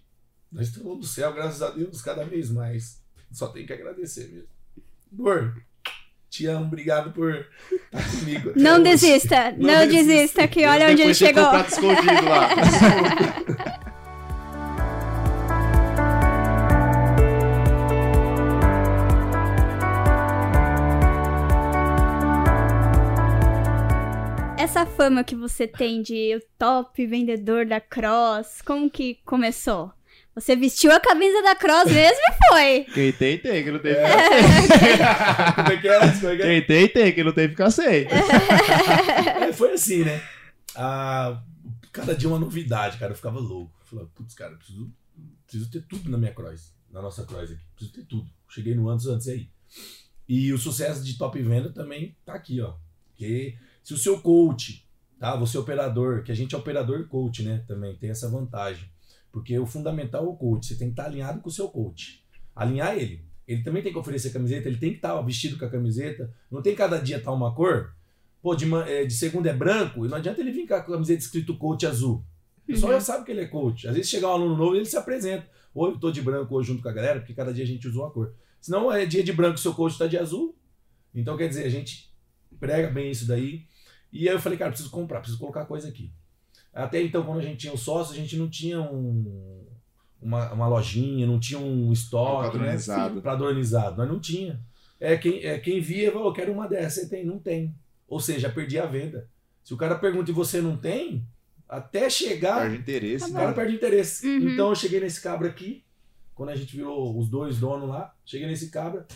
nós 0.50 0.68
estamos 0.68 0.96
no 0.96 1.02
céu, 1.04 1.32
graças 1.34 1.60
a 1.60 1.70
Deus, 1.70 2.00
cada 2.00 2.24
vez 2.24 2.50
mais. 2.50 3.02
Só 3.30 3.48
tem 3.48 3.66
que 3.66 3.72
agradecer 3.72 4.28
mesmo. 4.30 4.48
Dor, 5.12 5.62
te 6.30 6.46
amo, 6.46 6.64
obrigado 6.66 7.12
por 7.12 7.46
estar 7.70 8.10
comigo. 8.18 8.52
Não 8.56 8.74
hoje. 8.74 8.82
desista, 8.84 9.50
não, 9.52 9.58
Não 9.58 9.86
desista, 9.86 10.04
desista. 10.06 10.48
que 10.48 10.64
olha 10.66 10.90
onde 10.90 11.02
ele 11.02 11.14
chegou. 11.14 11.42
lá. 11.42 11.66
fama 24.96 25.22
que 25.22 25.34
você 25.34 25.66
tem 25.66 26.02
de 26.02 26.34
o 26.36 26.40
top 26.58 27.06
vendedor 27.06 27.66
da 27.66 27.80
Cross, 27.80 28.62
como 28.64 28.90
que 28.90 29.16
começou? 29.24 29.92
Você 30.34 30.54
vestiu 30.54 30.92
a 30.92 31.00
camisa 31.00 31.42
da 31.42 31.54
Cross 31.54 31.90
mesmo 31.90 32.18
e 32.18 32.48
foi? 32.48 32.84
Quem 32.92 33.12
tem, 33.12 33.38
tem. 33.38 33.62
Quem 33.64 33.72
não 33.72 33.78
tem, 33.78 33.92
É. 33.92 34.06
fica 34.62 35.52
Como 35.56 35.68
é 35.72 35.76
que 35.78 35.88
é? 35.88 36.12
Que? 36.12 36.42
Quem 36.42 36.66
tem, 36.66 36.88
tem. 36.88 37.12
Quem 37.14 37.24
não 37.24 37.32
tem, 37.32 37.48
fica 37.48 37.70
sem. 37.70 38.06
É, 39.40 39.52
foi 39.52 39.72
assim, 39.72 40.04
né? 40.04 40.22
Ah, 40.74 41.42
cada 41.92 42.14
dia 42.14 42.28
uma 42.28 42.38
novidade, 42.38 42.98
cara. 42.98 43.12
Eu 43.12 43.16
ficava 43.16 43.38
louco. 43.38 43.72
Eu 43.80 43.86
falava, 43.86 44.08
putz, 44.14 44.34
cara, 44.34 44.52
eu 44.52 44.58
preciso, 44.58 44.92
preciso 45.46 45.70
ter 45.70 45.82
tudo 45.86 46.10
na 46.10 46.18
minha 46.18 46.34
cross, 46.34 46.74
na 46.90 47.00
nossa 47.00 47.24
cross 47.24 47.50
aqui. 47.50 47.62
Preciso 47.74 47.92
ter 47.94 48.04
tudo. 48.04 48.26
Cheguei 48.48 48.74
no 48.74 48.88
antes, 48.90 49.06
antes 49.06 49.28
aí. 49.28 49.48
E 50.28 50.52
o 50.52 50.58
sucesso 50.58 51.02
de 51.04 51.16
top 51.16 51.40
venda 51.40 51.70
também 51.72 52.14
tá 52.26 52.34
aqui, 52.34 52.60
ó. 52.60 52.74
Porque 53.10 53.56
se 53.82 53.94
o 53.94 53.98
seu 53.98 54.20
coach, 54.20 54.85
tá? 55.18 55.36
Você 55.36 55.56
é 55.56 55.60
operador, 55.60 56.22
que 56.22 56.32
a 56.32 56.34
gente 56.34 56.54
é 56.54 56.58
operador 56.58 57.06
coach, 57.08 57.42
né? 57.42 57.64
Também 57.66 57.96
tem 57.96 58.10
essa 58.10 58.28
vantagem. 58.28 58.88
Porque 59.32 59.58
o 59.58 59.66
fundamental 59.66 60.24
é 60.24 60.28
o 60.28 60.34
coach. 60.34 60.66
Você 60.66 60.76
tem 60.76 60.88
que 60.88 60.92
estar 60.92 61.06
alinhado 61.06 61.40
com 61.40 61.48
o 61.48 61.52
seu 61.52 61.68
coach. 61.68 62.24
Alinhar 62.54 62.96
ele. 62.96 63.24
Ele 63.46 63.62
também 63.62 63.82
tem 63.82 63.92
que 63.92 63.98
oferecer 63.98 64.32
camiseta, 64.32 64.68
ele 64.68 64.78
tem 64.78 64.90
que 64.90 64.96
estar 64.96 65.20
vestido 65.22 65.56
com 65.58 65.64
a 65.64 65.70
camiseta. 65.70 66.32
Não 66.50 66.60
tem 66.60 66.74
cada 66.74 66.98
dia 66.98 67.18
estar 67.18 67.32
uma 67.32 67.54
cor. 67.54 67.94
Pô, 68.42 68.54
de, 68.54 68.66
eh, 68.88 69.04
de 69.04 69.14
segunda 69.14 69.50
é 69.50 69.52
branco, 69.52 70.04
e 70.04 70.08
não 70.08 70.16
adianta 70.16 70.40
ele 70.40 70.50
vir 70.50 70.66
com 70.66 70.74
a 70.74 70.82
camiseta 70.82 71.20
escrito 71.20 71.56
coach 71.56 71.86
azul. 71.86 72.24
O 72.62 72.66
pessoal 72.66 72.92
já 72.92 73.00
sabe 73.00 73.24
que 73.24 73.30
ele 73.30 73.42
é 73.42 73.46
coach. 73.46 73.86
Às 73.86 73.94
vezes 73.94 74.10
chega 74.10 74.26
um 74.26 74.32
aluno 74.32 74.56
novo 74.56 74.74
e 74.74 74.78
ele 74.78 74.86
se 74.86 74.96
apresenta. 74.96 75.46
Ou 75.72 75.90
eu 75.90 75.98
tô 75.98 76.10
de 76.10 76.20
branco 76.22 76.54
hoje 76.54 76.68
junto 76.68 76.82
com 76.82 76.88
a 76.88 76.92
galera, 76.92 77.20
porque 77.20 77.34
cada 77.34 77.52
dia 77.52 77.62
a 77.62 77.66
gente 77.66 77.86
usa 77.86 77.98
uma 77.98 78.10
cor. 78.10 78.34
Senão 78.60 78.90
é 78.90 79.06
dia 79.06 79.22
de 79.22 79.32
branco, 79.32 79.58
seu 79.58 79.74
coach 79.74 79.96
tá 79.96 80.06
de 80.06 80.18
azul. 80.18 80.56
Então, 81.14 81.36
quer 81.36 81.48
dizer, 81.48 81.64
a 81.64 81.68
gente 81.68 82.12
prega 82.58 82.90
bem 82.90 83.10
isso 83.10 83.26
daí. 83.26 83.66
E 84.12 84.28
aí 84.28 84.34
eu 84.34 84.40
falei, 84.40 84.58
cara, 84.58 84.70
preciso 84.70 84.90
comprar, 84.90 85.20
preciso 85.20 85.38
colocar 85.38 85.64
coisa 85.64 85.88
aqui. 85.88 86.12
Até 86.72 87.02
então, 87.02 87.24
quando 87.24 87.38
a 87.38 87.42
gente 87.42 87.58
tinha 87.58 87.72
o 87.72 87.78
sócio, 87.78 88.12
a 88.12 88.16
gente 88.16 88.36
não 88.36 88.48
tinha 88.48 88.80
um, 88.80 89.66
uma, 90.20 90.52
uma 90.52 90.68
lojinha, 90.68 91.26
não 91.26 91.40
tinha 91.40 91.58
um 91.58 91.92
estoque. 91.92 92.50
Padronizado. 92.50 93.14
Né? 93.14 93.20
Padronizado. 93.20 93.96
Nós 93.96 94.08
não 94.08 94.20
tinha. 94.20 94.60
É 95.00 95.16
quem, 95.16 95.42
é 95.44 95.58
quem 95.58 95.80
via 95.80 96.12
falou, 96.12 96.32
quero 96.32 96.52
uma 96.52 96.68
dessa. 96.68 97.00
Você 97.00 97.08
tem? 97.08 97.24
Não 97.24 97.38
tem. 97.38 97.74
Ou 98.08 98.20
seja, 98.20 98.50
perdi 98.50 98.78
a 98.78 98.86
venda. 98.86 99.28
Se 99.64 99.74
o 99.74 99.76
cara 99.76 99.96
pergunta 99.96 100.30
e 100.30 100.34
você 100.34 100.60
não 100.60 100.76
tem, 100.76 101.26
até 101.68 102.08
chegar, 102.08 102.62
Perde 102.62 102.76
interesse, 102.76 103.30
o 103.30 103.34
né? 103.34 103.40
cara 103.40 103.52
perde 103.52 103.74
interesse. 103.74 104.26
Uhum. 104.26 104.50
Então 104.50 104.68
eu 104.68 104.74
cheguei 104.74 105.00
nesse 105.00 105.20
cabra 105.20 105.48
aqui, 105.48 105.84
quando 106.34 106.50
a 106.50 106.56
gente 106.56 106.76
virou 106.76 107.18
os 107.18 107.28
dois 107.28 107.58
donos 107.58 107.88
lá, 107.88 108.14
cheguei 108.24 108.46
nesse 108.46 108.70
cabra, 108.70 109.06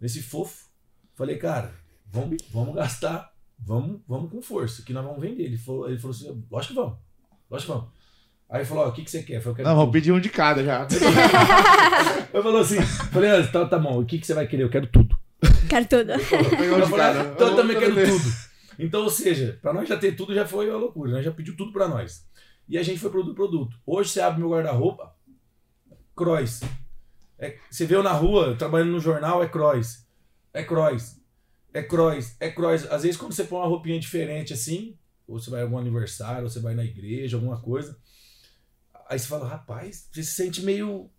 nesse 0.00 0.22
fofo, 0.22 0.68
falei, 1.14 1.36
cara, 1.36 1.72
vamos, 2.06 2.36
vamos 2.52 2.74
gastar, 2.74 3.34
vamos, 3.58 4.00
vamos 4.06 4.30
com 4.30 4.40
força, 4.42 4.82
que 4.82 4.92
nós 4.92 5.04
vamos 5.04 5.20
vender. 5.20 5.44
Ele 5.44 5.58
falou, 5.58 5.88
ele 5.88 5.98
falou 5.98 6.14
assim, 6.14 6.44
lógico 6.50 6.74
que 6.74 6.80
vamos, 6.80 6.98
lógico 7.50 7.72
que 7.72 7.78
vamos. 7.78 7.98
Aí 8.50 8.60
ele 8.60 8.66
falou, 8.66 8.84
ó, 8.84 8.88
o 8.88 8.92
que, 8.92 9.02
que 9.04 9.10
você 9.10 9.22
quer? 9.22 9.36
Eu 9.36 9.42
falei, 9.42 9.52
eu 9.52 9.56
quero 9.56 9.68
Não, 9.68 9.76
vamos 9.76 9.92
pedir 9.92 10.12
um 10.12 10.20
de 10.20 10.30
cada 10.30 10.64
já. 10.64 10.88
Eu 12.32 12.42
falou 12.42 12.60
assim, 12.60 12.80
falei, 12.80 13.30
ah, 13.30 13.46
tá, 13.46 13.66
tá 13.66 13.78
bom, 13.78 14.00
o 14.00 14.04
que, 14.06 14.18
que 14.18 14.26
você 14.26 14.34
vai 14.34 14.46
querer? 14.46 14.62
Eu 14.62 14.70
quero 14.70 14.86
tudo. 14.86 15.18
Quero 15.68 15.86
tudo. 15.86 16.12
Eu 16.12 16.20
falei, 16.20 17.32
então 17.32 17.48
eu 17.48 17.56
também 17.56 17.78
quero 17.78 17.94
tudo. 17.94 18.32
Então, 18.78 19.02
ou 19.02 19.10
seja, 19.10 19.58
pra 19.60 19.72
nós 19.72 19.88
já 19.88 19.96
ter 19.96 20.12
tudo 20.12 20.34
já 20.34 20.46
foi 20.46 20.70
uma 20.70 20.78
loucura, 20.78 21.12
nós 21.12 21.24
já 21.24 21.32
pediu 21.32 21.56
tudo 21.56 21.72
pra 21.72 21.88
nós. 21.88 22.26
E 22.68 22.78
a 22.78 22.82
gente 22.82 23.00
foi 23.00 23.10
produto 23.10 23.34
produto. 23.34 23.76
Hoje 23.86 24.10
você 24.10 24.20
abre 24.20 24.40
meu 24.40 24.50
guarda-roupa, 24.50 25.14
Croix. 26.14 26.60
É, 27.38 27.56
você 27.70 27.86
vê 27.86 27.96
eu 27.96 28.02
na 28.02 28.12
rua, 28.12 28.56
trabalhando 28.56 28.92
no 28.92 29.00
jornal, 29.00 29.42
é 29.42 29.48
Croix. 29.48 30.06
É 30.52 30.62
Croix. 30.62 31.17
É 31.78 31.82
Croix. 31.82 32.36
É 32.40 32.50
Croix. 32.50 32.86
Às 32.90 33.02
vezes 33.02 33.16
quando 33.16 33.32
você 33.32 33.44
põe 33.44 33.58
uma 33.60 33.66
roupinha 33.68 33.98
diferente 34.00 34.52
assim, 34.52 34.96
ou 35.26 35.38
você 35.40 35.50
vai 35.50 35.60
a 35.60 35.62
algum 35.64 35.78
aniversário, 35.78 36.44
ou 36.44 36.50
você 36.50 36.60
vai 36.60 36.74
na 36.74 36.84
igreja, 36.84 37.36
alguma 37.36 37.60
coisa, 37.60 37.96
aí 39.08 39.18
você 39.18 39.26
fala, 39.26 39.46
rapaz, 39.48 40.08
você 40.12 40.22
se 40.22 40.32
sente 40.32 40.62
meio 40.62 41.10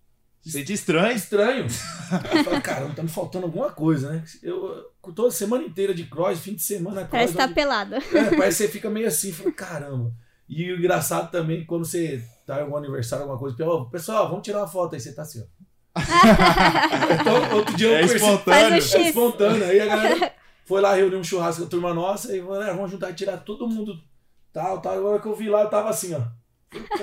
Se 0.41 0.51
sente 0.51 0.73
estranho. 0.73 1.15
estranho. 1.15 1.65
Eu 2.35 2.43
falo, 2.43 2.61
caramba, 2.61 2.95
tá 2.95 3.03
me 3.03 3.09
faltando 3.09 3.45
alguma 3.45 3.71
coisa, 3.71 4.11
né? 4.11 4.23
Eu, 4.43 4.65
eu- 5.03 5.13
toda 5.13 5.31
semana 5.31 5.63
inteira 5.63 5.93
de 5.93 6.03
cross, 6.05 6.39
fim 6.39 6.53
de 6.55 6.61
semana 6.61 7.01
cross. 7.01 7.09
Parece 7.11 7.31
que 7.33 7.37
tá 7.37 7.45
onde- 7.45 7.53
pelada. 7.55 7.97
é, 8.13 8.35
parece 8.35 8.57
que 8.57 8.63
você 8.63 8.67
fica 8.67 8.89
meio 8.89 9.07
assim, 9.07 9.31
fala, 9.31 9.51
caramba. 9.51 10.13
E 10.47 10.71
o 10.71 10.77
engraçado 10.79 11.29
também, 11.31 11.65
quando 11.65 11.85
você 11.85 12.23
tá 12.45 12.57
em 12.57 12.61
algum 12.63 12.75
aniversário, 12.75 13.23
alguma 13.23 13.39
coisa, 13.39 13.55
ó, 13.65 13.85
pessoal, 13.85 14.27
vamos 14.29 14.43
tirar 14.43 14.59
uma 14.59 14.67
foto 14.67 14.95
aí, 14.95 14.99
você 14.99 15.13
tá 15.13 15.21
assim, 15.21 15.41
ó. 15.41 15.59
então, 17.21 17.57
outro 17.57 17.75
dia 17.77 17.87
eu 17.87 17.95
É 17.95 18.01
espontâneo. 18.03 18.73
É 18.75 18.77
espontâneo. 18.77 19.63
Aí 19.65 19.79
a 19.81 19.85
galera 19.85 20.33
foi 20.69 20.81
lá 20.81 20.93
reunir 20.93 21.15
um 21.15 21.23
churrasco 21.23 21.63
com 21.63 21.67
a 21.67 21.69
turma 21.69 21.93
nossa 21.95 22.33
e 22.35 22.39
falou, 22.39 22.61
"É, 22.61 22.71
vamos 22.71 22.91
juntar 22.91 23.09
e 23.09 23.15
tirar 23.15 23.37
todo 23.37 23.67
mundo 23.67 23.99
tal, 24.53 24.79
tal. 24.79 24.93
Agora 24.93 25.19
que 25.19 25.27
eu 25.27 25.35
vi 25.35 25.49
lá, 25.49 25.63
eu 25.63 25.69
tava 25.69 25.89
assim, 25.89 26.13
ó. 26.13 26.21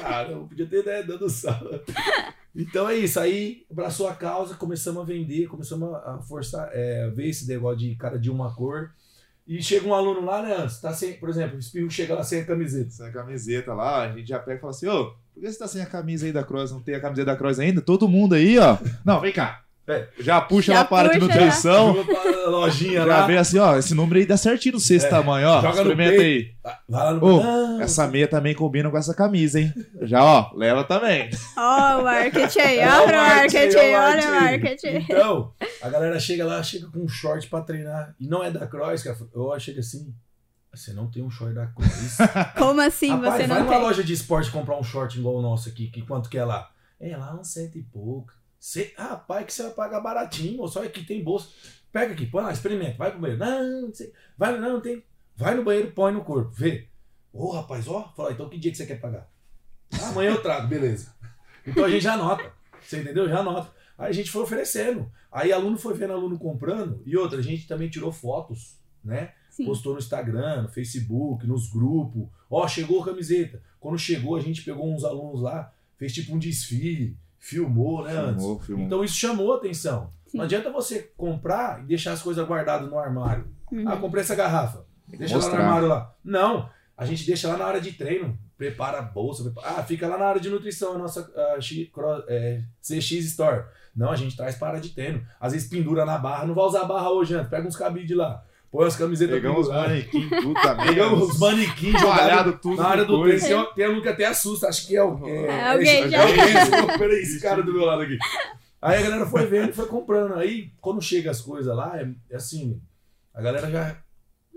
Cara, 0.01 0.31
eu 0.31 0.47
podia 0.47 0.67
ter 0.67 0.81
ideia 0.81 1.03
dando 1.03 1.29
sala. 1.29 1.83
Então 2.59 2.89
é 2.89 2.95
isso. 2.97 3.21
Aí 3.21 3.67
abraçou 3.71 4.09
a 4.09 4.15
causa, 4.15 4.55
começamos 4.55 5.03
a 5.03 5.05
vender, 5.05 5.47
começamos 5.47 5.93
a 5.93 6.19
forçar, 6.27 6.71
é, 6.73 7.11
ver 7.11 7.29
esse 7.29 7.47
negócio 7.47 7.77
de 7.81 7.95
cara 7.97 8.19
de 8.19 8.31
uma 8.31 8.51
cor. 8.55 8.93
E 9.47 9.63
chega 9.63 9.87
um 9.87 9.93
aluno 9.93 10.25
lá, 10.25 10.43
né, 10.43 10.67
tá 10.81 10.91
sem, 10.91 11.13
por 11.19 11.29
exemplo, 11.29 11.57
o 11.57 11.59
espirro 11.59 11.91
chega 11.91 12.15
lá 12.15 12.23
sem 12.23 12.41
a 12.41 12.47
camiseta. 12.47 12.89
Sem 12.89 13.07
a 13.07 13.13
camiseta 13.13 13.75
lá, 13.75 14.05
a 14.05 14.13
gente 14.13 14.29
já 14.31 14.39
pega 14.39 14.57
e 14.57 14.61
fala 14.63 14.71
assim, 14.71 14.89
ô, 14.89 15.11
por 15.35 15.43
que 15.43 15.53
você 15.53 15.59
tá 15.59 15.69
sem 15.69 15.83
a 15.83 15.87
camisa 15.87 16.25
aí 16.25 16.33
da 16.33 16.43
Cross? 16.43 16.73
Não 16.73 16.81
tem 16.81 16.95
a 16.95 17.01
camiseta 17.01 17.31
da 17.31 17.37
Cross 17.37 17.59
ainda? 17.59 17.83
Todo 17.83 18.09
mundo 18.09 18.35
aí, 18.35 18.59
ó. 18.59 18.79
Não, 19.05 19.21
vem 19.21 19.35
cá. 19.35 19.66
É. 19.89 20.09
Já 20.19 20.41
puxa 20.41 20.73
Já 20.73 20.81
lá 20.81 20.85
para 20.85 21.11
de 21.13 21.19
nutrição. 21.21 21.95
Jogou 21.95 22.05
pra 22.17 22.49
lojinha 22.49 23.01
Já 23.05 23.07
lá. 23.21 23.27
vem 23.27 23.37
assim, 23.37 23.59
ó, 23.59 23.77
esse 23.77 23.95
número 23.95 24.19
aí 24.19 24.27
dá 24.27 24.37
certinho 24.37 24.75
no 24.75 24.81
sexto 24.81 25.07
É, 25.07 25.11
tamanho, 25.11 25.49
ó. 25.49 25.61
joga 25.63 25.85
no 25.85 25.91
Experimenta 25.93 26.23
aí. 26.23 26.51
Vai 26.89 27.05
lá 27.05 27.15
no. 27.15 27.43
Não, 27.43 27.81
Essa 27.81 28.07
meia 28.09 28.27
também 28.27 28.55
combina 28.55 28.91
com 28.91 28.99
essa 28.99 29.15
camisa, 29.15 29.61
hein? 29.61 29.73
Já, 30.03 30.25
ó, 30.25 30.51
leva 30.57 30.83
também. 30.83 31.31
Ó, 31.57 32.01
o 32.01 32.03
marketing 32.05 32.59
aí, 32.59 32.79
Olha 32.81 32.97
ó, 32.99 33.01
o 33.01 33.09
o 33.09 33.13
marketing, 33.13 33.77
olha 33.77 34.29
o 34.29 34.41
marketing. 34.41 34.97
Então, 35.09 35.53
a 35.83 35.89
galera 35.89 36.19
chega 36.19 36.45
lá, 36.45 36.61
chega 36.63 36.89
com 36.89 36.99
um 37.05 37.09
short 37.09 37.49
pra 37.49 37.61
treinar. 37.61 38.15
E 38.19 38.27
não 38.27 38.43
é 38.43 38.51
da 38.51 38.67
Cross, 38.67 39.03
cara. 39.05 39.17
Eu 39.35 39.61
chego 39.61 39.79
assim. 39.81 40.13
Você 40.75 40.93
não 40.93 41.09
tem 41.11 41.23
um 41.23 41.31
short 41.31 41.55
da 41.55 41.67
Cross. 41.69 42.19
Como 42.59 42.81
assim 42.81 43.09
Rapaz, 43.11 43.35
você 43.35 43.47
vai 43.47 43.59
não 43.59 43.65
numa 43.65 43.75
tem? 43.77 43.83
loja 43.83 44.03
de 44.05 44.13
esporte 44.13 44.51
comprar 44.51 44.77
um 44.77 44.83
short 44.83 45.17
igual 45.19 45.37
o 45.37 45.43
nosso 45.43 45.69
aqui. 45.69 45.87
Que 45.89 46.03
quanto 46.03 46.29
que 46.29 46.37
é 46.37 46.45
lá? 46.45 46.69
É 47.01 47.17
lá 47.17 47.35
uns 47.39 47.49
cento 47.53 47.79
e 47.79 47.83
pouco. 47.83 48.33
Cê, 48.59 48.95
rapaz, 48.97 49.47
que 49.47 49.53
você 49.53 49.63
vai 49.65 49.73
pagar 49.73 50.01
baratinho. 50.01 50.67
Só 50.69 50.83
aqui 50.83 51.05
tem 51.05 51.23
bolsa. 51.23 51.49
Pega 51.93 52.13
aqui, 52.13 52.27
põe 52.27 52.43
lá, 52.43 52.53
experimenta. 52.53 52.99
Vai 52.99 53.11
pro 53.11 53.21
banheiro. 53.21 53.45
Não, 53.45 53.83
não 53.83 53.95
sei. 53.95 54.13
Vai, 54.37 54.59
não, 54.59 54.81
tem. 54.81 55.03
Vai 55.37 55.55
no 55.55 55.65
banheiro, 55.65 55.93
põe 55.93 56.13
no 56.13 56.25
corpo. 56.25 56.51
Vê. 56.51 56.89
Ô, 57.33 57.51
rapaz, 57.51 57.87
ó. 57.89 58.13
Fala, 58.17 58.33
então 58.33 58.49
que 58.49 58.59
dia 58.59 58.71
que 58.71 58.77
você 58.77 58.87
quer 58.87 59.01
pagar? 59.01 59.31
Ah, 59.93 60.09
amanhã 60.09 60.31
eu 60.31 60.43
trago, 60.43 60.69
beleza. 60.69 61.15
Então 61.67 61.85
a 61.85 61.91
gente 61.91 62.03
já 62.03 62.15
anota. 62.15 62.53
Você 62.81 63.01
entendeu? 63.01 63.29
Já 63.29 63.41
anota. 63.41 63.73
Aí 63.99 64.11
a 64.11 64.13
gente 64.13 64.31
foi 64.31 64.43
oferecendo. 64.43 65.11
Aí 65.31 65.53
aluno 65.53 65.79
foi 65.79 65.95
vendo 65.95 66.13
aluno 66.13 66.39
comprando. 66.39 67.03
E 67.05 67.17
outra, 67.17 67.39
a 67.39 67.43
gente 67.43 67.67
também 67.67 67.89
tirou 67.89 68.13
fotos, 68.13 68.79
né? 69.03 69.33
Sim. 69.51 69.65
Postou 69.65 69.95
no 69.95 69.99
Instagram, 69.99 70.63
no 70.63 70.69
Facebook, 70.69 71.47
nos 71.47 71.71
grupos. 71.71 72.29
Ó, 72.51 72.67
chegou 72.69 73.03
a 73.03 73.07
camiseta. 73.07 73.63
Quando 73.81 73.99
chegou, 73.99 74.37
a 74.37 74.41
gente 74.41 74.63
pegou 74.63 74.95
uns 74.95 75.05
alunos 75.05 75.41
lá, 75.41 75.73
fez 75.97 76.13
tipo 76.13 76.35
um 76.35 76.39
desfile, 76.39 77.17
filmou, 77.39 78.05
né? 78.05 78.13
antes. 78.13 78.43
Filmou, 78.43 78.61
filmou. 78.61 78.87
Então 78.87 79.05
isso 79.05 79.15
chamou 79.15 79.53
a 79.53 79.57
atenção. 79.57 80.13
Sim. 80.27 80.39
Não 80.39 80.45
adianta 80.45 80.71
você 80.71 81.11
comprar 81.17 81.81
e 81.81 81.87
deixar 81.87 82.13
as 82.13 82.23
coisas 82.23 82.47
guardadas 82.47 82.89
no 82.91 82.99
armário. 82.99 83.47
Uhum. 83.71 83.89
Ah, 83.89 83.97
comprei 83.97 84.23
essa 84.23 84.35
garrafa. 84.35 84.85
Deixa 85.09 85.39
lá 85.39 85.49
no 85.49 85.55
armário 85.55 85.89
lá. 85.89 86.15
Não. 86.25 86.69
A 86.97 87.05
gente 87.05 87.27
deixa 87.27 87.47
lá 87.49 87.57
na 87.57 87.65
área 87.67 87.81
de 87.81 87.93
treino. 87.93 88.37
Prepara 88.57 88.99
a 88.99 89.03
bolsa. 89.03 89.45
prepara- 89.45 89.69
Ah, 89.79 89.83
fica 89.83 90.09
lá 90.09 90.17
na 90.19 90.25
área 90.25 90.41
de 90.41 90.49
nutrição, 90.49 90.95
a 90.95 90.99
nossa 90.99 91.31
ah, 91.37 91.61
X- 91.61 91.91
é, 92.29 92.63
CX 92.83 93.13
Store. 93.27 93.65
Não, 93.95 94.11
a 94.11 94.17
gente 94.17 94.37
traz 94.37 94.57
para 94.57 94.69
a 94.69 94.71
área 94.73 94.81
de 94.81 94.91
treino. 94.91 95.25
Às 95.41 95.53
vezes 95.53 95.69
pendura 95.69 96.05
na 96.05 96.19
barra. 96.19 96.47
Não 96.47 96.55
vai 96.55 96.65
usar 96.65 96.83
a 96.83 96.85
barra 96.87 97.11
hoje, 97.11 97.35
antes. 97.35 97.49
Pega 97.51 97.67
uns 97.69 97.77
cabides 97.77 98.17
lá. 98.17 98.43
Põe 98.77 98.89
as 98.89 98.97
camisetas 98.97 99.35
Pegamos 99.37 99.69
os 99.69 99.75
manequins, 99.75 100.29
tudo 100.29 100.53
também. 100.61 100.87
Pegamos 100.89 101.31
os 101.31 101.39
manequins 101.39 101.99
jogados 101.99 102.61
tudo. 102.61 102.77
na 102.77 102.89
área 102.89 103.05
do 103.07 103.23
treino. 103.23 103.41
coisa. 103.41 103.65
Tem, 103.65 103.75
tem 103.75 103.85
aluno 103.87 104.03
que 104.03 104.09
até 104.09 104.27
assusta. 104.27 104.69
Acho 104.69 104.87
que 104.87 104.95
é 104.95 105.03
o. 105.03 105.27
É, 105.27 105.47
É 105.47 105.69
alguém 105.71 106.03
é, 106.03 106.09
já. 106.11 106.19
é 106.19 106.23
alguém. 106.23 106.99
Peraí, 106.99 107.23
esse 107.23 107.41
cara 107.41 107.63
do 107.63 107.73
meu 107.73 107.87
lado 107.87 108.03
aqui. 108.03 108.19
Aí 108.83 108.99
a 108.99 109.03
galera 109.03 109.25
foi 109.25 109.47
vendo 109.47 109.71
e 109.71 109.73
foi 109.73 109.87
comprando. 109.87 110.35
Aí, 110.35 110.73
quando 110.79 111.01
chega 111.01 111.31
as 111.31 111.41
coisas 111.41 111.75
lá, 111.75 111.99
é, 111.99 112.07
é 112.31 112.37
assim, 112.37 112.79
a 113.33 113.41
galera 113.41 113.71
já. 113.71 113.97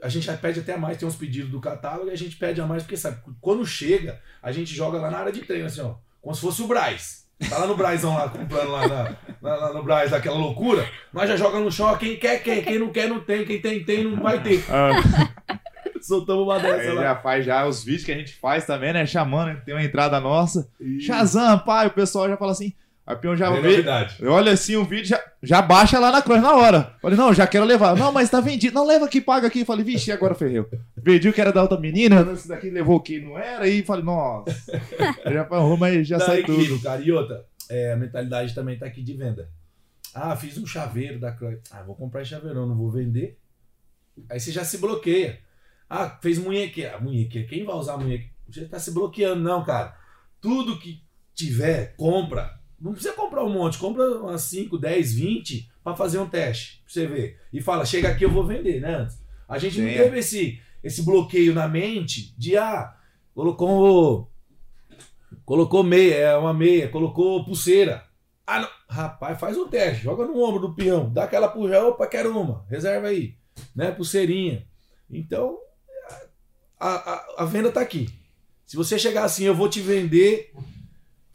A 0.04 0.10
gente 0.10 0.26
já 0.26 0.36
pede 0.36 0.60
até 0.60 0.76
mais, 0.76 0.98
tem 0.98 1.08
uns 1.08 1.16
pedidos 1.16 1.50
do 1.50 1.62
catálogo 1.62 2.10
e 2.10 2.12
a 2.12 2.18
gente 2.18 2.36
pede 2.36 2.60
a 2.60 2.66
mais, 2.66 2.84
porque 2.84 2.98
sabe, 2.98 3.22
quando 3.40 3.66
chega, 3.66 4.20
a 4.42 4.52
gente 4.52 4.74
joga 4.74 4.98
lá 4.98 5.10
na 5.10 5.20
área 5.20 5.32
de 5.32 5.42
treino, 5.42 5.66
assim, 5.66 5.82
ó. 5.82 5.96
Como 6.22 6.36
se 6.36 6.42
fosse 6.42 6.62
o 6.62 6.68
Braz. 6.68 7.26
Tá 7.48 7.58
lá 7.60 7.68
no 7.68 7.76
Brazão 7.78 8.14
lá, 8.16 8.28
comprando 8.28 8.70
lá, 8.72 8.88
na, 8.88 9.04
na- 9.42 9.56
lá 9.56 9.74
no 9.74 9.82
Braz, 9.84 10.12
aquela 10.12 10.36
loucura. 10.38 10.86
Nós 11.14 11.30
já 11.30 11.38
joga 11.38 11.60
no 11.60 11.72
chão, 11.72 11.96
quem 11.98 12.18
quer, 12.18 12.44
quer, 12.44 12.62
quem 12.64 12.78
não 12.80 12.90
quer, 12.90 13.08
não 13.08 13.22
tem, 13.22 13.46
quem 13.46 13.62
tem, 13.62 13.84
tem, 13.84 14.04
não 14.04 14.22
vai 14.22 14.42
ter. 14.44 14.64
Ah, 14.70 14.92
Soltamos 16.02 16.44
uma 16.44 16.60
dessa 16.60 16.82
aí 16.90 16.94
lá. 16.94 17.02
já 17.04 17.16
faz 17.16 17.46
já 17.46 17.66
os 17.66 17.84
vídeos 17.84 18.06
que 18.06 18.12
a 18.12 18.16
gente 18.18 18.34
faz 18.36 18.66
também, 18.66 18.94
né? 18.94 19.06
Chamando, 19.06 19.60
tem 19.64 19.74
uma 19.74 19.84
entrada 19.84 20.20
nossa. 20.20 20.70
E- 20.80 21.00
Shazam, 21.02 21.60
pai, 21.60 21.88
o 21.88 21.92
pessoal 21.92 22.28
já 22.30 22.38
fala 22.38 22.52
assim. 22.52 22.74
A 23.10 23.16
Pião 23.16 23.36
já 23.36 23.48
É 23.48 23.60
vê. 23.60 23.70
novidade. 23.72 24.24
Olha 24.24 24.52
assim 24.52 24.76
o 24.76 24.86
vídeo, 24.86 25.08
já, 25.08 25.24
já 25.42 25.62
baixa 25.64 25.98
lá 25.98 26.12
na 26.12 26.22
Cross 26.22 26.42
na 26.44 26.56
hora. 26.56 26.96
Falei, 27.02 27.18
não, 27.18 27.34
já 27.34 27.48
quero 27.48 27.66
levar. 27.66 27.96
Não, 27.96 28.12
mas 28.12 28.30
tá 28.30 28.40
vendido. 28.40 28.76
Não, 28.76 28.86
leva 28.86 29.06
aqui, 29.06 29.20
paga 29.20 29.48
aqui. 29.48 29.66
Falei, 29.66 29.84
vixe, 29.84 30.12
agora 30.12 30.36
ferreu. 30.36 30.70
Vendi 30.96 31.28
o 31.28 31.34
que 31.34 31.42
era 31.42 31.52
da 31.52 31.64
outra 31.64 31.80
menina, 31.80 32.22
esse 32.34 32.48
daqui 32.48 32.70
levou 32.70 32.98
o 32.98 33.02
que 33.02 33.20
não 33.20 33.36
era. 33.36 33.68
E 33.68 33.82
falei, 33.82 34.04
nossa. 34.06 34.56
já 35.26 35.44
falou, 35.46 35.76
mas 35.76 36.08
já 36.08 36.20
Tá 36.20 36.28
sai 36.28 36.42
incrível, 36.42 36.76
tudo. 36.76 36.84
cara. 36.84 37.02
E 37.02 37.12
outra, 37.12 37.44
é, 37.68 37.94
a 37.94 37.96
mentalidade 37.98 38.54
também 38.54 38.78
tá 38.78 38.86
aqui 38.86 39.02
de 39.02 39.14
venda. 39.14 39.50
Ah, 40.14 40.36
fiz 40.36 40.56
um 40.60 40.66
chaveiro 40.68 41.20
da 41.20 41.32
Croix. 41.32 41.60
Ah, 41.72 41.82
vou 41.82 41.96
comprar 41.96 42.22
esse 42.22 42.30
chaveirão, 42.30 42.68
não 42.68 42.76
vou 42.78 42.92
vender. 42.92 43.40
Aí 44.30 44.40
você 44.40 44.52
já 44.52 44.64
se 44.64 44.78
bloqueia. 44.78 45.40
Ah, 45.90 46.16
fez 46.22 46.38
munhequeira. 46.38 46.96
Ah, 46.96 47.02
munhequeira. 47.02 47.48
Quem 47.48 47.66
vai 47.66 47.76
usar 47.76 47.98
munhequeira? 47.98 48.32
Você 48.48 48.66
tá 48.66 48.78
se 48.78 48.92
bloqueando, 48.92 49.42
não, 49.42 49.64
cara. 49.66 49.96
Tudo 50.40 50.78
que 50.80 51.02
tiver, 51.34 51.96
compra. 51.98 52.59
Não 52.82 52.94
precisa 52.94 53.14
comprar 53.14 53.44
um 53.44 53.50
monte, 53.50 53.78
compra 53.78 54.04
umas 54.20 54.44
5, 54.44 54.78
10, 54.78 55.14
20 55.14 55.72
para 55.84 55.96
fazer 55.96 56.20
um 56.20 56.30
teste, 56.30 56.82
pra 56.84 56.94
você 56.94 57.08
ver. 57.08 57.40
E 57.52 57.62
fala, 57.62 57.86
chega 57.86 58.10
aqui, 58.10 58.24
eu 58.24 58.32
vou 58.32 58.46
vender, 58.46 58.80
né? 58.80 59.08
A 59.48 59.58
gente 59.58 59.82
não 59.82 59.90
Sim. 59.90 59.98
teve 59.98 60.20
esse, 60.20 60.62
esse 60.84 61.04
bloqueio 61.04 61.54
na 61.54 61.68
mente 61.68 62.34
de, 62.38 62.56
ah, 62.58 62.96
colocou 63.34 64.30
Colocou 65.50 65.84
meia, 65.84 66.14
é 66.14 66.38
uma 66.38 66.54
meia, 66.54 66.90
colocou 66.90 67.44
pulseira. 67.44 68.04
Ah, 68.46 68.60
não. 68.60 68.70
Rapaz, 68.88 69.40
faz 69.40 69.58
um 69.58 69.68
teste, 69.68 70.04
joga 70.04 70.26
no 70.26 70.40
ombro 70.40 70.60
do 70.60 70.76
peão, 70.76 71.12
dá 71.12 71.24
aquela 71.24 71.48
puja, 71.48 71.84
opa, 71.84 72.06
quero 72.08 72.40
uma, 72.40 72.66
reserva 72.70 73.08
aí, 73.08 73.36
né? 73.76 73.92
Pulseirinha. 73.92 74.66
Então, 75.10 75.58
a, 76.80 76.90
a, 76.90 77.36
a 77.40 77.46
venda 77.46 77.72
tá 77.72 77.82
aqui. 77.82 78.10
Se 78.64 78.78
você 78.78 79.00
chegar 79.00 79.24
assim, 79.24 79.44
eu 79.46 79.56
vou 79.56 79.68
te 79.68 79.82
vender, 79.82 80.54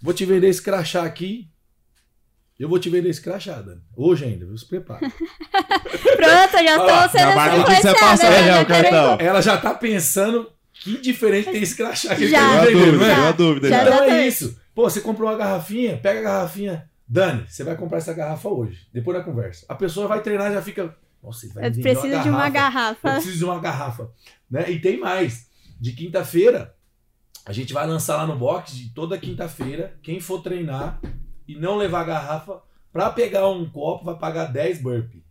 vou 0.05 0.13
te 0.13 0.27
vender 0.27 0.49
esse 0.49 0.61
crachá 0.61 1.03
aqui, 1.03 1.49
eu 2.61 2.69
vou 2.69 2.79
te 2.79 2.91
vender 2.91 3.09
esse 3.09 3.23
crachá, 3.23 3.63
Dani. 3.63 3.81
Hoje 3.97 4.27
ainda, 4.27 4.45
viu? 4.45 4.57
Se 4.59 4.67
prepara. 4.69 5.01
Pronto, 5.09 6.65
já 6.65 6.79
tô 6.79 7.09
sendo 7.11 7.33
já 7.33 7.81
você 7.81 7.95
passa 7.95 8.29
aí, 8.29 8.43
né? 8.45 8.59
ó, 8.59 8.63
o 8.63 8.67
cartão. 8.67 9.17
Ela 9.19 9.41
já 9.41 9.57
tá 9.57 9.73
pensando 9.75 10.53
que 10.75 11.01
diferente 11.01 11.51
tem 11.51 11.63
esse 11.63 11.75
crachá 11.75 12.15
que 12.15 12.25
ele 12.25 12.31
Já. 12.31 12.41
tá 12.41 12.47
Deu 12.47 12.61
a 12.61 12.65
vendendo, 12.67 12.91
dúvida, 12.93 13.07
né? 13.07 13.29
a 13.29 13.33
dúvida. 13.33 13.69
Já 13.71 13.85
já. 13.85 13.91
Então 13.95 14.05
é 14.05 14.27
isso. 14.27 14.61
Pô, 14.75 14.83
você 14.91 15.01
comprou 15.01 15.29
uma 15.31 15.39
garrafinha, 15.39 15.97
pega 15.97 16.21
a 16.21 16.23
garrafinha. 16.23 16.91
Dani, 17.09 17.47
você 17.49 17.65
vai 17.65 17.75
comprar 17.77 17.99
essa 17.99 18.13
garrafa 18.13 18.49
hoje, 18.49 18.87
depois 18.93 19.17
da 19.17 19.25
conversa. 19.25 19.65
A 19.69 19.75
pessoa 19.75 20.07
vai 20.07 20.21
treinar 20.21 20.51
e 20.51 20.55
já 20.55 20.63
fica. 20.63 20.95
Nossa, 21.23 21.47
ele 21.47 21.55
vai 21.55 21.69
Eu 21.69 21.73
preciso 21.73 22.23
de 22.23 22.29
uma 22.29 22.47
Eu 22.49 22.53
garrafa. 22.53 23.13
preciso 23.15 23.39
de 23.39 23.45
uma 23.45 23.59
garrafa. 23.59 24.11
Né? 24.51 24.71
E 24.71 24.79
tem 24.79 24.99
mais. 25.01 25.47
De 25.81 25.93
quinta-feira, 25.93 26.75
a 27.47 27.53
gente 27.53 27.73
vai 27.73 27.87
lançar 27.87 28.17
lá 28.17 28.27
no 28.27 28.37
box 28.37 28.75
de 28.75 28.95
toda 28.95 29.19
quinta-feira. 29.19 29.95
Quem 30.03 30.21
for 30.21 30.43
treinar 30.43 31.01
e 31.47 31.55
não 31.55 31.77
levar 31.77 32.01
a 32.01 32.05
garrafa, 32.05 32.63
pra 32.93 33.11
pegar 33.11 33.49
um 33.49 33.69
copo, 33.69 34.05
vai 34.05 34.17
pagar 34.17 34.47
10 34.47 34.81
burpee. 34.81 35.25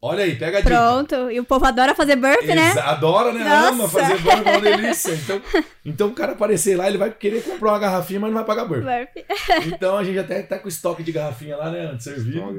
Olha 0.00 0.22
aí, 0.22 0.36
pega 0.36 0.58
a 0.58 0.60
dica. 0.60 0.76
Pronto. 0.76 1.30
E 1.30 1.40
o 1.40 1.44
povo 1.44 1.64
adora 1.64 1.94
fazer 1.94 2.14
burp, 2.14 2.44
né? 2.44 2.70
Adora, 2.80 3.32
né? 3.32 3.42
Nossa. 3.42 3.68
Ama 3.68 3.88
fazer 3.88 4.18
burpee, 4.18 4.48
é 4.48 4.52
uma 4.52 4.60
delícia. 4.60 5.12
Então, 5.12 5.42
então 5.84 6.08
o 6.08 6.14
cara 6.14 6.32
aparecer 6.32 6.76
lá, 6.76 6.86
ele 6.86 6.98
vai 6.98 7.10
querer 7.10 7.42
comprar 7.42 7.72
uma 7.72 7.78
garrafinha, 7.80 8.20
mas 8.20 8.30
não 8.30 8.36
vai 8.36 8.46
pagar 8.46 8.64
burpee. 8.64 8.84
Burp. 8.84 9.26
Então 9.74 9.96
a 9.96 10.04
gente 10.04 10.18
até 10.18 10.42
tá 10.42 10.58
com 10.58 10.68
estoque 10.68 11.02
de 11.02 11.10
garrafinha 11.10 11.56
lá, 11.56 11.70
né? 11.70 11.86
Antes 11.86 12.04
servido. 12.04 12.54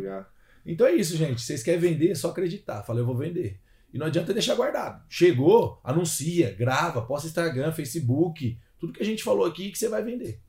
Então 0.66 0.86
é 0.86 0.92
isso, 0.92 1.16
gente. 1.16 1.42
Vocês 1.42 1.64
querem 1.64 1.80
vender, 1.80 2.12
é 2.12 2.16
só 2.16 2.30
acreditar. 2.30 2.84
Falei, 2.84 3.04
eu 3.04 3.08
vou 3.08 3.16
vender. 3.16 3.58
E 3.94 3.98
não 3.98 4.08
adianta 4.08 4.34
deixar 4.34 4.56
guardado. 4.56 5.02
Chegou, 5.08 5.80
anuncia, 5.84 6.54
grava, 6.58 7.02
posta 7.02 7.28
Instagram, 7.28 7.72
Facebook, 7.72 8.58
tudo 8.80 8.94
que 8.94 9.02
a 9.02 9.06
gente 9.06 9.24
falou 9.24 9.46
aqui 9.46 9.72
que 9.72 9.78
você 9.78 9.88
vai 9.90 10.02
vender. 10.04 10.40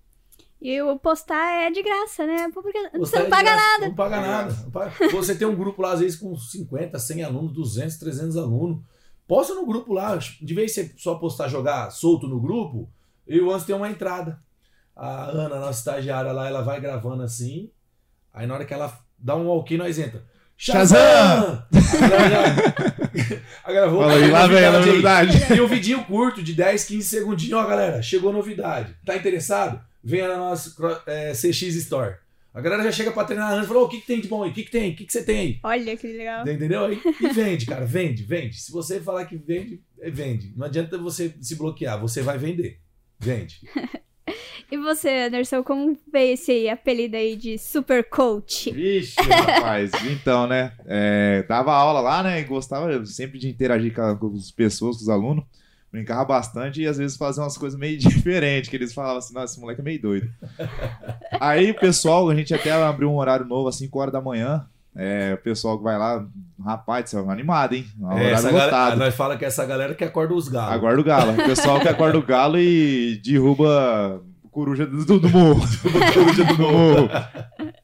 E 0.62 0.81
o 0.83 0.99
postar 0.99 1.62
é 1.64 1.70
de 1.70 1.83
graça, 1.83 2.26
né? 2.26 2.51
Porque 2.53 2.78
você 2.99 3.16
é 3.16 3.18
não 3.20 3.24
de 3.24 3.31
paga 3.31 3.43
graça, 3.51 3.66
nada. 3.66 3.89
Não 3.89 3.95
paga 3.95 4.20
nada. 4.20 4.53
Não 4.62 4.70
paga- 4.70 4.93
Você 5.11 5.35
tem 5.35 5.49
um 5.49 5.57
grupo 5.57 5.81
lá, 5.81 5.93
às 5.93 6.01
vezes, 6.01 6.18
com 6.18 6.37
50, 6.37 6.99
100 6.99 7.24
alunos, 7.24 7.53
200, 7.55 7.97
300 7.97 8.37
alunos. 8.37 8.83
Posta 9.26 9.55
no 9.55 9.64
grupo 9.64 9.95
lá. 9.95 10.16
De 10.16 10.53
vez 10.55 10.76
em 10.76 10.85
você 10.85 10.95
só 10.99 11.14
postar, 11.14 11.49
jogar 11.49 11.91
solto 11.91 12.28
no 12.28 12.39
grupo, 12.39 12.91
eu 13.26 13.37
e 13.39 13.41
o 13.41 13.51
Antes 13.51 13.64
tem 13.64 13.74
uma 13.74 13.89
entrada. 13.89 14.39
A 14.95 15.31
Ana, 15.31 15.59
nossa 15.61 15.78
estagiária 15.78 16.31
lá, 16.31 16.47
ela 16.47 16.61
vai 16.61 16.78
gravando 16.78 17.22
assim. 17.22 17.70
Aí 18.35 18.47
na 18.47 18.53
hora 18.53 18.66
que 18.66 18.74
ela 18.74 18.93
dá 19.18 19.35
um 19.37 19.49
ok, 19.49 19.78
nós 19.78 19.99
entra. 19.99 20.22
Shazam! 20.59 21.64
Já- 21.72 22.99
a 23.64 23.72
galera, 23.72 23.90
vou- 23.90 24.00
Fala 24.02 24.14
aí, 24.14 24.30
lá 24.30 24.46
vem 24.46 24.64
a 24.64 24.72
novidade. 24.72 25.46
Tem 25.46 25.61
um 25.61 25.66
vidinho 25.66 26.04
curto 26.04 26.42
de 26.42 26.52
10, 26.54 26.84
15 26.84 27.08
segundinhos. 27.08 27.58
Ó, 27.58 27.66
galera, 27.66 28.02
chegou 28.02 28.32
novidade. 28.32 28.94
Tá 29.04 29.16
interessado? 29.16 29.80
Venha 30.02 30.28
na 30.28 30.36
nossa 30.36 30.74
é, 31.06 31.32
CX 31.32 31.62
Store. 31.76 32.16
A 32.52 32.61
galera 32.61 32.82
já 32.82 32.90
chega 32.90 33.12
pra 33.12 33.24
treinar 33.24 33.52
antes 33.52 33.64
e 33.66 33.68
fala: 33.68 33.80
"Ô, 33.80 33.84
o 33.84 33.88
que, 33.88 34.00
que 34.00 34.06
tem 34.06 34.20
de 34.20 34.26
bom 34.26 34.42
aí? 34.42 34.50
O 34.50 34.52
que, 34.52 34.64
que 34.64 34.70
tem? 34.70 34.92
O 34.92 34.96
que, 34.96 35.04
que 35.04 35.12
você 35.12 35.22
tem 35.22 35.38
aí? 35.38 35.58
Olha 35.62 35.96
que 35.96 36.06
legal. 36.08 36.42
Entendeu? 36.48 36.84
Aí, 36.86 37.00
e 37.20 37.28
vende, 37.32 37.64
cara, 37.66 37.84
vende, 37.86 38.24
vende. 38.24 38.58
Se 38.61 38.72
você 38.72 38.98
falar 39.00 39.24
que 39.26 39.36
vende, 39.36 39.80
é 40.00 40.11
vende. 40.11 40.52
Não 40.56 40.66
adianta 40.66 40.98
você 40.98 41.32
se 41.40 41.54
bloquear, 41.54 42.00
você 42.00 42.22
vai 42.22 42.38
vender. 42.38 42.80
Vende. 43.20 43.61
E 44.70 44.76
você, 44.76 45.26
Anderson, 45.26 45.62
como 45.62 45.99
veio 46.12 46.35
esse 46.35 46.68
apelido 46.68 47.16
aí 47.16 47.35
de 47.37 47.59
Super 47.59 48.09
Coach? 48.09 48.70
Vixe, 48.70 49.20
rapaz. 49.20 49.91
Então, 50.11 50.47
né? 50.47 50.72
é, 50.87 51.43
dava 51.49 51.72
aula 51.72 52.01
lá, 52.01 52.22
né? 52.22 52.41
E 52.41 52.45
gostava 52.45 53.05
sempre 53.07 53.39
de 53.39 53.49
interagir 53.49 53.95
com, 53.95 54.35
as 54.37 54.51
pessoas, 54.51 54.97
com 54.97 55.03
os 55.03 55.09
alunos. 55.09 55.45
Brincava 55.91 56.24
bastante 56.24 56.81
e 56.81 56.87
às 56.87 56.99
vezes 56.99 57.16
fazia 57.16 57.43
umas 57.43 57.59
coisas 57.59 57.78
meio 57.78 57.99
diferentes, 57.99 58.70
que 58.70 58.76
eles 58.76 58.95
falavam 58.95 59.18
assim, 59.18 59.35
nossa, 59.35 59.53
esse 59.53 59.61
moleque 59.61 59.81
é 59.81 59.85
meio 59.85 60.01
doido. 60.01 60.31
Aí 61.41 61.72
pessoal, 61.74 62.28
a 62.28 62.35
gente 62.35 62.55
até 62.55 62.70
abriu 62.70 63.11
um 63.11 63.16
horário 63.16 63.47
novo 63.47 63.68
às 63.68 63.76
5 63.76 63.99
horas 63.99 64.12
da 64.12 64.20
manhã. 64.20 64.66
É, 64.95 65.34
o 65.34 65.38
pessoal 65.38 65.78
que 65.78 65.84
vai 65.84 65.97
lá, 65.97 66.26
rapaz, 66.64 67.07
isso 67.07 67.18
é 67.18 67.32
animado, 67.32 67.74
hein? 67.74 67.86
É, 68.01 68.05
horário 68.05 68.28
essa 68.28 68.53
galera, 68.53 68.97
nós 68.97 69.14
fala 69.14 69.36
que 69.36 69.45
é 69.45 69.49
essa 69.49 69.64
galera 69.64 69.95
que 69.95 70.05
acorda 70.05 70.34
os 70.34 70.49
galos. 70.49 70.74
Aguarda 70.74 71.01
o 71.01 71.05
galo. 71.05 71.32
O 71.32 71.45
pessoal 71.45 71.80
que 71.80 71.88
acorda 71.88 72.18
o 72.18 72.22
galo 72.22 72.59
e 72.59 73.20
derruba 73.24 74.22
coruja 74.51 74.86
do, 74.86 75.20
do 75.20 75.28
morro. 75.28 75.62
coruja 76.12 76.45
do 76.45 76.59
morro. 76.59 77.09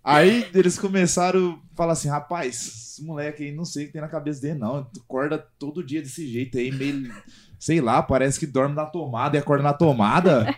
Aí 0.03 0.47
eles 0.53 0.79
começaram 0.79 1.61
a 1.73 1.77
falar 1.77 1.93
assim, 1.93 2.09
rapaz, 2.09 2.87
esse 2.97 3.05
moleque 3.05 3.45
aí, 3.45 3.53
não 3.53 3.65
sei 3.65 3.85
o 3.85 3.87
que 3.87 3.93
tem 3.93 4.03
na 4.03 4.09
cabeça 4.09 4.41
dele, 4.41 4.59
não. 4.59 4.87
Acorda 5.05 5.39
todo 5.59 5.85
dia 5.85 6.03
desse 6.03 6.27
jeito 6.27 6.59
aí, 6.59 6.73
meio. 6.73 7.13
Sei 7.59 7.81
lá, 7.81 8.03
parece 8.03 8.39
que 8.39 8.47
dorme 8.47 8.75
na 8.75 8.85
tomada 8.85 9.37
e 9.37 9.41
acorda 9.41 9.63
na 9.63 9.73
tomada. 9.73 10.55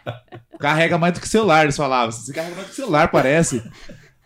Carrega 0.58 0.98
mais 0.98 1.14
do 1.14 1.20
que 1.20 1.28
celular, 1.28 1.62
eles 1.62 1.76
falavam. 1.76 2.10
Você 2.10 2.32
carrega 2.32 2.56
mais 2.56 2.66
do 2.66 2.70
que 2.70 2.76
celular, 2.76 3.10
parece. 3.10 3.62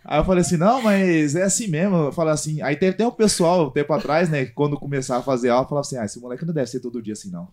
Aí 0.05 0.19
eu 0.19 0.25
falei 0.25 0.41
assim, 0.41 0.57
não, 0.57 0.81
mas 0.81 1.35
é 1.35 1.43
assim 1.43 1.67
mesmo. 1.67 1.95
Eu 1.95 2.11
falei 2.11 2.33
assim, 2.33 2.61
aí 2.61 2.75
teve 2.75 2.91
até 2.91 3.07
um 3.07 3.11
pessoal, 3.11 3.67
um 3.67 3.69
tempo 3.69 3.93
atrás, 3.93 4.29
né, 4.29 4.45
que 4.45 4.51
quando 4.51 4.77
começava 4.77 5.21
a 5.21 5.23
fazer 5.23 5.49
aula, 5.49 5.65
falava 5.67 5.85
assim, 5.85 5.97
ah, 5.97 6.05
esse 6.05 6.19
moleque 6.19 6.45
não 6.45 6.53
deve 6.53 6.69
ser 6.69 6.79
todo 6.81 7.01
dia 7.01 7.13
assim, 7.13 7.31
não. 7.31 7.47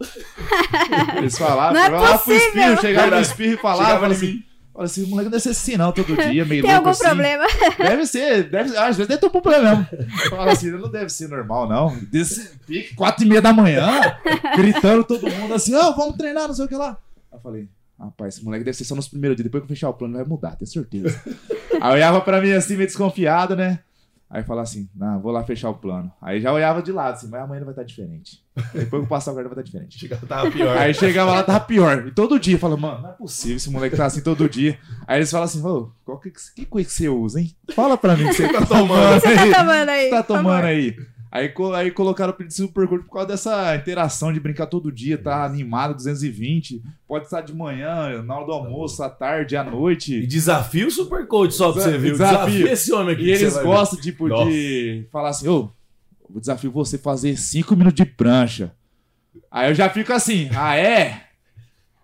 Eles 1.17 1.39
falavam, 1.39 1.75
Não 1.75 1.85
é 1.85 1.89
lá 1.89 2.19
pro 2.19 2.35
espirro, 2.35 2.81
chegava 2.81 3.17
no 3.17 3.21
espirro 3.23 3.55
e 3.55 3.57
falava, 3.57 4.09
em 4.09 4.13
assim, 4.13 4.27
mim. 4.27 4.45
Fala 4.73 4.85
assim, 4.85 5.05
o 5.05 5.09
moleque 5.09 5.25
não 5.27 5.31
deve 5.33 5.43
ser 5.43 5.51
assim, 5.51 5.77
não, 5.77 5.93
todo 5.93 6.17
dia, 6.17 6.45
meio 6.45 6.63
Tem 6.63 6.73
louco 6.73 6.77
algum 6.77 6.91
assim. 6.91 7.05
problema? 7.05 7.45
Deve 7.79 8.07
ser, 8.07 8.45
deve 8.51 8.77
às 8.77 8.97
vezes 8.97 9.09
deve 9.09 9.21
ter 9.21 9.27
um 9.27 9.31
problema 9.31 9.89
mesmo. 9.93 10.11
Fala 10.31 10.53
assim, 10.53 10.71
não 10.71 10.91
deve 10.91 11.11
ser 11.11 11.29
normal, 11.29 11.69
não. 11.69 11.97
Desse 12.11 12.57
pique, 12.67 12.95
quatro 12.95 13.25
e 13.25 13.29
meia 13.29 13.43
da 13.43 13.53
manhã, 13.53 14.01
gritando 14.57 15.05
todo 15.05 15.31
mundo 15.31 15.55
assim, 15.55 15.75
ó, 15.75 15.91
vamos 15.93 16.17
treinar, 16.17 16.47
não 16.49 16.55
sei 16.55 16.65
o 16.65 16.69
que 16.69 16.77
lá. 16.77 16.97
Aí 17.31 17.39
eu 17.39 17.41
falei, 17.41 17.69
rapaz, 18.01 18.35
esse 18.35 18.45
moleque 18.45 18.65
deve 18.65 18.77
ser 18.77 18.85
só 18.85 18.95
nos 18.95 19.09
primeiros 19.09 19.37
dias, 19.37 19.45
depois 19.45 19.63
que 19.63 19.67
eu 19.71 19.77
fechar 19.77 19.89
o 19.91 19.95
plano 19.95 20.15
vai 20.15 20.25
mudar, 20.25 20.57
tenho 20.57 20.71
certeza. 20.71 21.21
Aí 21.81 21.91
eu 21.91 21.95
olhava 21.95 22.21
pra 22.21 22.41
mim 22.41 22.53
assim, 22.53 22.75
meio 22.77 22.87
desconfiado, 22.87 23.55
né? 23.55 23.81
Aí 24.33 24.45
falava 24.45 24.63
assim, 24.63 24.89
não, 24.95 25.21
vou 25.21 25.33
lá 25.33 25.43
fechar 25.43 25.71
o 25.71 25.75
plano. 25.75 26.13
Aí 26.23 26.41
já 26.41 26.53
olhava 26.53 26.81
de 26.81 26.93
lado 26.93 27.15
assim, 27.15 27.27
mas 27.29 27.43
amanhã 27.43 27.63
vai 27.65 27.73
estar 27.73 27.83
diferente. 27.83 28.41
Depois 28.73 28.89
que 28.89 28.95
eu 28.95 29.07
passar 29.07 29.33
o 29.33 29.35
guarda 29.35 29.49
vai 29.49 29.59
estar 29.59 29.65
diferente. 29.65 29.99
Chegava, 29.99 30.25
tava 30.25 30.51
pior. 30.53 30.79
Aí 30.79 30.95
chegava 30.95 31.33
lá, 31.33 31.43
tava 31.43 31.59
pior. 31.59 32.07
E 32.07 32.13
todo 32.13 32.39
dia, 32.39 32.57
fala, 32.57 32.77
mano, 32.77 33.03
não 33.03 33.11
é 33.11 33.13
possível 33.15 33.57
esse 33.57 33.69
moleque 33.69 33.97
tá 33.97 34.07
assim 34.07 34.21
todo 34.21 34.49
dia. 34.49 34.79
Aí 35.05 35.19
eles 35.19 35.31
falam 35.33 35.47
assim, 35.47 35.61
ô, 35.67 35.91
qual 36.05 36.21
que, 36.21 36.31
que 36.55 36.65
coisa 36.65 36.89
que 36.89 36.95
você 36.95 37.09
usa, 37.09 37.41
hein? 37.41 37.51
Fala 37.75 37.99
pra 37.99 38.17
mim 38.17 38.27
o 38.27 38.29
que 38.29 38.35
você 38.35 38.47
tá 38.53 38.65
tomando 38.65 39.17
O 39.17 39.21
que 39.21 39.27
você 39.29 39.35
aí. 39.35 39.51
tá 39.51 39.59
tomando 39.59 39.89
aí? 39.89 40.05
Você 40.05 40.11
tá 40.11 40.23
tomando 40.23 40.65
aí. 40.65 40.97
Aí, 41.33 41.53
aí 41.77 41.91
colocaram 41.93 42.31
o 42.33 42.35
apelido 42.35 42.51
de 42.51 42.57
super 42.57 42.89
curto 42.89 43.05
por 43.07 43.13
causa 43.13 43.29
dessa 43.29 43.77
interação 43.77 44.33
de 44.33 44.41
brincar 44.41 44.67
todo 44.67 44.91
dia, 44.91 45.17
tá 45.17 45.45
animado, 45.45 45.95
220. 45.95 46.83
Pode 47.07 47.27
estar 47.27 47.41
de 47.41 47.55
manhã, 47.55 48.21
na 48.23 48.37
hora 48.37 48.47
do 48.47 48.53
almoço, 48.53 49.01
à 49.03 49.09
tarde, 49.09 49.57
à 49.57 49.65
E 49.65 49.71
noite. 49.71 50.27
desafio 50.27 50.89
o 50.89 50.91
super 50.91 51.27
coach 51.29 51.55
só 51.55 51.73
pra 51.73 51.83
você 51.83 51.97
ver. 51.97 52.13
Desafio. 52.13 52.39
Desafio 52.49 52.69
esse 52.69 52.93
homem 52.93 53.15
aqui. 53.15 53.23
E 53.27 53.31
eles 53.31 53.55
vai 53.55 53.63
ver. 53.63 53.69
gostam, 53.69 54.01
tipo, 54.01 54.29
de 54.29 55.07
falar 55.13 55.29
assim, 55.29 55.47
ô, 55.47 55.71
eu 56.35 56.41
desafio 56.41 56.71
você 56.73 56.99
fazer 56.99 57.37
5 57.37 57.77
minutos 57.77 57.95
de 57.97 58.05
prancha. 58.07 58.73
Aí 59.49 59.71
eu 59.71 59.75
já 59.75 59.89
fico 59.89 60.13
assim, 60.13 60.49
ah, 60.57 60.75
é? 60.77 61.27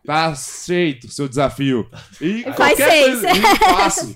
Tá 0.05 0.33
feito 0.37 1.09
seu 1.11 1.29
desafio. 1.29 1.85
E 2.20 2.45
Faz 2.45 2.55
qualquer 2.57 2.91
seis. 2.91 3.20
coisa 3.20 3.29
eu 3.29 3.57
faço. 3.74 4.14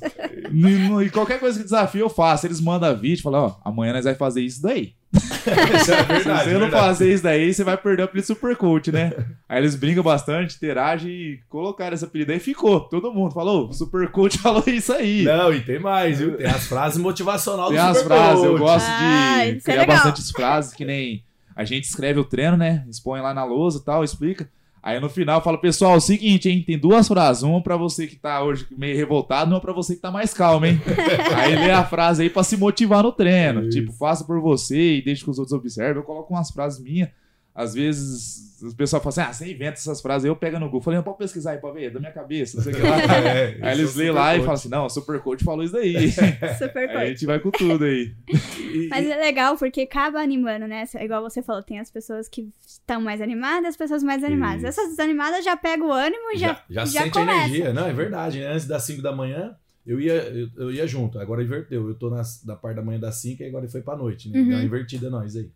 E, 0.53 0.89
no- 0.89 1.03
e 1.03 1.11
qualquer 1.11 1.39
coisa 1.41 1.59
que 1.59 1.65
desafio 1.65 2.01
eu 2.03 2.09
faço. 2.11 2.47
Eles 2.47 2.61
mandam 2.61 2.97
vídeo, 2.97 3.23
falam, 3.23 3.45
ó, 3.65 3.69
amanhã 3.69 3.93
nós 3.93 4.05
vai 4.05 4.15
fazer 4.15 4.43
isso 4.43 4.63
daí. 4.63 4.95
Isso 5.13 5.93
é 5.93 6.03
verdade. 6.05 6.45
Se 6.45 6.45
você 6.51 6.53
não 6.55 6.61
verdade. 6.61 6.71
fazer 6.87 7.13
isso 7.15 7.23
daí, 7.23 7.53
você 7.53 7.65
vai 7.65 7.77
perder 7.77 8.03
o 8.03 8.05
apelido 8.05 8.27
Super 8.27 8.57
Coach, 8.57 8.93
né? 8.93 9.13
Aí 9.49 9.59
eles 9.59 9.75
brincam 9.75 10.03
bastante, 10.05 10.55
interagem 10.57 11.11
e 11.11 11.41
colocaram 11.49 11.95
esse 11.95 12.05
apelido 12.05 12.31
aí 12.33 12.39
e 12.39 12.41
ficou. 12.41 12.81
Todo 12.81 13.13
mundo 13.13 13.33
falou, 13.33 13.73
Super 13.73 14.09
Coach 14.11 14.39
falou 14.43 14.63
isso 14.67 14.93
aí. 14.93 15.23
Não, 15.25 15.53
e 15.53 15.61
tem 15.61 15.79
mais, 15.81 16.19
viu? 16.19 16.37
Tem 16.37 16.47
as 16.47 16.67
frases 16.67 16.99
motivacionais 16.99 17.71
Tem 17.71 17.79
do 17.79 17.85
as 17.87 17.97
super 17.99 18.09
frases, 18.17 18.45
eu 18.45 18.51
coach. 18.53 18.61
gosto 18.61 18.87
Ah, 18.89 19.39
de 19.45 19.51
é 19.51 19.55
criar 19.61 19.81
legal. 19.81 19.97
bastante 19.97 20.33
frases, 20.33 20.73
que 20.75 20.85
nem 20.85 21.25
a 21.57 21.65
gente 21.65 21.85
escreve 21.85 22.21
o 22.21 22.25
treino, 22.25 22.57
né? 22.57 22.85
Expõe 22.89 23.21
lá 23.21 23.35
na 23.35 23.45
lousa 23.45 23.79
e 23.79 23.85
tal, 23.85 24.05
explica. 24.05 24.49
Aí 24.83 24.99
no 24.99 25.11
final 25.11 25.39
eu 25.39 25.45
falo, 25.45 25.59
pessoal, 25.59 25.95
é 25.95 25.97
o 25.97 26.01
seguinte, 26.01 26.49
hein? 26.49 26.63
Tem 26.67 26.79
duas 26.79 27.07
frases. 27.07 27.43
Uma 27.43 27.63
pra 27.63 27.77
você 27.77 28.07
que 28.07 28.17
tá 28.17 28.43
hoje 28.43 28.67
meio 28.77 28.97
revoltado, 28.97 29.51
uma 29.51 29.61
pra 29.61 29.73
você 29.73 29.95
que 29.95 30.01
tá 30.01 30.11
mais 30.11 30.33
calmo, 30.33 30.65
hein? 30.65 30.81
aí 31.37 31.55
lê 31.55 31.71
a 31.71 31.85
frase 31.85 32.23
aí 32.23 32.31
pra 32.31 32.43
se 32.43 32.57
motivar 32.57 33.03
no 33.03 33.13
treino. 33.13 33.69
Isso. 33.69 33.79
Tipo, 33.79 33.93
faça 33.93 34.25
por 34.25 34.41
você 34.41 34.97
e 34.97 35.03
deixe 35.03 35.23
que 35.23 35.31
os 35.31 35.39
outros 35.39 35.57
observem. 35.57 35.97
Eu 35.97 36.03
coloco 36.03 36.33
umas 36.33 36.51
frases 36.51 36.81
minhas. 36.83 37.11
Às 37.55 37.75
vezes 37.75 38.49
o 38.63 38.75
pessoal 38.77 39.01
fala 39.03 39.09
assim, 39.11 39.21
ah, 39.23 39.33
você 39.33 39.51
inventa 39.53 39.73
essas 39.75 40.01
frases. 40.01 40.25
Aí 40.25 40.31
eu 40.31 40.37
pego 40.37 40.59
no 40.59 40.67
Google. 40.67 40.83
Falei, 40.83 40.99
não, 40.99 41.05
pode 41.05 41.19
pesquisar 41.19 41.53
aí 41.53 41.59
pra 41.59 41.73
ver, 41.73 41.91
da 41.91 41.99
minha 41.99 42.13
cabeça, 42.13 42.57
não 42.59 42.65
sei 42.65 42.73
o 42.73 42.77
que 42.77 42.83
lá. 42.83 42.97
É, 43.27 43.59
Aí 43.63 43.79
eles 43.79 43.95
é 43.97 43.99
lêem 43.99 44.11
lá 44.13 44.35
e 44.35 44.37
coach. 44.37 44.45
falam 44.45 44.55
assim, 44.55 44.69
não, 44.69 44.85
o 44.87 44.89
Super 44.91 45.21
Coach 45.21 45.43
falou 45.45 45.65
isso 45.65 45.73
daí. 45.73 46.11
Super 46.59 46.79
Aí 46.79 46.85
a 46.85 46.93
coach. 46.93 47.09
gente 47.09 47.27
vai 47.27 47.41
com 47.41 47.51
tudo 47.51 47.85
aí. 47.85 48.15
E- 48.71 48.87
Mas 48.89 49.05
é 49.05 49.17
legal 49.17 49.57
porque 49.57 49.81
acaba 49.81 50.21
animando, 50.21 50.69
né? 50.69 50.85
Igual 51.01 51.23
você 51.23 51.43
falou, 51.43 51.61
tem 51.61 51.81
as 51.81 51.91
pessoas 51.91 52.29
que 52.29 52.49
estão 52.65 53.01
mais 53.01 53.21
animadas 53.21 53.65
e 53.65 53.67
as 53.69 53.77
pessoas 53.77 54.01
mais 54.03 54.23
animadas. 54.23 54.59
Isso. 54.59 54.67
Essas 54.69 54.91
desanimadas 54.91 55.45
já 55.45 55.57
pegam 55.57 55.89
o 55.89 55.93
ânimo 55.93 56.31
e 56.35 56.39
já, 56.39 56.49
já, 56.71 56.85
já, 56.85 56.85
já 56.85 57.01
sente 57.03 57.13
começa. 57.15 57.33
a 57.41 57.47
energia. 57.49 57.73
Não, 57.73 57.87
é 57.89 57.93
verdade. 57.93 58.39
né? 58.39 58.47
Antes 58.47 58.67
das 58.67 58.85
5 58.85 59.03
da 59.03 59.11
manhã, 59.13 59.57
eu 59.85 60.01
ia, 60.01 60.13
eu, 60.15 60.49
eu 60.57 60.71
ia 60.71 60.87
junto. 60.87 61.19
Agora 61.19 61.43
inverteu. 61.43 61.89
Eu 61.89 61.95
tô 61.97 62.11
nas, 62.11 62.45
da 62.45 62.55
parte 62.55 62.77
da 62.77 62.83
manhã 62.83 63.01
das 63.01 63.17
5 63.17 63.43
e 63.43 63.47
agora 63.47 63.69
foi 63.69 63.81
pra 63.83 63.97
noite, 63.97 64.29
né? 64.31 64.39
Uhum. 64.39 64.49
Deu 64.49 64.57
uma 64.59 64.65
invertida 64.65 65.11
nós 65.11 65.35
aí. 65.35 65.51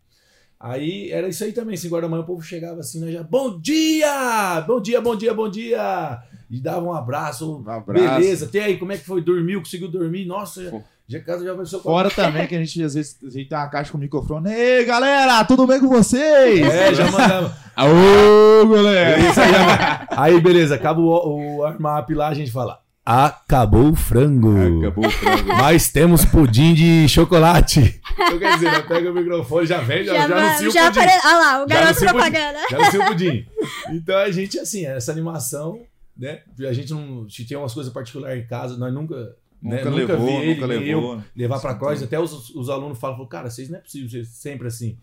Aí 0.67 1.11
era 1.13 1.29
isso 1.29 1.45
aí 1.45 1.53
também, 1.53 1.77
5 1.77 1.95
horas 1.95 2.09
da 2.09 2.11
manhã 2.11 2.23
o 2.23 2.27
povo 2.27 2.41
chegava 2.41 2.81
assim, 2.81 2.99
nós 2.99 3.13
já, 3.13 3.23
bom 3.23 3.61
dia! 3.61 4.63
Bom 4.67 4.81
dia, 4.81 4.99
bom 4.99 5.15
dia, 5.15 5.35
bom 5.35 5.47
dia! 5.51 6.19
E 6.51 6.59
dava 6.59 6.81
um 6.87 6.93
abraço, 6.95 7.63
Um 7.67 7.71
abraço. 7.71 8.21
beleza, 8.21 8.47
até 8.47 8.65
aí, 8.65 8.79
como 8.79 8.93
é 8.93 8.97
que 8.97 9.05
foi? 9.05 9.21
Dormiu, 9.21 9.61
conseguiu 9.61 9.89
dormir? 9.91 10.25
Nossa, 10.25 10.65
já, 10.65 10.71
Pô. 10.71 10.83
já 11.07 11.21
casa 11.21 11.45
já 11.45 11.55
pensou 11.55 11.81
Fora 11.83 12.09
também 12.15 12.47
que 12.47 12.55
a 12.55 12.59
gente 12.59 12.83
às 12.83 12.95
vezes 12.95 13.19
a 13.23 13.29
gente 13.29 13.49
tem 13.49 13.59
uma 13.59 13.69
caixa 13.69 13.93
com 13.93 13.99
microfone. 13.99 14.51
Ei, 14.51 14.87
galera, 14.87 15.45
tudo 15.45 15.67
bem 15.67 15.79
com 15.81 15.89
vocês? 15.89 16.61
É, 16.67 16.95
já 16.95 17.11
mandava. 17.11 17.55
Aô, 17.77 18.67
galera! 18.69 19.19
Isso 19.19 19.41
aí, 19.41 19.53
já- 19.53 20.07
aí, 20.17 20.41
beleza, 20.41 20.77
acaba 20.77 20.99
o, 21.01 21.57
o 21.59 21.65
armap 21.65 22.09
lá, 22.11 22.29
a 22.29 22.35
gente 22.35 22.51
fala, 22.51 22.79
acabou 23.05 23.91
o 23.91 23.95
frango. 23.97 24.79
Acabou 24.81 25.07
o 25.07 25.11
frango. 25.11 25.49
Mas 25.49 25.91
temos 25.91 26.25
pudim 26.25 26.75
de 26.75 27.09
chocolate. 27.09 28.01
Então, 28.13 28.39
quer 28.39 28.55
dizer, 28.55 28.73
eu 28.73 28.87
pego 28.87 29.11
o 29.11 29.15
microfone, 29.15 29.67
já 29.67 29.81
vem, 29.81 30.05
já, 30.05 30.15
já, 30.15 30.27
vai- 30.29 30.49
anuncia 30.49 30.69
o 30.69 30.73
já 30.73 30.85
pudim. 30.87 31.01
apare- 31.01 31.21
Olha 31.27 31.37
lá, 31.39 31.65
o 31.65 31.69
Já 31.69 31.75
garoto 31.75 31.95
pudim. 31.95 32.07
propaganda. 32.13 32.59
Já 32.71 32.77
anuncia 32.79 33.01
o 33.01 33.07
pudim. 33.07 33.47
Então 33.93 34.17
a 34.17 34.31
gente, 34.31 34.59
assim, 34.59 34.87
essa 34.87 35.13
animação, 35.13 35.81
né? 36.17 36.41
A 36.67 36.73
gente 36.73 36.93
não. 36.93 37.29
Se 37.29 37.45
tem 37.45 37.57
umas 37.57 37.75
coisas 37.75 37.93
particulares 37.93 38.43
em 38.43 38.47
casa, 38.47 38.77
nós 38.77 38.93
nunca. 38.95 39.35
né, 39.63 39.83
Nunca 39.83 39.91
levou, 39.91 40.27
vi 40.27 40.33
ele, 40.33 40.55
nunca 40.55 40.67
nem 40.69 40.83
eu 40.89 41.01
levou. 41.01 41.23
levar 41.37 41.61
pra 41.61 41.75
cross. 41.75 42.03
Até 42.03 42.19
os, 42.21 42.51
os 42.51 42.69
alunos 42.71 42.99
falam, 42.99 43.17
falam, 43.17 43.29
cara, 43.29 43.51
vocês 43.51 43.69
não 43.69 43.79
é 43.79 43.81
possível 43.81 44.09
ser 44.09 44.25
sempre 44.27 44.69
assim. 44.69 44.97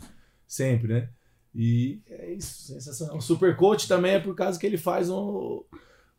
Sempre, 0.47 0.93
né? 0.93 1.09
E 1.53 1.99
é 2.09 2.33
isso, 2.33 2.67
sensacional. 2.67 3.17
O 3.17 3.21
super 3.21 3.55
coach 3.57 3.87
também 3.87 4.13
é 4.13 4.19
por 4.19 4.33
causa 4.35 4.57
que 4.59 4.65
ele 4.65 4.77
faz 4.77 5.09
um- 5.09 5.61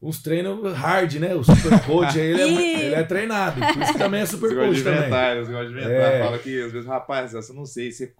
uns 0.03 0.20
treinos 0.20 0.76
hard, 0.76 1.14
né? 1.14 1.32
O 1.34 1.44
super 1.44 1.80
coach, 1.84 2.18
aí 2.18 2.26
ele, 2.26 2.42
é, 2.42 2.80
ele 2.86 2.94
é 2.96 3.03
treinado. 3.05 3.61
Por 3.61 3.82
isso 3.82 3.92
que 3.92 3.98
também 3.98 4.20
é 4.22 4.26
super 4.26 4.48
Você 4.48 4.55
coach 4.57 4.82
também. 4.82 4.98
inventar, 4.98 5.36
você 5.36 5.53
gosta 5.53 5.66
de 5.66 5.72
inventar. 5.72 5.92
É. 5.92 6.24
Fala 6.24 6.38
que 6.38 6.61
às 6.62 6.72
vezes, 6.72 6.88
rapaz, 6.88 7.32
eu 7.32 7.55
não 7.55 7.64
sei, 7.64 7.92
você 7.92 8.12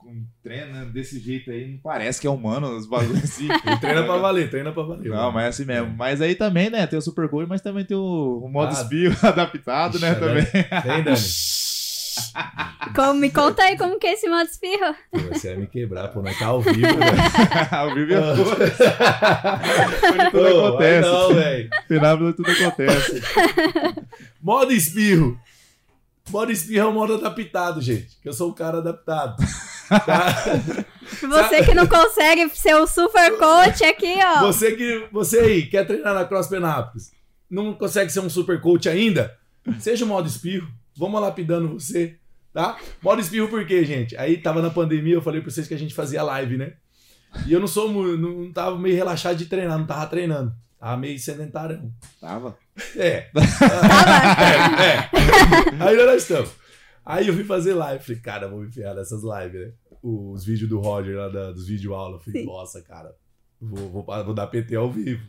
treina 0.42 0.84
desse 0.84 1.18
jeito 1.18 1.50
aí, 1.50 1.66
não 1.72 1.78
parece 1.78 2.20
que 2.20 2.26
é 2.26 2.30
humano, 2.30 2.68
os 2.76 2.86
bagulhos 2.86 3.24
assim. 3.24 3.48
Treina 3.80 4.04
pra 4.04 4.16
valer, 4.16 4.48
treina 4.48 4.70
pra 4.72 4.84
valer. 4.84 5.08
Não, 5.10 5.32
mas 5.32 5.44
é 5.44 5.48
assim 5.48 5.64
mesmo. 5.64 5.92
Mas 5.96 6.20
aí 6.20 6.34
também, 6.36 6.70
né, 6.70 6.86
tem 6.86 6.98
o 6.98 7.02
Super 7.02 7.28
Coach, 7.28 7.48
mas 7.48 7.60
também 7.60 7.84
tem 7.84 7.96
o, 7.96 8.42
o 8.44 8.48
modo 8.48 8.68
Ah, 8.68 8.80
espio 8.80 9.12
adaptado, 9.22 9.98
né, 9.98 10.14
também. 10.14 10.44
Tem, 10.44 11.02
Dani. 11.02 11.16
Como, 12.94 13.14
me 13.14 13.30
conta 13.30 13.62
aí 13.62 13.76
como 13.78 13.98
que 13.98 14.06
é 14.06 14.12
esse 14.12 14.28
modo 14.28 14.48
espirro. 14.48 14.94
Você 15.32 15.48
vai 15.50 15.56
me 15.58 15.66
quebrar, 15.66 16.08
pô, 16.08 16.20
nós 16.20 16.38
tá 16.38 16.46
ao 16.46 16.60
vivo, 16.60 16.80
velho. 16.80 16.92
Ao 17.70 17.94
vivo 17.94 18.12
é. 18.12 18.32
Onde 20.10 20.30
tudo 20.30 20.46
acontece. 20.46 21.08
Não, 21.08 21.34
velho. 21.34 21.70
Final 21.88 22.18
tudo 22.34 22.50
acontece. 22.50 23.22
Modo 24.42 24.72
espirro. 24.72 25.38
Modo 26.28 26.52
espirro 26.52 26.86
é 26.86 26.88
um 26.88 26.92
modo 26.92 27.14
adaptado, 27.14 27.80
gente. 27.80 28.18
Que 28.20 28.28
eu 28.28 28.32
sou 28.32 28.50
um 28.50 28.54
cara 28.54 28.78
adaptado. 28.78 29.36
Tá? 29.88 30.44
Você 31.20 31.64
que 31.64 31.74
não 31.74 31.86
consegue 31.86 32.48
ser 32.50 32.74
o 32.74 32.86
super 32.86 33.36
coach 33.38 33.84
aqui, 33.84 34.14
ó. 34.22 34.40
Você 34.40 34.72
que 34.72 35.06
você 35.12 35.38
aí 35.38 35.66
quer 35.66 35.86
treinar 35.86 36.14
na 36.14 36.24
Cross 36.24 36.48
Penápolis, 36.48 37.12
não 37.50 37.74
consegue 37.74 38.10
ser 38.10 38.20
um 38.20 38.30
super 38.30 38.60
coach 38.60 38.88
ainda? 38.88 39.36
Seja 39.78 40.04
o 40.04 40.08
modo 40.08 40.28
espirro. 40.28 40.68
Vamos 40.97 41.20
lapidando 41.20 41.68
você, 41.72 42.16
tá? 42.53 42.78
Modo 43.03 43.20
espirro 43.20 43.49
por 43.49 43.64
quê, 43.66 43.84
gente? 43.84 44.16
Aí 44.16 44.36
tava 44.38 44.61
na 44.62 44.70
pandemia, 44.70 45.14
eu 45.14 45.22
falei 45.22 45.40
pra 45.40 45.51
vocês 45.51 45.66
que 45.68 45.74
a 45.74 45.78
gente 45.78 45.95
fazia 45.95 46.22
live, 46.22 46.57
né? 46.59 46.74
E 47.47 47.53
eu 47.53 47.61
não 47.61 47.66
sou 47.66 47.90
não, 48.18 48.53
tava 48.53 48.78
meio 48.78 48.95
relaxado 48.95 49.36
de 49.36 49.47
treinar, 49.47 49.78
não 49.78 49.86
tava 49.86 50.07
treinando. 50.07 50.55
Tava 50.78 50.97
meio 50.97 51.18
sedentarão. 51.18 51.90
Tava. 52.20 52.57
É. 52.97 53.30
Tava. 53.32 53.47
É, 54.43 55.82
é. 55.82 55.88
Aí 55.88 55.97
nós 55.97 56.22
estamos. 56.22 56.51
Aí 57.05 57.28
eu 57.28 57.34
fui 57.34 57.45
fazer 57.45 57.74
live. 57.74 58.03
Falei, 58.05 58.20
cara, 58.20 58.49
vou 58.49 58.61
me 58.61 58.66
enfiar 58.68 58.95
nessas 58.95 59.22
lives, 59.22 59.61
né? 59.68 59.72
Os 60.03 60.45
vídeos 60.45 60.68
do 60.68 60.80
Roger 60.80 61.16
lá 61.16 61.28
da- 61.28 61.53
dos 61.53 61.66
vídeo 61.68 61.95
aula. 61.95 62.18
Falei, 62.20 62.40
Sim. 62.43 62.47
nossa, 62.47 62.82
cara, 62.82 63.14
vou, 63.61 63.88
vou, 63.90 64.24
vou 64.24 64.34
dar 64.34 64.47
PT 64.49 64.74
ao 64.74 64.90
vivo. 64.90 65.22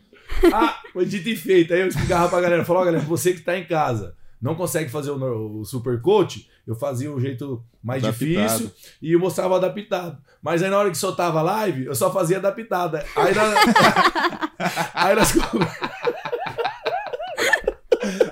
Ah, 0.51 0.81
foi 0.91 1.05
dito 1.05 1.29
e 1.29 1.35
feito. 1.35 1.73
Aí 1.73 1.81
eu 1.81 1.87
explicava 1.87 2.27
pra 2.29 2.41
galera, 2.41 2.65
falou, 2.65 2.81
ó, 2.81 2.85
galera, 2.85 3.03
você 3.03 3.33
que 3.33 3.41
tá 3.41 3.57
em 3.57 3.65
casa, 3.65 4.15
não 4.43 4.55
consegue 4.55 4.91
fazer 4.91 5.09
o, 5.09 5.61
o 5.61 5.65
super 5.65 6.01
coach, 6.01 6.49
eu 6.67 6.75
fazia 6.75 7.09
o 7.09 7.17
jeito 7.19 7.63
mais 7.81 8.03
Adaptado. 8.03 8.27
difícil 8.27 8.71
e 9.01 9.13
eu 9.13 9.19
mostrava 9.19 9.55
adaptado. 9.55 10.17
Mas 10.41 10.61
aí 10.61 10.69
na 10.69 10.77
hora 10.77 10.91
que 10.91 10.97
soltava 10.97 11.39
a 11.39 11.43
live, 11.43 11.85
eu 11.85 11.95
só 11.95 12.11
fazia 12.11 12.37
adaptada. 12.37 13.05
Aí, 13.15 13.33
na... 13.33 13.53
aí 14.93 15.15
nós 15.15 15.33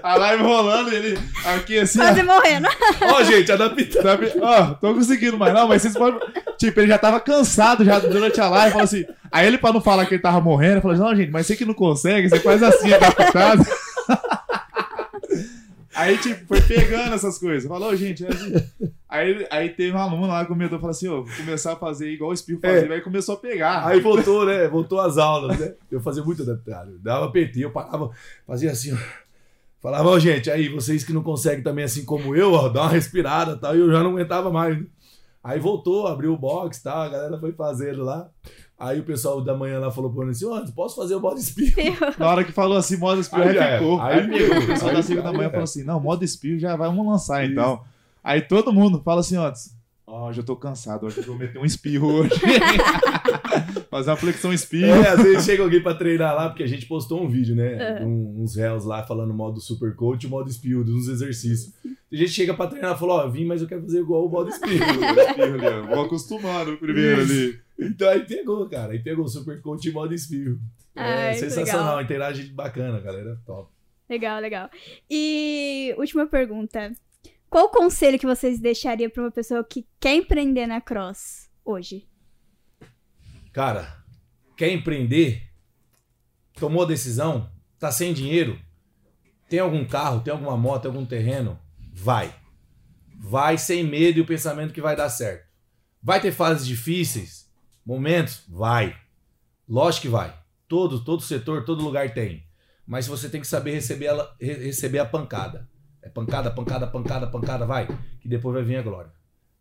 A 0.03 0.17
live 0.17 0.43
rolando, 0.43 0.93
ele 0.93 1.17
aqui 1.45 1.79
assim, 1.79 1.99
ó. 2.01 2.03
Quase 2.03 2.23
morrendo. 2.23 2.67
Ó, 3.01 3.23
gente, 3.23 3.49
adaptado. 3.49 4.19
Ó, 4.41 4.65
tô 4.73 4.93
conseguindo 4.93 5.37
mais 5.37 5.53
não, 5.53 5.69
mas 5.69 5.81
vocês 5.81 5.93
podem. 5.93 6.19
Tipo, 6.57 6.81
ele 6.81 6.89
já 6.89 6.97
tava 6.97 7.21
cansado 7.21 7.85
já 7.85 7.99
durante 7.99 8.41
a 8.41 8.49
live, 8.49 8.71
falou 8.71 8.83
assim. 8.83 9.05
Aí 9.31 9.47
ele, 9.47 9.57
pra 9.57 9.71
não 9.71 9.79
falar 9.79 10.05
que 10.05 10.15
ele 10.15 10.21
tava 10.21 10.41
morrendo, 10.41 10.81
falou 10.81 10.93
assim: 10.93 11.03
não, 11.03 11.15
gente, 11.15 11.31
mas 11.31 11.47
você 11.47 11.55
que 11.55 11.63
não 11.63 11.73
consegue, 11.73 12.29
você 12.29 12.39
faz 12.39 12.61
assim, 12.61 12.91
adaptado. 12.93 13.65
Aí, 15.95 16.17
tipo, 16.17 16.45
foi 16.47 16.61
pegando 16.61 17.13
essas 17.13 17.37
coisas. 17.37 17.67
Falou, 17.67 17.95
gente, 17.95 18.25
é 18.25 18.29
assim. 18.29 18.53
Aí, 19.09 19.45
aí 19.51 19.69
teve 19.69 19.95
um 19.95 19.99
aluno 19.99 20.27
lá 20.27 20.41
que 20.43 20.47
comentou, 20.47 20.79
falou 20.79 20.91
assim: 20.91 21.07
ó, 21.07 21.21
vou 21.21 21.35
começar 21.35 21.73
a 21.73 21.75
fazer 21.75 22.09
igual 22.11 22.29
o 22.31 22.33
Espirro 22.33 22.59
fazia, 22.61 22.87
É. 22.87 22.93
aí 22.93 23.01
começou 23.01 23.35
a 23.35 23.37
pegar. 23.37 23.85
Aí 23.85 23.99
voltou, 23.99 24.45
né? 24.45 24.67
Voltou 24.67 24.99
as 25.01 25.17
aulas, 25.17 25.59
né? 25.59 25.73
Eu 25.91 25.99
fazia 26.01 26.23
muito 26.23 26.43
adaptado. 26.43 26.97
Dava 26.99 27.29
PT, 27.31 27.59
eu 27.65 27.71
parava, 27.71 28.09
fazia 28.47 28.71
assim, 28.71 28.93
ó. 28.93 28.97
Falava, 29.81 30.09
ó, 30.09 30.19
gente, 30.19 30.49
aí, 30.51 30.69
vocês 30.69 31.03
que 31.03 31.11
não 31.11 31.23
conseguem 31.23 31.63
também 31.63 31.83
assim 31.83 32.05
como 32.05 32.35
eu, 32.35 32.53
ó, 32.53 32.69
dá 32.69 32.83
uma 32.83 32.89
respirada 32.91 33.53
e 33.53 33.57
tal. 33.57 33.75
E 33.75 33.79
eu 33.79 33.91
já 33.91 34.03
não 34.03 34.11
aguentava 34.11 34.51
mais. 34.51 34.77
né? 34.77 34.85
Aí 35.43 35.59
voltou, 35.59 36.05
abriu 36.07 36.31
o 36.33 36.37
box 36.37 36.77
e 36.77 36.83
tal, 36.83 37.01
a 37.01 37.09
galera 37.09 37.39
foi 37.39 37.51
fazendo 37.51 38.03
lá. 38.03 38.29
Aí 38.83 38.99
o 38.99 39.03
pessoal 39.03 39.39
da 39.41 39.55
manhã 39.55 39.77
lá 39.79 39.91
falou 39.91 40.11
pra 40.11 40.25
mim 40.25 40.31
assim, 40.31 40.45
ó, 40.45 40.59
posso 40.75 40.95
fazer 40.95 41.13
o 41.15 41.19
modo 41.19 41.37
espirro? 41.39 41.75
Na 42.17 42.27
hora 42.27 42.43
que 42.43 42.51
falou 42.51 42.75
assim, 42.77 42.97
modo 42.97 43.21
Espirro, 43.21 43.43
Aí 43.43 43.49
aí 43.49 43.55
já 43.55 43.63
era. 43.65 43.77
ficou. 43.79 44.01
Aí 44.01 44.19
Aí 44.21 44.27
pegou. 44.27 44.57
O 44.57 44.65
pessoal 44.67 44.89
Aí- 44.89 44.95
da 44.97 45.03
segunda 45.03 45.29
aí 45.29 45.37
manhã 45.37 45.47
é. 45.47 45.51
falou 45.51 45.63
assim: 45.63 45.83
não, 45.83 45.99
modo 45.99 46.25
Espirro 46.25 46.57
já 46.59 46.75
vai, 46.75 46.87
vamos 46.89 47.05
lançar 47.05 47.45
então. 47.45 47.81
Aí 48.23 48.41
todo 48.41 48.73
mundo 48.73 48.99
fala 49.05 49.19
assim, 49.19 49.37
ó. 49.37 49.51
Ó, 50.07 50.27
hoje 50.29 50.39
eu 50.41 50.43
tô 50.43 50.55
cansado, 50.55 51.05
hoje 51.05 51.19
eu 51.19 51.23
vou 51.23 51.37
meter 51.37 51.57
um 51.59 51.63
espirro 51.63 52.07
hoje. 52.11 52.31
Fazer 53.89 54.09
uma 54.09 54.17
flexão 54.17 54.51
espirro. 54.53 54.89
É, 54.91 55.09
às 55.09 55.21
vezes 55.21 55.45
chega 55.45 55.63
alguém 55.63 55.81
pra 55.81 55.93
treinar 55.93 56.35
lá, 56.35 56.49
porque 56.49 56.63
a 56.63 56.67
gente 56.67 56.85
postou 56.85 57.23
um 57.23 57.29
vídeo, 57.29 57.55
né? 57.55 57.99
É. 57.99 58.03
Um- 58.03 58.41
uns 58.41 58.55
réus 58.55 58.83
lá 58.85 59.03
falando 59.03 59.33
modo 59.33 59.59
super 59.61 59.95
coach 59.95 60.23
e 60.25 60.27
modo 60.29 60.49
espirro, 60.49 60.81
uns 60.83 61.07
exercícios. 61.07 61.73
A 62.11 62.15
gente 62.15 62.31
chega 62.31 62.53
pra 62.53 62.67
treinar 62.67 62.95
e 62.95 62.99
falou, 62.99 63.17
ó, 63.19 63.27
vim, 63.29 63.45
mas 63.45 63.61
eu 63.61 63.67
quero 63.67 63.81
fazer 63.83 63.99
igual 63.99 64.25
o 64.25 64.29
modo 64.29 64.49
espirro. 64.49 64.83
espirro 64.83 65.55
ali. 65.77 65.87
Vou 65.87 66.05
acostumando 66.05 66.77
primeiro 66.77 67.21
ali. 67.21 67.59
Então 67.81 68.07
aí 68.07 68.23
pegou, 68.23 68.69
cara. 68.69 68.93
Aí 68.93 68.99
pegou 68.99 69.25
o 69.25 69.27
super 69.27 69.59
coach 69.59 69.89
e 69.89 69.91
modo 69.91 70.13
espirro. 70.13 70.59
É 70.95 71.33
sensacional, 71.33 71.97
legal. 71.97 72.01
interage 72.03 72.43
bacana, 72.53 72.99
galera. 72.99 73.41
Top. 73.45 73.71
Legal, 74.07 74.39
legal. 74.39 74.69
E 75.09 75.95
última 75.97 76.27
pergunta. 76.27 76.93
Qual 77.49 77.69
conselho 77.69 78.19
que 78.19 78.25
vocês 78.25 78.59
deixariam 78.59 79.09
pra 79.09 79.23
uma 79.23 79.31
pessoa 79.31 79.63
que 79.63 79.87
quer 79.99 80.15
empreender 80.15 80.67
na 80.67 80.79
cross 80.79 81.49
hoje? 81.65 82.07
Cara, 83.51 83.97
quer 84.55 84.71
empreender? 84.71 85.49
Tomou 86.53 86.83
a 86.83 86.87
decisão? 86.87 87.49
Tá 87.79 87.91
sem 87.91 88.13
dinheiro? 88.13 88.59
Tem 89.49 89.59
algum 89.59 89.85
carro, 89.85 90.21
tem 90.21 90.31
alguma 90.31 90.55
moto, 90.55 90.83
tem 90.83 90.91
algum 90.91 91.05
terreno? 91.05 91.59
Vai. 91.93 92.33
Vai 93.17 93.57
sem 93.57 93.83
medo 93.83 94.19
e 94.19 94.21
o 94.21 94.25
pensamento 94.25 94.73
que 94.73 94.81
vai 94.81 94.95
dar 94.95 95.09
certo. 95.09 95.45
Vai 96.01 96.21
ter 96.21 96.31
fases 96.31 96.65
difíceis? 96.65 97.40
Momentos? 97.85 98.43
Vai. 98.47 98.95
Lógico 99.67 100.03
que 100.03 100.09
vai. 100.09 100.37
Todo, 100.67 101.03
todo 101.03 101.21
setor, 101.21 101.65
todo 101.65 101.83
lugar 101.83 102.13
tem. 102.13 102.45
Mas 102.85 103.07
você 103.07 103.29
tem 103.29 103.41
que 103.41 103.47
saber 103.47 103.71
receber, 103.71 104.05
ela, 104.05 104.35
re- 104.39 104.53
receber 104.65 104.99
a 104.99 105.05
pancada. 105.05 105.69
É 106.01 106.09
pancada, 106.09 106.49
pancada, 106.51 106.87
pancada, 106.87 107.27
pancada, 107.27 107.65
vai. 107.65 107.87
Que 108.19 108.27
depois 108.27 108.53
vai 108.53 108.63
vir 108.63 108.77
a 108.77 108.81
glória. 108.81 109.11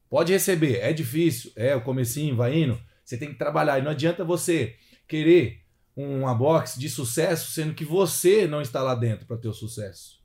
Pode 0.08 0.32
receber. 0.32 0.78
É 0.80 0.92
difícil. 0.92 1.52
É 1.54 1.74
o 1.74 1.82
comecinho, 1.82 2.36
vai 2.36 2.56
indo. 2.58 2.80
Você 3.04 3.16
tem 3.16 3.28
que 3.28 3.38
trabalhar. 3.38 3.78
E 3.78 3.82
não 3.82 3.90
adianta 3.90 4.24
você 4.24 4.76
querer 5.06 5.62
uma 5.96 6.34
box 6.34 6.78
de 6.78 6.88
sucesso, 6.88 7.50
sendo 7.50 7.74
que 7.74 7.84
você 7.84 8.46
não 8.46 8.62
está 8.62 8.82
lá 8.82 8.94
dentro 8.94 9.26
para 9.26 9.36
ter 9.36 9.48
o 9.48 9.52
sucesso. 9.52 10.18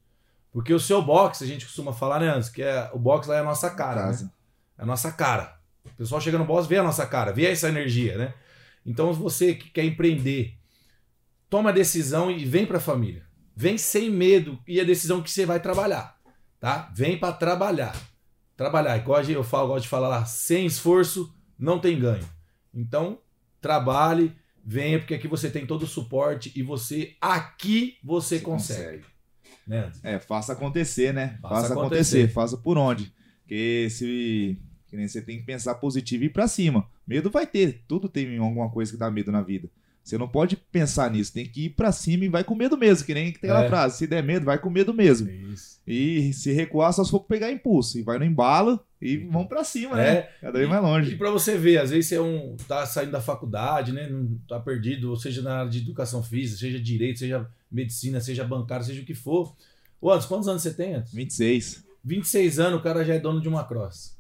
Porque 0.52 0.74
o 0.74 0.80
seu 0.80 1.02
box, 1.02 1.44
a 1.44 1.48
gente 1.48 1.66
costuma 1.66 1.92
falar, 1.92 2.20
né, 2.22 2.30
Anderson, 2.30 2.54
que 2.54 2.62
é, 2.62 2.90
o 2.94 3.00
box 3.00 3.28
lá 3.28 3.36
é 3.36 3.40
a 3.40 3.44
nossa 3.44 3.70
cara, 3.72 4.10
né? 4.10 4.30
É 4.78 4.84
a 4.84 4.86
nossa 4.86 5.12
cara. 5.12 5.60
O 5.86 5.98
pessoal 5.98 6.22
chega 6.22 6.38
no 6.38 6.46
boss, 6.46 6.68
vê 6.68 6.78
a 6.78 6.84
nossa 6.84 7.06
cara, 7.06 7.32
vê 7.32 7.46
essa 7.46 7.70
energia, 7.70 8.18
né? 8.18 8.34
Então 8.86 9.14
você 9.14 9.56
que 9.56 9.70
quer 9.70 9.84
empreender, 9.84 10.58
toma 11.50 11.70
a 11.70 11.74
decisão 11.74 12.30
e 12.30 12.46
vem 12.46 12.66
para 12.66 12.78
a 12.78 12.82
família. 12.82 13.26
Vem 13.56 13.78
sem 13.78 14.10
medo 14.10 14.60
e 14.68 14.80
a 14.82 14.84
decisão 14.84 15.22
que 15.22 15.32
você 15.32 15.46
vai 15.46 15.60
trabalhar, 15.60 16.20
tá? 16.60 16.92
Vem 16.94 17.18
para 17.18 17.34
trabalhar. 17.34 17.96
Trabalhar, 18.58 18.98
igual 18.98 19.22
eu 19.24 19.44
falo, 19.44 19.70
gosto 19.70 19.84
de 19.84 19.90
falar 19.90 20.08
lá, 20.08 20.26
sem 20.26 20.66
esforço 20.66 21.34
não 21.58 21.80
tem 21.80 22.00
ganho. 22.00 22.28
Então, 22.74 23.20
trabalhe, 23.62 24.34
venha 24.64 25.00
porque 25.00 25.14
aqui 25.14 25.28
você 25.28 25.50
tem 25.50 25.66
todo 25.66 25.84
o 25.84 25.88
suporte 25.88 26.52
e 26.56 26.62
você 26.62 27.16
aqui 27.22 27.98
você, 28.04 28.40
Você 28.40 28.44
consegue, 28.44 29.06
né? 29.66 29.80
Anderson? 29.80 30.00
É, 30.04 30.20
faça 30.20 30.54
acontecer, 30.54 31.14
né? 31.14 31.38
Faça 31.42 31.56
Faça, 31.56 31.74
acontecer. 31.74 32.18
acontecer. 32.18 32.34
Faça 32.34 32.58
por 32.58 32.78
onde. 32.78 33.14
Porque 33.40 33.90
se. 33.90 34.58
Que 34.96 35.00
nem 35.02 35.08
você 35.10 35.22
tem 35.22 35.38
que 35.40 35.44
pensar 35.46 35.76
positivo 35.76 36.24
e 36.24 36.28
ir 36.28 36.30
pra 36.30 36.48
cima. 36.48 36.88
Medo 37.06 37.30
vai 37.30 37.46
ter, 37.46 37.82
tudo 37.86 38.08
tem 38.08 38.38
alguma 38.38 38.70
coisa 38.70 38.92
que 38.94 38.98
dá 38.98 39.12
medo 39.12 39.30
na 39.32 39.42
vida. 39.42 39.70
Você 40.02 40.18
não 40.20 40.28
pode 40.28 40.56
pensar 40.56 41.10
nisso, 41.12 41.34
tem 41.34 41.46
que 41.48 41.66
ir 41.66 41.70
pra 41.72 41.92
cima 41.92 42.24
e 42.26 42.30
vai 42.30 42.44
com 42.44 42.54
medo 42.56 42.78
mesmo, 42.78 43.06
que 43.06 43.14
nem 43.14 43.32
tem 43.34 43.50
aquela 43.50 43.66
É. 43.66 43.68
frase, 43.68 43.98
se 43.98 44.08
der 44.08 44.24
medo, 44.24 44.46
vai 44.46 44.58
com 44.60 44.70
medo 44.70 44.94
mesmo. 44.94 45.28
Isso. 45.30 45.80
E 45.86 46.32
se 46.32 46.52
recuar, 46.54 46.94
só 46.94 47.04
se 47.04 47.10
for 47.12 47.22
pegar 47.22 47.52
impulso. 47.52 47.98
E 47.98 48.04
vai 48.04 48.20
no 48.20 48.24
embalo 48.24 48.80
e 49.02 49.18
vão 49.18 49.46
pra 49.48 49.64
cima, 49.64 49.96
né? 49.98 50.10
É. 50.10 50.32
Cada 50.42 50.60
vez 50.60 50.70
mais 50.70 50.82
E 50.82 50.86
longe. 50.86 51.16
pra 51.18 51.32
você 51.32 51.58
ver, 51.58 51.80
às 51.80 51.90
vezes 51.90 52.06
você 52.08 52.16
é 52.16 52.22
um, 52.22 52.56
tá 52.68 52.86
saindo 52.86 53.12
da 53.12 53.20
faculdade, 53.20 53.92
né? 53.92 54.08
Não 54.08 54.38
tá 54.48 54.60
perdido, 54.60 55.10
ou 55.10 55.16
seja 55.18 55.42
na 55.42 55.58
área 55.62 55.72
de 55.72 55.80
educação 55.80 56.22
física, 56.22 56.60
seja 56.60 56.80
direito, 56.80 57.18
seja 57.20 57.50
medicina, 57.72 58.22
seja 58.22 58.44
bancário, 58.46 58.86
seja 58.86 59.02
o 59.02 59.06
que 59.06 59.16
for. 59.16 59.56
Ô, 60.00 60.12
Anderson, 60.12 60.28
quantos 60.30 60.48
anos 60.48 60.62
você 60.62 60.72
tem, 60.74 60.94
Anderson? 60.94 61.16
26. 61.18 61.84
26 62.04 62.60
anos, 62.60 62.80
o 62.80 62.84
cara 62.84 63.04
já 63.04 63.16
é 63.16 63.20
dono 63.20 63.42
de 63.42 63.50
uma 63.50 63.64
cross. 63.64 64.15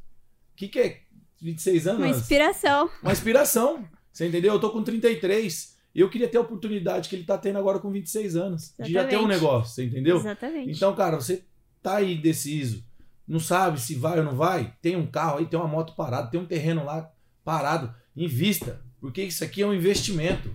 O 0.55 0.57
que, 0.57 0.69
que 0.69 0.79
é 0.79 1.01
26 1.41 1.87
anos? 1.87 1.99
Uma 1.99 2.07
inspiração. 2.07 2.89
Uma 3.03 3.11
inspiração. 3.11 3.85
Você 4.09 4.25
entendeu? 4.25 4.53
Eu 4.53 4.59
tô 4.59 4.69
com 4.69 4.81
33. 4.81 5.75
E 5.93 5.99
eu 5.99 6.09
queria 6.09 6.29
ter 6.29 6.37
a 6.37 6.41
oportunidade 6.41 7.09
que 7.09 7.15
ele 7.17 7.25
tá 7.25 7.37
tendo 7.37 7.59
agora 7.59 7.77
com 7.77 7.91
26 7.91 8.37
anos. 8.37 8.73
De 8.79 8.93
já 8.93 9.03
ter 9.03 9.17
um 9.17 9.19
Exatamente. 9.19 9.41
negócio, 9.41 9.75
você 9.75 9.83
entendeu? 9.83 10.17
Exatamente. 10.17 10.71
Então, 10.71 10.95
cara, 10.95 11.17
você 11.17 11.43
tá 11.83 11.97
aí 11.97 12.15
indeciso, 12.15 12.85
não 13.27 13.39
sabe 13.39 13.81
se 13.81 13.95
vai 13.95 14.17
ou 14.19 14.23
não 14.23 14.35
vai, 14.35 14.73
tem 14.81 14.95
um 14.95 15.05
carro 15.05 15.39
aí, 15.39 15.45
tem 15.45 15.59
uma 15.59 15.67
moto 15.67 15.93
parada, 15.93 16.29
tem 16.29 16.39
um 16.39 16.45
terreno 16.45 16.85
lá 16.85 17.11
parado, 17.43 17.93
invista, 18.15 18.81
porque 19.01 19.21
isso 19.23 19.43
aqui 19.43 19.61
é 19.61 19.67
um 19.67 19.73
investimento. 19.73 20.49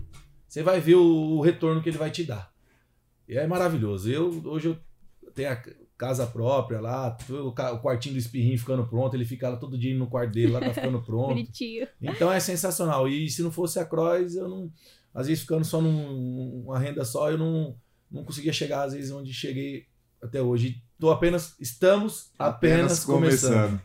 Você 0.48 0.62
vai 0.62 0.80
ver 0.80 0.96
o, 0.96 1.04
o 1.04 1.40
retorno 1.42 1.82
que 1.82 1.90
ele 1.90 1.98
vai 1.98 2.10
te 2.10 2.24
dar. 2.24 2.50
E 3.28 3.36
é 3.36 3.46
maravilhoso. 3.46 4.10
Eu 4.10 4.42
hoje 4.46 4.68
eu 4.68 4.78
tenho 5.32 5.52
a 5.52 5.62
casa 6.00 6.26
própria 6.26 6.80
lá, 6.80 7.14
o 7.28 7.52
quartinho 7.52 8.14
do 8.14 8.18
espirrinho 8.18 8.58
ficando 8.58 8.86
pronto, 8.86 9.14
ele 9.14 9.26
fica 9.26 9.50
lá 9.50 9.56
todo 9.58 9.76
dia 9.76 9.94
no 9.94 10.06
quarto 10.06 10.32
dele, 10.32 10.52
lá 10.52 10.58
tá 10.58 10.72
ficando 10.72 11.02
pronto. 11.04 11.28
Bonitinho. 11.28 11.86
Então 12.00 12.32
é 12.32 12.40
sensacional. 12.40 13.06
E 13.06 13.28
se 13.28 13.42
não 13.42 13.52
fosse 13.52 13.78
a 13.78 13.84
Croix, 13.84 14.34
eu 14.34 14.48
não. 14.48 14.72
Às 15.12 15.26
vezes 15.26 15.42
ficando 15.42 15.62
só 15.62 15.78
numa 15.82 16.78
renda 16.78 17.04
só, 17.04 17.30
eu 17.30 17.36
não, 17.36 17.76
não 18.10 18.24
conseguia 18.24 18.52
chegar, 18.52 18.84
às 18.84 18.94
vezes, 18.94 19.10
onde 19.10 19.30
cheguei 19.34 19.84
até 20.22 20.40
hoje. 20.40 20.82
Tô 20.98 21.10
apenas. 21.10 21.54
Estamos 21.60 22.32
apenas, 22.38 23.04
começando. 23.04 23.78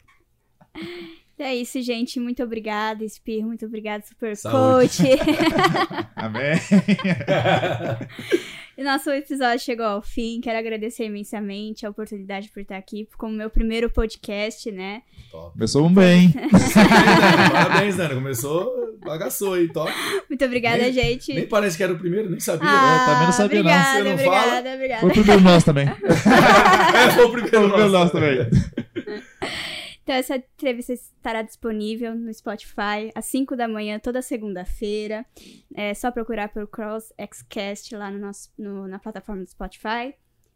É 1.37 1.53
isso, 1.53 1.81
gente. 1.81 2.17
Muito 2.17 2.41
obrigada, 2.41 3.03
Espirro. 3.03 3.47
Muito 3.47 3.65
obrigada, 3.65 4.01
Super 4.07 4.37
Saúde. 4.37 4.99
Coach. 4.99 5.19
Amém. 6.15 6.55
E 8.77 8.83
Nosso 8.83 9.09
episódio 9.09 9.59
chegou 9.63 9.85
ao 9.85 10.01
fim. 10.01 10.41
Quero 10.41 10.59
agradecer 10.59 11.05
imensamente 11.05 11.85
a 11.85 11.89
oportunidade 11.89 12.49
por 12.49 12.59
estar 12.59 12.75
aqui 12.75 13.07
como 13.17 13.33
meu 13.33 13.49
primeiro 13.49 13.89
podcast, 13.89 14.69
né? 14.69 15.01
Top. 15.31 15.53
Começou 15.53 15.89
bem. 15.89 16.33
Parabéns, 17.53 17.95
Dana. 17.95 18.15
Começou, 18.15 18.97
bagaçou 19.05 19.53
aí, 19.53 19.71
top. 19.71 19.89
Muito 20.29 20.43
obrigada, 20.43 20.77
Nem- 20.83 20.91
gente. 20.91 21.33
Nem 21.33 21.47
parece 21.47 21.77
que 21.77 21.83
era 21.83 21.93
o 21.93 21.97
primeiro, 21.97 22.29
nem 22.29 22.39
sabia. 22.41 22.67
ah, 22.69 23.05
também 23.07 23.25
não 23.27 23.31
sabia, 23.33 23.63
não. 23.63 23.71
obrigada, 23.71 23.93
Você 23.97 24.03
não 24.03 24.11
obrigada, 24.13 24.45
fala? 24.61 24.73
obrigada. 24.75 25.01
Foi 25.01 25.09
o 25.09 25.13
primeiro 25.13 25.41
nosso 25.41 25.65
também. 25.65 25.85
é, 25.87 27.11
foi 27.11 27.25
o 27.25 27.31
primeiro 27.31 27.49
Foi 27.57 27.59
o 27.65 27.69
primeiro 27.69 27.77
nosso. 27.77 27.91
nosso 27.93 28.11
também. 28.11 28.84
Então, 30.05 30.13
essa 30.13 30.35
entrevista 30.35 30.93
estará 30.93 31.41
disponível 31.41 32.13
no 32.13 32.31
Spotify 32.31 33.09
às 33.15 33.25
5 33.25 33.55
da 33.55 33.67
manhã, 33.67 33.97
toda 33.97 34.21
segunda-feira. 34.21 35.25
É 35.73 35.95
só 35.95 36.11
procurar 36.11 36.49
por 36.49 36.67
Cross 36.67 37.11
Xcast 37.33 37.95
lá 37.95 38.11
no 38.11 38.19
nosso, 38.19 38.51
no- 38.55 38.87
na 38.87 38.99
plataforma 38.99 39.43
do 39.43 39.49
Spotify. 39.49 40.13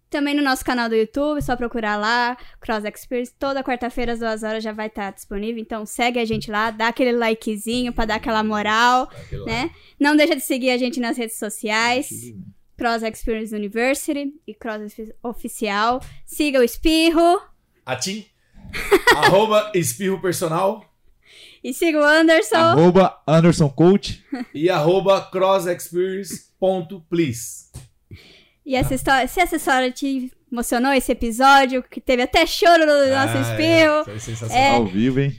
Também 0.07 0.35
no 0.35 0.43
nosso 0.43 0.63
canal 0.63 0.87
do 0.87 0.93
YouTube, 0.95 1.39
é 1.39 1.41
só 1.41 1.55
procurar 1.55 1.97
lá, 1.97 2.37
Cross 2.59 2.83
Experience. 2.85 3.33
Toda 3.39 3.63
quarta-feira 3.63 4.13
às 4.13 4.19
duas 4.19 4.43
horas 4.43 4.63
já 4.63 4.71
vai 4.71 4.85
estar 4.85 5.11
disponível. 5.11 5.59
Então 5.59 5.83
segue 5.83 6.19
a 6.19 6.25
gente 6.25 6.51
lá, 6.51 6.69
dá 6.69 6.87
aquele 6.89 7.11
likezinho 7.11 7.91
pra 7.91 8.05
dar 8.05 8.15
aquela 8.15 8.43
moral, 8.43 9.03
Aquele 9.11 9.45
né? 9.45 9.71
Não 9.99 10.15
deixa 10.15 10.35
de 10.35 10.41
seguir 10.43 10.69
a 10.69 10.77
gente 10.77 10.99
nas 10.99 11.17
redes 11.17 11.39
sociais. 11.39 12.07
Cross 12.77 13.01
Experience 13.03 13.53
University 13.55 14.31
e 14.47 14.53
Cross 14.53 14.95
Oficial. 15.23 15.99
Siga 16.25 16.59
o 16.59 16.63
Espirro 16.63 17.41
Atim. 17.85 18.25
arroba 19.17 19.71
espirro 19.75 20.21
personal 20.21 20.85
e 21.63 21.73
siga 21.73 21.99
o 21.99 22.03
Anderson. 22.03 22.55
Arroba 22.55 23.19
Anderson 23.27 23.69
Coach. 23.69 24.23
e 24.53 24.69
arroba 24.69 25.21
crossexperience.please. 25.29 27.69
E 28.65 28.75
essa 28.75 28.93
história, 28.93 29.27
se 29.27 29.39
essa 29.41 29.55
história 29.55 29.91
te 29.91 30.31
emocionou, 30.51 30.93
esse 30.93 31.11
episódio, 31.11 31.81
que 31.83 31.99
teve 31.99 32.21
até 32.23 32.45
choro 32.45 32.85
no 32.85 33.07
nosso 33.07 33.37
Ah, 33.37 33.41
espirro, 33.41 34.01
É, 34.01 34.03
foi 34.05 34.19
sensacional. 34.19 34.57
É. 34.57 34.75
Ao 34.75 34.85
vivo, 34.85 35.19
hein? 35.19 35.35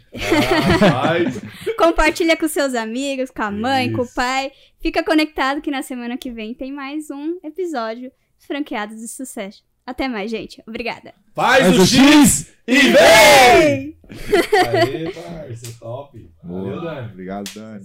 Ah, 0.83 1.15
compartilha 1.79 2.37
com 2.37 2.49
seus 2.49 2.75
amigos, 2.75 3.31
com 3.31 3.43
a 3.43 3.51
mãe, 3.51 3.93
com 3.93 4.03
o 4.03 4.05
Isso. 4.05 4.15
pai. 4.15 4.51
Fica 4.81 5.03
conectado 5.05 5.61
que 5.61 5.71
na 5.71 5.83
semana 5.83 6.17
que 6.19 6.31
vem 6.31 6.55
tem 6.55 6.73
mais 6.73 7.11
um 7.11 7.39
episódio 7.45 8.11
dos 8.37 8.47
Franqueados 8.47 8.97
de 9.01 9.09
Sucesso. 9.09 9.63
Até 9.91 10.07
mais, 10.07 10.31
gente. 10.31 10.63
Obrigada. 10.69 11.13
Faz 11.35 11.65
Faz 11.65 11.79
o 11.79 11.83
o 11.83 11.87
X 11.87 12.53
e 12.65 12.79
vem! 12.79 13.99
Aê, 14.09 15.11
parceiro, 15.11 15.79
top. 15.81 16.31
Valeu. 16.45 16.81
Dani. 16.81 17.11
Obrigado, 17.13 17.51
Dani. 17.53 17.85